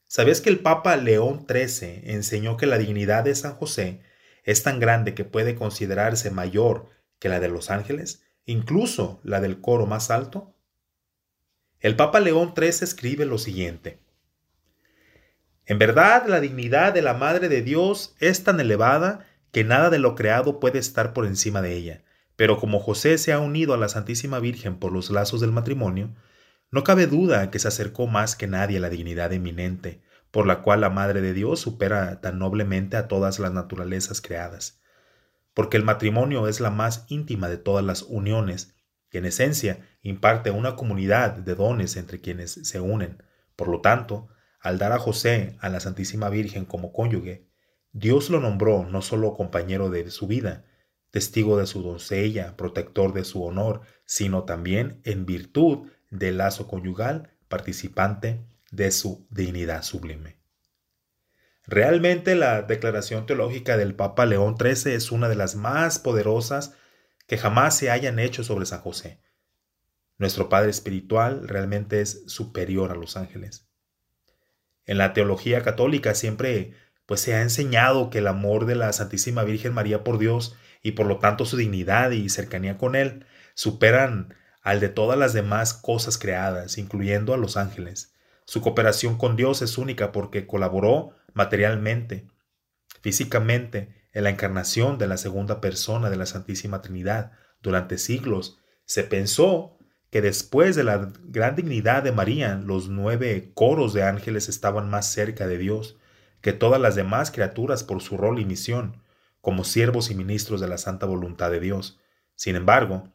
¿Sabías 0.05 0.39
que 0.39 0.49
el 0.49 0.59
Papa 0.59 0.95
León 0.95 1.45
XIII 1.49 2.03
enseñó 2.05 2.55
que 2.55 2.65
la 2.65 2.77
dignidad 2.77 3.25
de 3.25 3.35
San 3.35 3.53
José 3.53 4.01
es 4.43 4.63
tan 4.63 4.79
grande 4.79 5.13
que 5.13 5.25
puede 5.25 5.55
considerarse 5.55 6.31
mayor 6.31 6.89
que 7.19 7.27
la 7.29 7.39
de 7.39 7.49
los 7.49 7.69
ángeles? 7.69 8.23
incluso 8.47 9.19
la 9.23 9.39
del 9.39 9.61
coro 9.61 9.85
más 9.85 10.09
alto? 10.09 10.55
El 11.79 11.95
Papa 11.95 12.19
León 12.19 12.53
III 12.55 12.67
escribe 12.67 13.25
lo 13.25 13.37
siguiente. 13.37 13.99
En 15.65 15.79
verdad, 15.79 16.27
la 16.27 16.39
dignidad 16.39 16.93
de 16.93 17.01
la 17.01 17.13
Madre 17.13 17.49
de 17.49 17.61
Dios 17.61 18.15
es 18.19 18.43
tan 18.43 18.59
elevada 18.59 19.25
que 19.51 19.63
nada 19.63 19.89
de 19.89 19.99
lo 19.99 20.15
creado 20.15 20.59
puede 20.59 20.79
estar 20.79 21.13
por 21.13 21.25
encima 21.25 21.61
de 21.61 21.73
ella. 21.73 22.03
Pero 22.35 22.59
como 22.59 22.79
José 22.79 23.17
se 23.17 23.33
ha 23.33 23.39
unido 23.39 23.73
a 23.73 23.77
la 23.77 23.89
Santísima 23.89 24.39
Virgen 24.39 24.77
por 24.77 24.91
los 24.91 25.09
lazos 25.09 25.41
del 25.41 25.51
matrimonio, 25.51 26.15
no 26.71 26.83
cabe 26.83 27.07
duda 27.07 27.51
que 27.51 27.59
se 27.59 27.67
acercó 27.67 28.07
más 28.07 28.35
que 28.35 28.47
nadie 28.47 28.77
a 28.77 28.81
la 28.81 28.89
dignidad 28.89 29.33
eminente, 29.33 30.01
por 30.31 30.45
la 30.45 30.61
cual 30.61 30.81
la 30.81 30.89
Madre 30.89 31.21
de 31.21 31.33
Dios 31.33 31.59
supera 31.59 32.21
tan 32.21 32.39
noblemente 32.39 32.97
a 32.97 33.07
todas 33.07 33.39
las 33.39 33.53
naturalezas 33.53 34.21
creadas 34.21 34.81
porque 35.57 35.77
el 35.77 35.83
matrimonio 35.83 36.47
es 36.47 36.59
la 36.59 36.69
más 36.69 37.07
íntima 37.07 37.49
de 37.49 37.57
todas 37.57 37.83
las 37.83 38.03
uniones 38.03 38.75
que 39.09 39.17
en 39.17 39.25
esencia 39.25 39.79
imparte 40.07 40.51
una 40.51 40.77
comunidad 40.77 41.33
de 41.33 41.53
dones 41.53 41.97
entre 41.97 42.21
quienes 42.21 42.51
se 42.51 42.79
unen. 42.79 43.21
Por 43.57 43.67
lo 43.67 43.81
tanto, 43.81 44.29
al 44.61 44.77
dar 44.77 44.93
a 44.93 44.99
José 44.99 45.57
a 45.59 45.67
la 45.67 45.81
Santísima 45.81 46.29
Virgen 46.29 46.63
como 46.63 46.93
cónyuge, 46.93 47.45
Dios 47.91 48.29
lo 48.29 48.39
nombró 48.39 48.85
no 48.85 49.01
solo 49.01 49.33
compañero 49.33 49.89
de 49.89 50.09
su 50.09 50.25
vida, 50.27 50.63
testigo 51.11 51.57
de 51.57 51.67
su 51.67 51.83
doncella, 51.83 52.55
protector 52.55 53.11
de 53.11 53.25
su 53.25 53.43
honor, 53.43 53.81
sino 54.05 54.43
también 54.43 55.01
en 55.03 55.25
virtud 55.25 55.89
del 56.09 56.37
lazo 56.37 56.67
conyugal, 56.67 57.33
participante 57.49 58.45
de 58.71 58.91
su 58.91 59.27
dignidad 59.29 59.83
sublime. 59.83 60.37
Realmente 61.65 62.35
la 62.35 62.61
declaración 62.61 63.25
teológica 63.25 63.75
del 63.75 63.93
Papa 63.93 64.25
León 64.25 64.55
XIII 64.57 64.93
es 64.93 65.11
una 65.11 65.27
de 65.27 65.35
las 65.35 65.55
más 65.55 65.99
poderosas 65.99 66.75
que 67.27 67.37
jamás 67.37 67.75
se 67.75 67.91
hayan 67.91 68.19
hecho 68.19 68.45
sobre 68.45 68.65
San 68.65 68.79
José. 68.79 69.19
Nuestro 70.17 70.49
Padre 70.49 70.69
Espiritual 70.71 71.47
realmente 71.47 72.01
es 72.01 72.23
superior 72.27 72.91
a 72.91 72.95
los 72.95 73.17
ángeles. 73.17 73.67
En 74.85 74.97
la 74.97 75.13
teología 75.13 75.61
católica 75.61 76.15
siempre 76.15 76.73
pues 77.05 77.21
se 77.21 77.35
ha 77.35 77.41
enseñado 77.41 78.09
que 78.09 78.17
el 78.17 78.27
amor 78.27 78.65
de 78.65 78.75
la 78.75 78.91
Santísima 78.93 79.43
Virgen 79.43 79.73
María 79.73 80.03
por 80.03 80.17
Dios 80.17 80.57
y 80.83 80.91
por 80.91 81.05
lo 81.05 81.19
tanto 81.19 81.45
su 81.45 81.55
dignidad 81.55 82.11
y 82.11 82.29
cercanía 82.29 82.77
con 82.77 82.95
Él 82.95 83.25
superan 83.55 84.35
al 84.61 84.79
de 84.81 84.89
todas 84.89 85.17
las 85.17 85.33
demás 85.33 85.73
cosas 85.73 86.17
creadas, 86.17 86.77
incluyendo 86.77 87.33
a 87.33 87.37
los 87.37 87.55
ángeles. 87.55 88.13
Su 88.45 88.61
cooperación 88.61 89.17
con 89.17 89.35
Dios 89.35 89.61
es 89.61 89.77
única 89.77 90.11
porque 90.11 90.45
colaboró 90.45 91.11
materialmente, 91.33 92.27
físicamente, 93.01 93.95
en 94.11 94.23
la 94.23 94.29
encarnación 94.29 94.97
de 94.97 95.07
la 95.07 95.17
segunda 95.17 95.61
persona 95.61 96.09
de 96.09 96.17
la 96.17 96.25
Santísima 96.25 96.81
Trinidad. 96.81 97.31
Durante 97.61 97.97
siglos 97.97 98.59
se 98.83 99.03
pensó 99.03 99.76
que 100.09 100.21
después 100.21 100.75
de 100.75 100.83
la 100.83 101.11
gran 101.25 101.55
dignidad 101.55 102.03
de 102.03 102.11
María, 102.11 102.55
los 102.55 102.89
nueve 102.89 103.51
coros 103.53 103.93
de 103.93 104.03
ángeles 104.03 104.49
estaban 104.49 104.89
más 104.89 105.11
cerca 105.11 105.47
de 105.47 105.57
Dios 105.57 105.97
que 106.41 106.53
todas 106.53 106.79
las 106.79 106.95
demás 106.95 107.31
criaturas 107.31 107.83
por 107.83 108.01
su 108.01 108.17
rol 108.17 108.39
y 108.39 108.45
misión, 108.45 109.03
como 109.41 109.63
siervos 109.63 110.09
y 110.09 110.15
ministros 110.15 110.61
de 110.61 110.67
la 110.67 110.77
santa 110.77 111.05
voluntad 111.05 111.51
de 111.51 111.59
Dios. 111.59 111.99
Sin 112.35 112.55
embargo, 112.55 113.11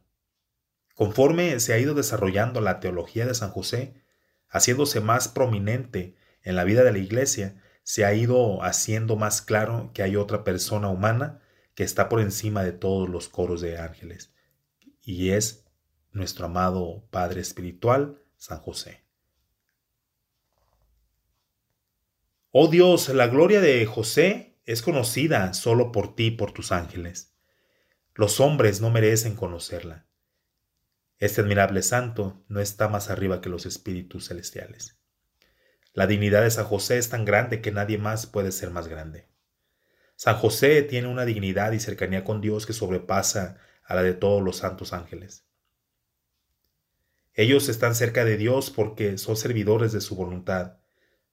conforme 0.95 1.59
se 1.61 1.73
ha 1.73 1.79
ido 1.79 1.95
desarrollando 1.95 2.61
la 2.61 2.81
teología 2.81 3.27
de 3.27 3.35
San 3.35 3.51
José, 3.51 3.95
haciéndose 4.49 5.01
más 5.01 5.29
prominente 5.29 6.15
en 6.43 6.57
la 6.57 6.65
vida 6.65 6.85
de 6.85 6.93
la 6.93 6.99
Iglesia, 6.99 7.63
se 7.85 8.05
ha 8.05 8.15
ido 8.15 8.63
haciendo 8.63 9.17
más 9.17 9.43
claro 9.43 9.91
que 9.95 10.03
hay 10.03 10.17
otra 10.17 10.45
persona 10.45 10.89
humana 10.89 11.41
que 11.75 11.85
está 11.85 12.09
por 12.09 12.21
encima 12.21 12.63
de 12.63 12.73
todos 12.73 13.09
los 13.09 13.29
coros 13.29 13.61
de 13.61 13.79
ángeles, 13.79 14.33
y 15.03 15.31
es 15.31 15.62
nuestro 16.13 16.47
amado 16.47 17.05
Padre 17.11 17.41
Espiritual, 17.41 18.23
San 18.37 18.59
José. 18.59 19.03
Oh 22.51 22.69
Dios, 22.69 23.09
la 23.09 23.29
gloria 23.29 23.61
de 23.61 23.85
José 23.87 24.59
es 24.67 24.83
conocida 24.83 25.55
solo 25.55 25.91
por 25.91 26.15
ti 26.15 26.27
y 26.27 26.31
por 26.33 26.53
tus 26.53 26.71
ángeles. 26.71 27.33
Los 28.15 28.41
hombres 28.41 28.81
no 28.81 28.91
merecen 28.91 29.37
conocerla. 29.37 30.07
Este 31.19 31.41
admirable 31.41 31.83
santo 31.83 32.45
no 32.49 32.61
está 32.61 32.89
más 32.89 33.09
arriba 33.09 33.41
que 33.41 33.49
los 33.49 33.65
espíritus 33.65 34.29
celestiales. 34.29 34.99
La 35.95 36.07
dignidad 36.07 36.43
de 36.43 36.51
San 36.51 36.65
José 36.65 36.99
es 36.99 37.09
tan 37.09 37.25
grande 37.25 37.61
que 37.61 37.73
nadie 37.73 37.97
más 37.97 38.27
puede 38.27 38.53
ser 38.53 38.71
más 38.71 38.89
grande. 38.89 39.29
San 40.17 40.37
José 40.37 40.83
tiene 40.83 41.09
una 41.09 41.25
dignidad 41.25 41.73
y 41.73 41.81
cercanía 41.81 42.25
con 42.25 42.41
Dios 42.41 42.67
que 42.67 42.73
sobrepasa 42.73 43.59
a 43.85 43.95
la 43.95 44.03
de 44.03 44.15
todos 44.15 44.43
los 44.43 44.59
santos 44.59 44.93
ángeles. 44.93 45.47
Ellos 47.35 47.69
están 47.69 47.95
cerca 47.95 48.25
de 48.25 48.37
Dios 48.37 48.71
porque 48.71 49.17
son 49.17 49.37
servidores 49.37 49.93
de 49.93 50.01
su 50.01 50.15
voluntad. 50.17 50.79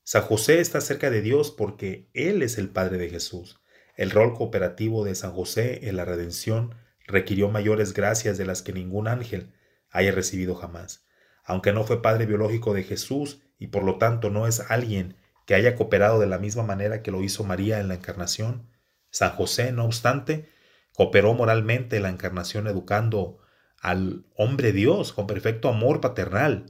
San 0.04 0.22
José 0.24 0.62
está 0.62 0.80
cerca 0.80 1.10
de 1.10 1.22
Dios 1.22 1.52
porque 1.52 2.10
Él 2.14 2.41
es 2.41 2.58
el 2.58 2.70
Padre 2.70 2.97
de 2.97 3.10
Jesús. 3.10 3.62
El 3.95 4.12
rol 4.12 4.34
cooperativo 4.34 5.04
de 5.04 5.14
San 5.14 5.34
José 5.34 5.89
en 5.89 5.97
la 5.97 6.06
redención 6.06 6.74
requirió 7.06 7.50
mayores 7.50 7.93
gracias 7.93 8.38
de 8.38 8.45
las 8.45 8.62
que 8.62 8.72
ningún 8.72 9.10
ángel 9.10 9.52
haya 9.89 10.12
recibido 10.14 10.56
jamás. 10.56 11.06
Aunque 11.43 11.74
no 11.74 11.84
fue 11.84 12.02
padre 12.02 12.26
biológico 12.26 12.74
de 12.74 12.84
Jesús, 12.84 13.41
y 13.58 13.68
por 13.68 13.84
lo 13.84 13.97
tanto 13.97 14.30
no 14.30 14.47
es 14.47 14.62
alguien 14.72 15.18
que 15.45 15.56
haya 15.56 15.76
cooperado 15.76 16.20
de 16.20 16.28
la 16.28 16.38
misma 16.38 16.64
manera 16.64 17.02
que 17.02 17.12
lo 17.12 17.22
hizo 17.24 17.43
María 17.43 17.80
en 17.80 17.89
la 17.89 17.95
encarnación. 17.95 18.70
San 19.10 19.32
José, 19.32 19.74
no 19.74 19.84
obstante, 19.84 20.47
cooperó 20.93 21.34
moralmente 21.34 21.97
en 21.97 22.04
la 22.04 22.10
encarnación 22.10 22.68
educando 22.68 23.39
al 23.82 24.25
hombre 24.36 24.71
Dios 24.71 25.13
con 25.13 25.27
perfecto 25.27 25.69
amor 25.69 26.01
paternal. 26.01 26.65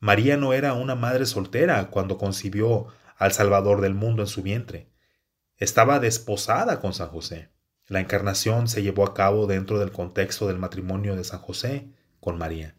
María 0.00 0.36
no 0.36 0.52
era 0.52 0.74
una 0.74 0.94
madre 0.94 1.26
soltera 1.26 1.88
cuando 1.90 2.18
concibió 2.18 2.86
al 3.16 3.32
Salvador 3.32 3.80
del 3.80 3.94
mundo 3.94 4.22
en 4.22 4.28
su 4.28 4.42
vientre. 4.42 4.90
Estaba 5.56 6.00
desposada 6.00 6.80
con 6.80 6.92
San 6.92 7.08
José. 7.08 7.50
La 7.86 8.00
encarnación 8.00 8.68
se 8.68 8.82
llevó 8.82 9.04
a 9.06 9.14
cabo 9.14 9.46
dentro 9.46 9.78
del 9.78 9.92
contexto 9.92 10.48
del 10.48 10.58
matrimonio 10.58 11.16
de 11.16 11.24
San 11.24 11.40
José 11.40 11.92
con 12.20 12.36
María. 12.36 12.76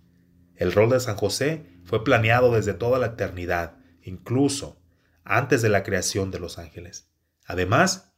El 0.56 0.74
rol 0.74 0.90
de 0.90 1.00
San 1.00 1.16
José 1.16 1.66
fue 1.84 2.04
planeado 2.04 2.52
desde 2.52 2.74
toda 2.74 3.00
la 3.00 3.08
eternidad, 3.08 3.78
incluso 4.02 4.82
antes 5.24 5.62
de 5.62 5.70
la 5.70 5.84
creación 5.84 6.32
de 6.32 6.40
los 6.40 6.58
ángeles. 6.58 7.10
Además, 7.46 8.14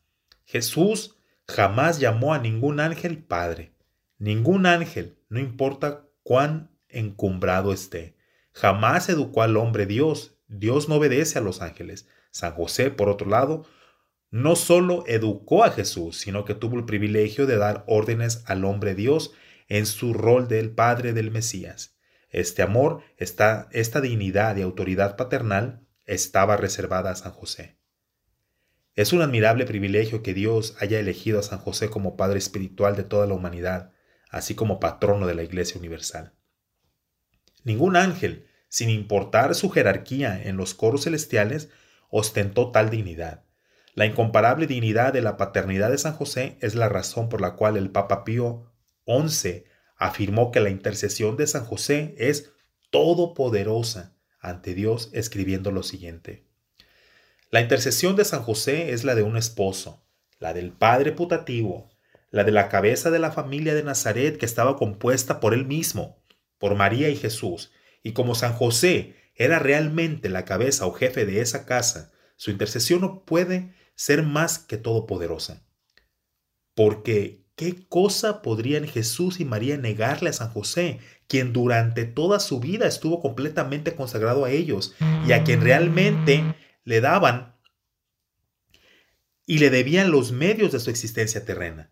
Jesús 0.46 1.18
jamás 1.48 2.00
llamó 2.00 2.34
a 2.34 2.40
ningún 2.40 2.80
ángel 2.80 3.24
Padre. 3.24 3.76
Ningún 4.18 4.66
ángel, 4.66 5.19
no 5.30 5.40
importa 5.40 6.08
cuán 6.24 6.72
encumbrado 6.90 7.72
esté. 7.72 8.18
Jamás 8.52 9.10
educó 9.10 9.44
al 9.44 9.58
hombre 9.58 9.86
Dios. 9.86 10.38
Dios 10.48 10.90
no 10.90 10.96
obedece 10.96 11.40
a 11.40 11.42
los 11.42 11.62
ángeles. 11.62 12.08
San 12.32 12.54
José, 12.54 12.92
por 12.92 13.10
otro 13.10 13.30
lado, 13.30 13.66
no 14.32 14.56
solo 14.56 15.04
educó 15.08 15.64
a 15.64 15.72
Jesús, 15.72 16.18
sino 16.18 16.46
que 16.46 16.56
tuvo 16.56 16.78
el 16.78 16.86
privilegio 16.86 17.46
de 17.48 17.58
dar 17.58 17.84
órdenes 17.88 18.44
al 18.46 18.66
hombre 18.66 18.96
Dios 18.96 19.34
en 19.68 19.86
su 19.86 20.14
rol 20.14 20.48
del 20.48 20.72
Padre 20.72 21.14
del 21.14 21.32
Mesías. 21.32 21.96
Este 22.30 22.62
amor, 22.62 23.02
esta, 23.18 23.70
esta 23.72 24.02
dignidad 24.02 24.56
y 24.58 24.62
autoridad 24.62 25.16
paternal 25.16 25.88
estaba 26.06 26.58
reservada 26.58 27.12
a 27.12 27.16
San 27.16 27.32
José. 27.32 27.78
Es 28.96 29.14
un 29.14 29.22
admirable 29.22 29.66
privilegio 29.66 30.22
que 30.22 30.34
Dios 30.34 30.76
haya 30.80 31.00
elegido 31.00 31.40
a 31.40 31.44
San 31.44 31.60
José 31.60 31.90
como 31.90 32.18
Padre 32.18 32.40
espiritual 32.40 32.96
de 32.96 33.04
toda 33.04 33.26
la 33.28 33.34
humanidad, 33.34 33.94
así 34.30 34.56
como 34.56 34.80
patrono 34.80 35.28
de 35.28 35.36
la 35.36 35.44
Iglesia 35.44 35.78
Universal. 35.78 36.34
Ningún 37.64 37.96
ángel, 37.96 38.48
sin 38.70 38.90
importar 38.90 39.56
su 39.56 39.70
jerarquía 39.70 40.42
en 40.42 40.56
los 40.56 40.74
coros 40.74 41.04
celestiales, 41.04 41.70
ostentó 42.10 42.72
tal 42.72 42.90
dignidad. 42.90 43.44
La 43.96 44.06
incomparable 44.06 44.68
dignidad 44.68 45.12
de 45.12 45.22
la 45.22 45.36
paternidad 45.36 45.92
de 45.92 45.98
San 45.98 46.14
José 46.14 46.58
es 46.62 46.76
la 46.76 46.88
razón 46.88 47.28
por 47.28 47.42
la 47.42 47.56
cual 47.56 47.76
el 47.76 47.92
Papa 47.92 48.24
Pío 48.24 48.72
XI 49.06 49.66
afirmó 49.98 50.52
que 50.52 50.62
la 50.62 50.70
intercesión 50.70 51.36
de 51.36 51.48
San 51.48 51.66
José 51.66 52.16
es 52.18 52.52
todopoderosa 52.92 54.16
ante 54.40 54.74
Dios, 54.74 55.10
escribiendo 55.12 55.72
lo 55.72 55.84
siguiente. 55.84 56.48
La 57.52 57.62
intercesión 57.62 58.16
de 58.16 58.26
San 58.26 58.42
José 58.42 58.94
es 58.94 59.04
la 59.04 59.16
de 59.16 59.24
un 59.24 59.36
esposo, 59.36 60.06
la 60.40 60.54
del 60.54 60.72
padre 60.72 61.12
putativo, 61.12 61.89
la 62.32 62.44
de 62.44 62.52
la 62.52 62.70
cabeza 62.70 63.12
de 63.12 63.20
la 63.20 63.32
familia 63.32 63.74
de 63.74 63.84
Nazaret 63.84 64.38
que 64.38 64.46
estaba 64.46 64.78
compuesta 64.78 65.40
por 65.40 65.54
él 65.54 65.66
mismo, 65.66 66.24
por 66.58 66.76
María 66.76 67.10
y 67.10 67.16
Jesús, 67.16 67.72
y 68.04 68.14
como 68.14 68.36
San 68.36 68.54
José 68.54 69.16
era 69.36 69.60
realmente 69.60 70.30
la 70.30 70.46
cabeza 70.46 70.86
o 70.86 70.94
jefe 70.94 71.26
de 71.26 71.42
esa 71.42 71.66
casa, 71.66 72.12
su 72.36 72.52
intercesión 72.52 73.02
no 73.02 73.26
puede 73.26 73.74
ser 73.96 74.24
más 74.24 74.60
que 74.60 74.78
todopoderosa. 74.78 75.66
Porque 76.76 77.40
¿Qué 77.60 77.76
cosa 77.90 78.42
podrían 78.42 78.88
Jesús 78.88 79.42
y 79.42 79.44
María 79.44 79.76
negarle 79.76 80.30
a 80.30 80.34
San 80.34 80.50
José, 80.50 81.02
quien 81.28 81.52
durante 81.52 82.06
toda 82.06 82.40
su 82.40 82.62
vida 82.62 82.88
estuvo 82.88 83.20
completamente 83.22 83.96
consagrado 83.96 84.46
a 84.46 84.52
ellos 84.52 84.96
y 85.28 85.34
a 85.34 85.44
quien 85.44 85.60
realmente 85.60 86.56
le 86.86 87.02
daban 87.02 87.58
y 89.46 89.58
le 89.58 89.70
debían 89.72 90.10
los 90.10 90.32
medios 90.32 90.72
de 90.72 90.80
su 90.80 90.90
existencia 90.90 91.44
terrena? 91.44 91.92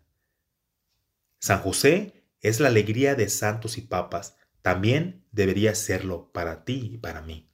San 1.38 1.60
José 1.60 2.24
es 2.40 2.60
la 2.60 2.68
alegría 2.68 3.14
de 3.14 3.28
santos 3.28 3.78
y 3.78 3.82
papas, 3.82 4.36
también 4.62 5.24
debería 5.32 5.74
serlo 5.74 6.30
para 6.32 6.64
ti 6.64 6.90
y 6.92 6.98
para 6.98 7.22
mí. 7.22 7.50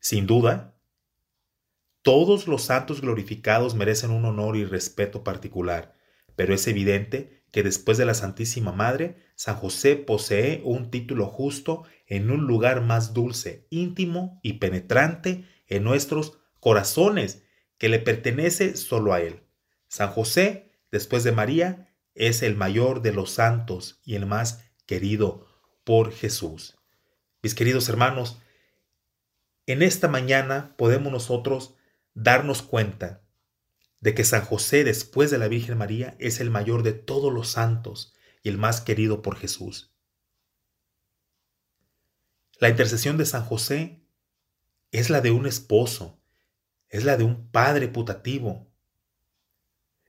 Sin 0.00 0.26
duda, 0.26 0.78
todos 2.02 2.46
los 2.46 2.64
santos 2.64 3.00
glorificados 3.00 3.74
merecen 3.74 4.10
un 4.10 4.26
honor 4.26 4.56
y 4.56 4.64
respeto 4.64 5.24
particular, 5.24 5.94
pero 6.36 6.52
es 6.54 6.66
evidente 6.66 7.44
que 7.50 7.62
después 7.62 7.96
de 7.96 8.04
la 8.04 8.14
Santísima 8.14 8.72
Madre, 8.72 9.16
San 9.36 9.56
José 9.56 9.96
posee 9.96 10.60
un 10.64 10.90
título 10.90 11.26
justo 11.26 11.84
en 12.06 12.30
un 12.30 12.46
lugar 12.46 12.82
más 12.82 13.14
dulce, 13.14 13.66
íntimo 13.70 14.40
y 14.42 14.54
penetrante 14.54 15.46
en 15.66 15.84
nuestros 15.84 16.38
corazones, 16.60 17.44
que 17.78 17.88
le 17.88 18.00
pertenece 18.00 18.76
solo 18.76 19.14
a 19.14 19.20
Él. 19.20 19.44
San 19.88 20.10
José, 20.10 20.72
después 20.90 21.24
de 21.24 21.32
María, 21.32 21.93
es 22.14 22.42
el 22.42 22.56
mayor 22.56 23.02
de 23.02 23.12
los 23.12 23.30
santos 23.30 24.00
y 24.04 24.14
el 24.14 24.26
más 24.26 24.64
querido, 24.86 25.46
por 25.84 26.12
Jesús. 26.12 26.78
Mis 27.42 27.54
queridos 27.54 27.88
hermanos, 27.88 28.40
en 29.66 29.82
esta 29.82 30.08
mañana 30.08 30.74
podemos 30.76 31.12
nosotros 31.12 31.76
darnos 32.14 32.62
cuenta 32.62 33.22
de 34.00 34.14
que 34.14 34.24
San 34.24 34.42
José, 34.44 34.84
después 34.84 35.30
de 35.30 35.38
la 35.38 35.48
Virgen 35.48 35.78
María, 35.78 36.16
es 36.18 36.40
el 36.40 36.50
mayor 36.50 36.82
de 36.82 36.92
todos 36.92 37.32
los 37.32 37.48
santos 37.48 38.14
y 38.42 38.48
el 38.48 38.58
más 38.58 38.80
querido 38.80 39.22
por 39.22 39.36
Jesús. 39.36 39.94
La 42.58 42.68
intercesión 42.68 43.16
de 43.16 43.26
San 43.26 43.44
José 43.44 44.06
es 44.90 45.10
la 45.10 45.20
de 45.20 45.30
un 45.30 45.46
esposo, 45.46 46.20
es 46.88 47.04
la 47.04 47.16
de 47.16 47.24
un 47.24 47.50
padre 47.50 47.88
putativo, 47.88 48.73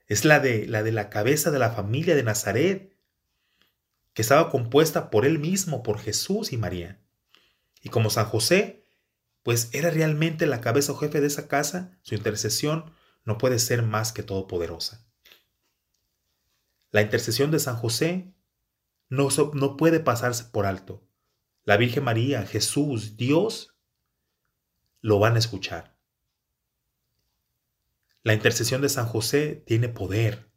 es 0.06 0.24
la 0.24 0.40
de 0.40 0.66
la 0.66 0.82
de 0.82 0.92
la 0.92 1.10
cabeza 1.10 1.50
de 1.50 1.58
la 1.58 1.70
familia 1.70 2.14
de 2.14 2.22
Nazaret, 2.22 2.96
que 4.14 4.22
estaba 4.22 4.50
compuesta 4.50 5.10
por 5.10 5.26
él 5.26 5.38
mismo, 5.38 5.82
por 5.82 5.98
Jesús 5.98 6.52
y 6.52 6.56
María. 6.56 7.00
Y 7.82 7.90
como 7.90 8.10
San 8.10 8.26
José, 8.26 8.86
pues 9.42 9.68
era 9.72 9.90
realmente 9.90 10.46
la 10.46 10.60
cabeza 10.60 10.92
o 10.92 10.96
jefe 10.96 11.20
de 11.20 11.26
esa 11.26 11.48
casa, 11.48 11.98
su 12.02 12.14
intercesión 12.14 12.92
no 13.24 13.38
puede 13.38 13.58
ser 13.58 13.82
más 13.82 14.12
que 14.12 14.22
todopoderosa. 14.22 15.06
La 16.90 17.02
intercesión 17.02 17.50
de 17.50 17.58
San 17.58 17.76
José 17.76 18.32
no, 19.08 19.28
no 19.54 19.76
puede 19.76 20.00
pasarse 20.00 20.44
por 20.44 20.66
alto. 20.66 21.06
La 21.64 21.76
Virgen 21.76 22.04
María, 22.04 22.46
Jesús, 22.46 23.16
Dios, 23.16 23.76
lo 25.00 25.18
van 25.18 25.36
a 25.36 25.38
escuchar. 25.38 25.95
La 28.26 28.34
intercesión 28.34 28.82
de 28.82 28.88
San 28.88 29.06
José 29.06 29.62
tiene 29.68 29.88
poder. 29.88 30.50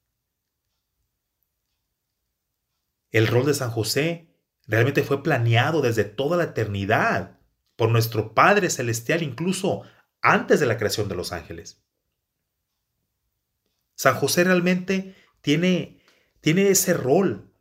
El 3.12 3.28
rol 3.28 3.46
de 3.46 3.54
San 3.54 3.70
José 3.70 4.34
realmente 4.66 5.04
fue 5.04 5.22
planeado 5.22 5.84
desde 5.84 6.04
toda 6.04 6.36
la 6.36 6.46
eternidad 6.46 7.40
por 7.76 7.92
nuestro 7.92 8.34
Padre 8.34 8.72
Celestial, 8.72 9.22
incluso 9.22 9.84
antes 10.20 10.60
de 10.60 10.66
la 10.66 10.78
creación 10.78 11.10
de 11.10 11.16
los 11.16 11.32
ángeles. 11.32 11.86
San 13.94 14.16
José 14.16 14.46
realmente 14.46 15.14
tiene, 15.42 16.02
tiene 16.42 16.70
ese 16.70 16.96
rol, 16.96 17.54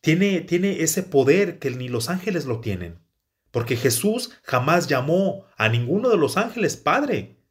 tiene, 0.00 0.40
tiene 0.40 0.80
ese 0.80 1.02
poder 1.02 1.58
que 1.58 1.70
ni 1.70 1.90
los 1.90 2.08
ángeles 2.08 2.46
lo 2.46 2.62
tienen, 2.62 3.04
porque 3.50 3.76
Jesús 3.76 4.32
jamás 4.44 4.88
llamó 4.88 5.44
a 5.58 5.68
ninguno 5.68 6.08
de 6.08 6.16
los 6.16 6.38
ángeles 6.38 6.78
Padre. 6.78 7.41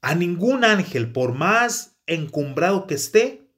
A 0.00 0.14
ningún 0.14 0.64
ángel, 0.64 1.12
por 1.12 1.34
más 1.34 1.98
encumbrado 2.06 2.86
que 2.86 2.94
esté, 2.94 3.48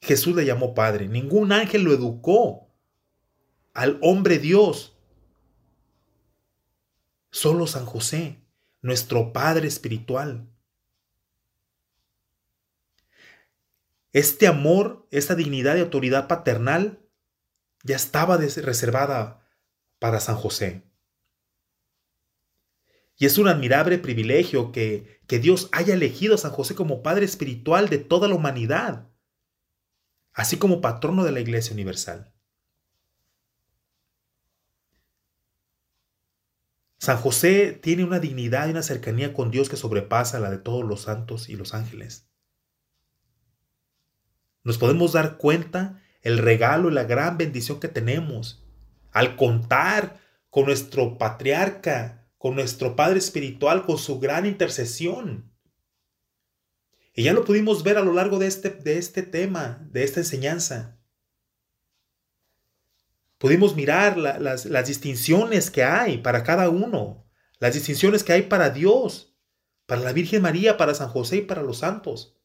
Jesús 0.00 0.34
le 0.34 0.44
llamó 0.44 0.74
Padre. 0.74 1.08
Ningún 1.08 1.52
ángel 1.52 1.82
lo 1.82 1.92
educó 1.92 2.68
al 3.72 3.98
hombre 4.02 4.38
Dios. 4.38 4.96
Solo 7.30 7.66
San 7.66 7.86
José, 7.86 8.42
nuestro 8.80 9.32
Padre 9.32 9.68
espiritual. 9.68 10.48
Este 14.12 14.46
amor, 14.46 15.06
esta 15.10 15.34
dignidad 15.34 15.76
y 15.76 15.80
autoridad 15.80 16.28
paternal 16.28 17.00
ya 17.82 17.96
estaba 17.96 18.36
reservada 18.36 19.46
para 19.98 20.20
San 20.20 20.36
José. 20.36 20.82
Y 23.18 23.26
es 23.26 23.38
un 23.38 23.48
admirable 23.48 23.98
privilegio 23.98 24.72
que, 24.72 25.20
que 25.26 25.38
Dios 25.38 25.68
haya 25.72 25.94
elegido 25.94 26.34
a 26.34 26.38
San 26.38 26.50
José 26.50 26.74
como 26.74 27.02
Padre 27.02 27.24
espiritual 27.24 27.88
de 27.88 27.98
toda 27.98 28.28
la 28.28 28.34
humanidad, 28.34 29.08
así 30.32 30.56
como 30.56 30.80
patrono 30.80 31.24
de 31.24 31.32
la 31.32 31.40
Iglesia 31.40 31.74
Universal. 31.74 32.32
San 37.02 37.16
José 37.16 37.72
tiene 37.72 38.04
una 38.04 38.20
dignidad 38.20 38.68
y 38.68 38.70
una 38.70 38.82
cercanía 38.82 39.34
con 39.34 39.50
Dios 39.50 39.68
que 39.68 39.76
sobrepasa 39.76 40.38
la 40.38 40.50
de 40.50 40.58
todos 40.58 40.84
los 40.84 41.02
santos 41.02 41.48
y 41.48 41.56
los 41.56 41.74
ángeles. 41.74 42.28
Nos 44.62 44.78
podemos 44.78 45.12
dar 45.12 45.36
cuenta 45.36 46.00
el 46.20 46.38
regalo 46.38 46.88
y 46.88 46.94
la 46.94 47.02
gran 47.02 47.38
bendición 47.38 47.80
que 47.80 47.88
tenemos 47.88 48.64
al 49.10 49.34
contar 49.34 50.20
con 50.48 50.66
nuestro 50.66 51.18
patriarca, 51.18 52.21
con 52.42 52.56
nuestro 52.56 52.96
Padre 52.96 53.20
Espiritual, 53.20 53.86
con 53.86 53.98
su 53.98 54.18
gran 54.18 54.46
intercesión. 54.46 55.54
Y 57.14 57.22
ya 57.22 57.34
lo 57.34 57.44
pudimos 57.44 57.84
ver 57.84 57.98
a 57.98 58.02
lo 58.02 58.12
largo 58.12 58.40
de 58.40 58.48
este, 58.48 58.70
de 58.70 58.98
este 58.98 59.22
tema, 59.22 59.86
de 59.92 60.02
esta 60.02 60.18
enseñanza. 60.18 60.98
Pudimos 63.38 63.76
mirar 63.76 64.18
las, 64.18 64.64
las 64.64 64.86
distinciones 64.88 65.70
que 65.70 65.84
hay 65.84 66.18
para 66.18 66.42
cada 66.42 66.68
uno, 66.68 67.30
las 67.60 67.74
distinciones 67.74 68.24
que 68.24 68.32
hay 68.32 68.42
para 68.42 68.70
Dios, 68.70 69.36
para 69.86 70.00
la 70.00 70.12
Virgen 70.12 70.42
María, 70.42 70.76
para 70.76 70.94
San 70.94 71.10
José 71.10 71.36
y 71.36 71.42
para 71.42 71.62
los 71.62 71.78
santos. 71.78 72.36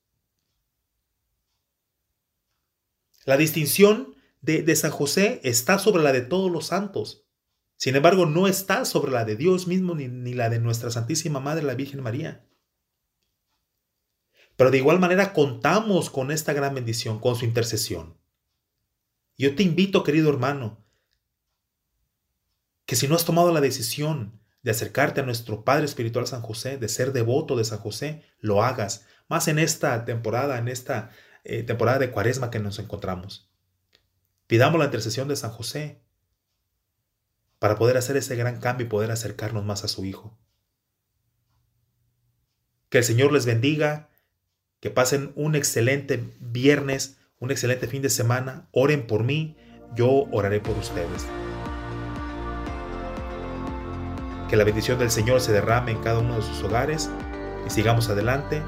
La 3.26 3.36
distinción 3.36 4.14
de, 4.42 4.62
de 4.62 4.76
San 4.76 4.92
José 4.92 5.42
está 5.44 5.80
sobre 5.80 6.04
la 6.04 6.12
de 6.12 6.22
todos 6.22 6.52
los 6.52 6.68
santos. 6.68 7.27
Sin 7.78 7.96
embargo, 7.96 8.26
no 8.26 8.48
está 8.48 8.86
sobre 8.86 9.12
la 9.12 9.24
de 9.24 9.36
Dios 9.36 9.68
mismo 9.68 9.94
ni, 9.94 10.34
la 10.34 10.50
de 10.50 10.60
nuestra 10.60 10.90
Santísima 10.90 11.40
Madre, 11.40 11.64
la 11.64 11.76
Virgen 11.76 12.02
María. 12.02 12.44
Pero 14.56 14.72
de 14.72 14.80
igual 14.80 15.00
manera 15.00 15.32
contamos 15.32 16.10
con 16.10 16.32
esta 16.32 16.54
gran 16.54 16.74
bendición, 16.74 17.20
con 17.20 17.36
su 17.36 17.46
intercesión. 17.46 18.18
Yo 19.38 19.56
te 19.56 19.62
invito, 19.62 20.04
querido 20.04 20.30
hermano, 20.32 20.84
que 22.88 22.96
si 22.96 23.08
no 23.08 23.16
has 23.16 23.26
tomado 23.26 23.54
la 23.54 23.62
decisión 23.62 24.42
de 24.64 24.72
acercarte 24.72 25.22
a 25.22 25.26
nuestro 25.26 25.64
Padre 25.64 25.86
Espiritual 25.86 26.26
San 26.26 26.42
José, 26.42 26.80
de 26.80 26.90
ser 26.90 27.14
devoto 27.14 27.56
de 27.56 27.64
San 27.64 27.78
José, 27.78 28.24
lo 28.40 28.64
hagas, 28.64 29.06
más 29.28 29.48
en 29.48 29.60
esta 29.60 30.04
temporada, 30.04 30.58
en 30.58 30.68
esta 30.68 31.12
eh, 31.44 31.62
temporada 31.62 32.00
de 32.00 32.10
cuaresma 32.10 32.50
que 32.50 32.58
nos 32.58 32.80
encontramos. 32.80 33.52
Pidamos 34.48 34.80
la 34.80 34.86
intercesión 34.86 35.28
de 35.28 35.36
San 35.36 35.52
José 35.52 36.02
para 37.60 37.76
poder 37.76 37.98
hacer 37.98 38.18
ese 38.18 38.36
gran 38.36 38.60
cambio 38.60 38.86
y 38.86 38.90
poder 38.90 39.12
acercarnos 39.12 39.66
más 39.66 39.84
a 39.84 39.88
su 39.88 40.06
Hijo. 40.06 40.38
Que 42.90 43.00
el 43.00 43.04
Señor 43.04 43.32
les 43.32 43.46
bendiga, 43.46 44.10
que 44.80 44.90
pasen 44.90 45.32
un 45.36 45.56
excelente 45.56 46.24
viernes, 46.40 47.18
un 47.40 47.52
excelente 47.52 47.88
fin 47.88 48.02
de 48.02 48.10
semana, 48.10 48.70
oren 48.72 49.08
por 49.08 49.24
mí, 49.24 49.58
yo 49.96 50.26
oraré 50.32 50.60
por 50.60 50.78
ustedes. 50.78 51.26
Que 54.50 54.56
la 54.56 54.64
bendición 54.64 54.98
del 55.00 55.12
Señor 55.12 55.42
se 55.42 55.52
derrame 55.52 55.92
en 55.92 56.02
cada 56.02 56.20
uno 56.20 56.36
de 56.38 56.42
sus 56.42 56.64
hogares 56.64 57.10
y 57.66 57.70
sigamos 57.70 58.10
adelante 58.10 58.64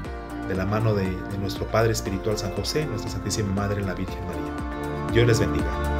de 0.48 0.54
la 0.54 0.66
mano 0.66 0.94
de, 0.94 1.04
de 1.04 1.38
nuestro 1.38 1.66
Padre 1.70 1.92
Espiritual 1.92 2.36
San 2.36 2.54
José, 2.54 2.84
nuestra 2.84 3.10
Santísima 3.10 3.52
Madre, 3.54 3.80
la 3.82 3.94
Virgen 3.94 4.24
María. 4.26 5.12
Dios 5.12 5.26
les 5.26 5.40
bendiga. 5.40 5.99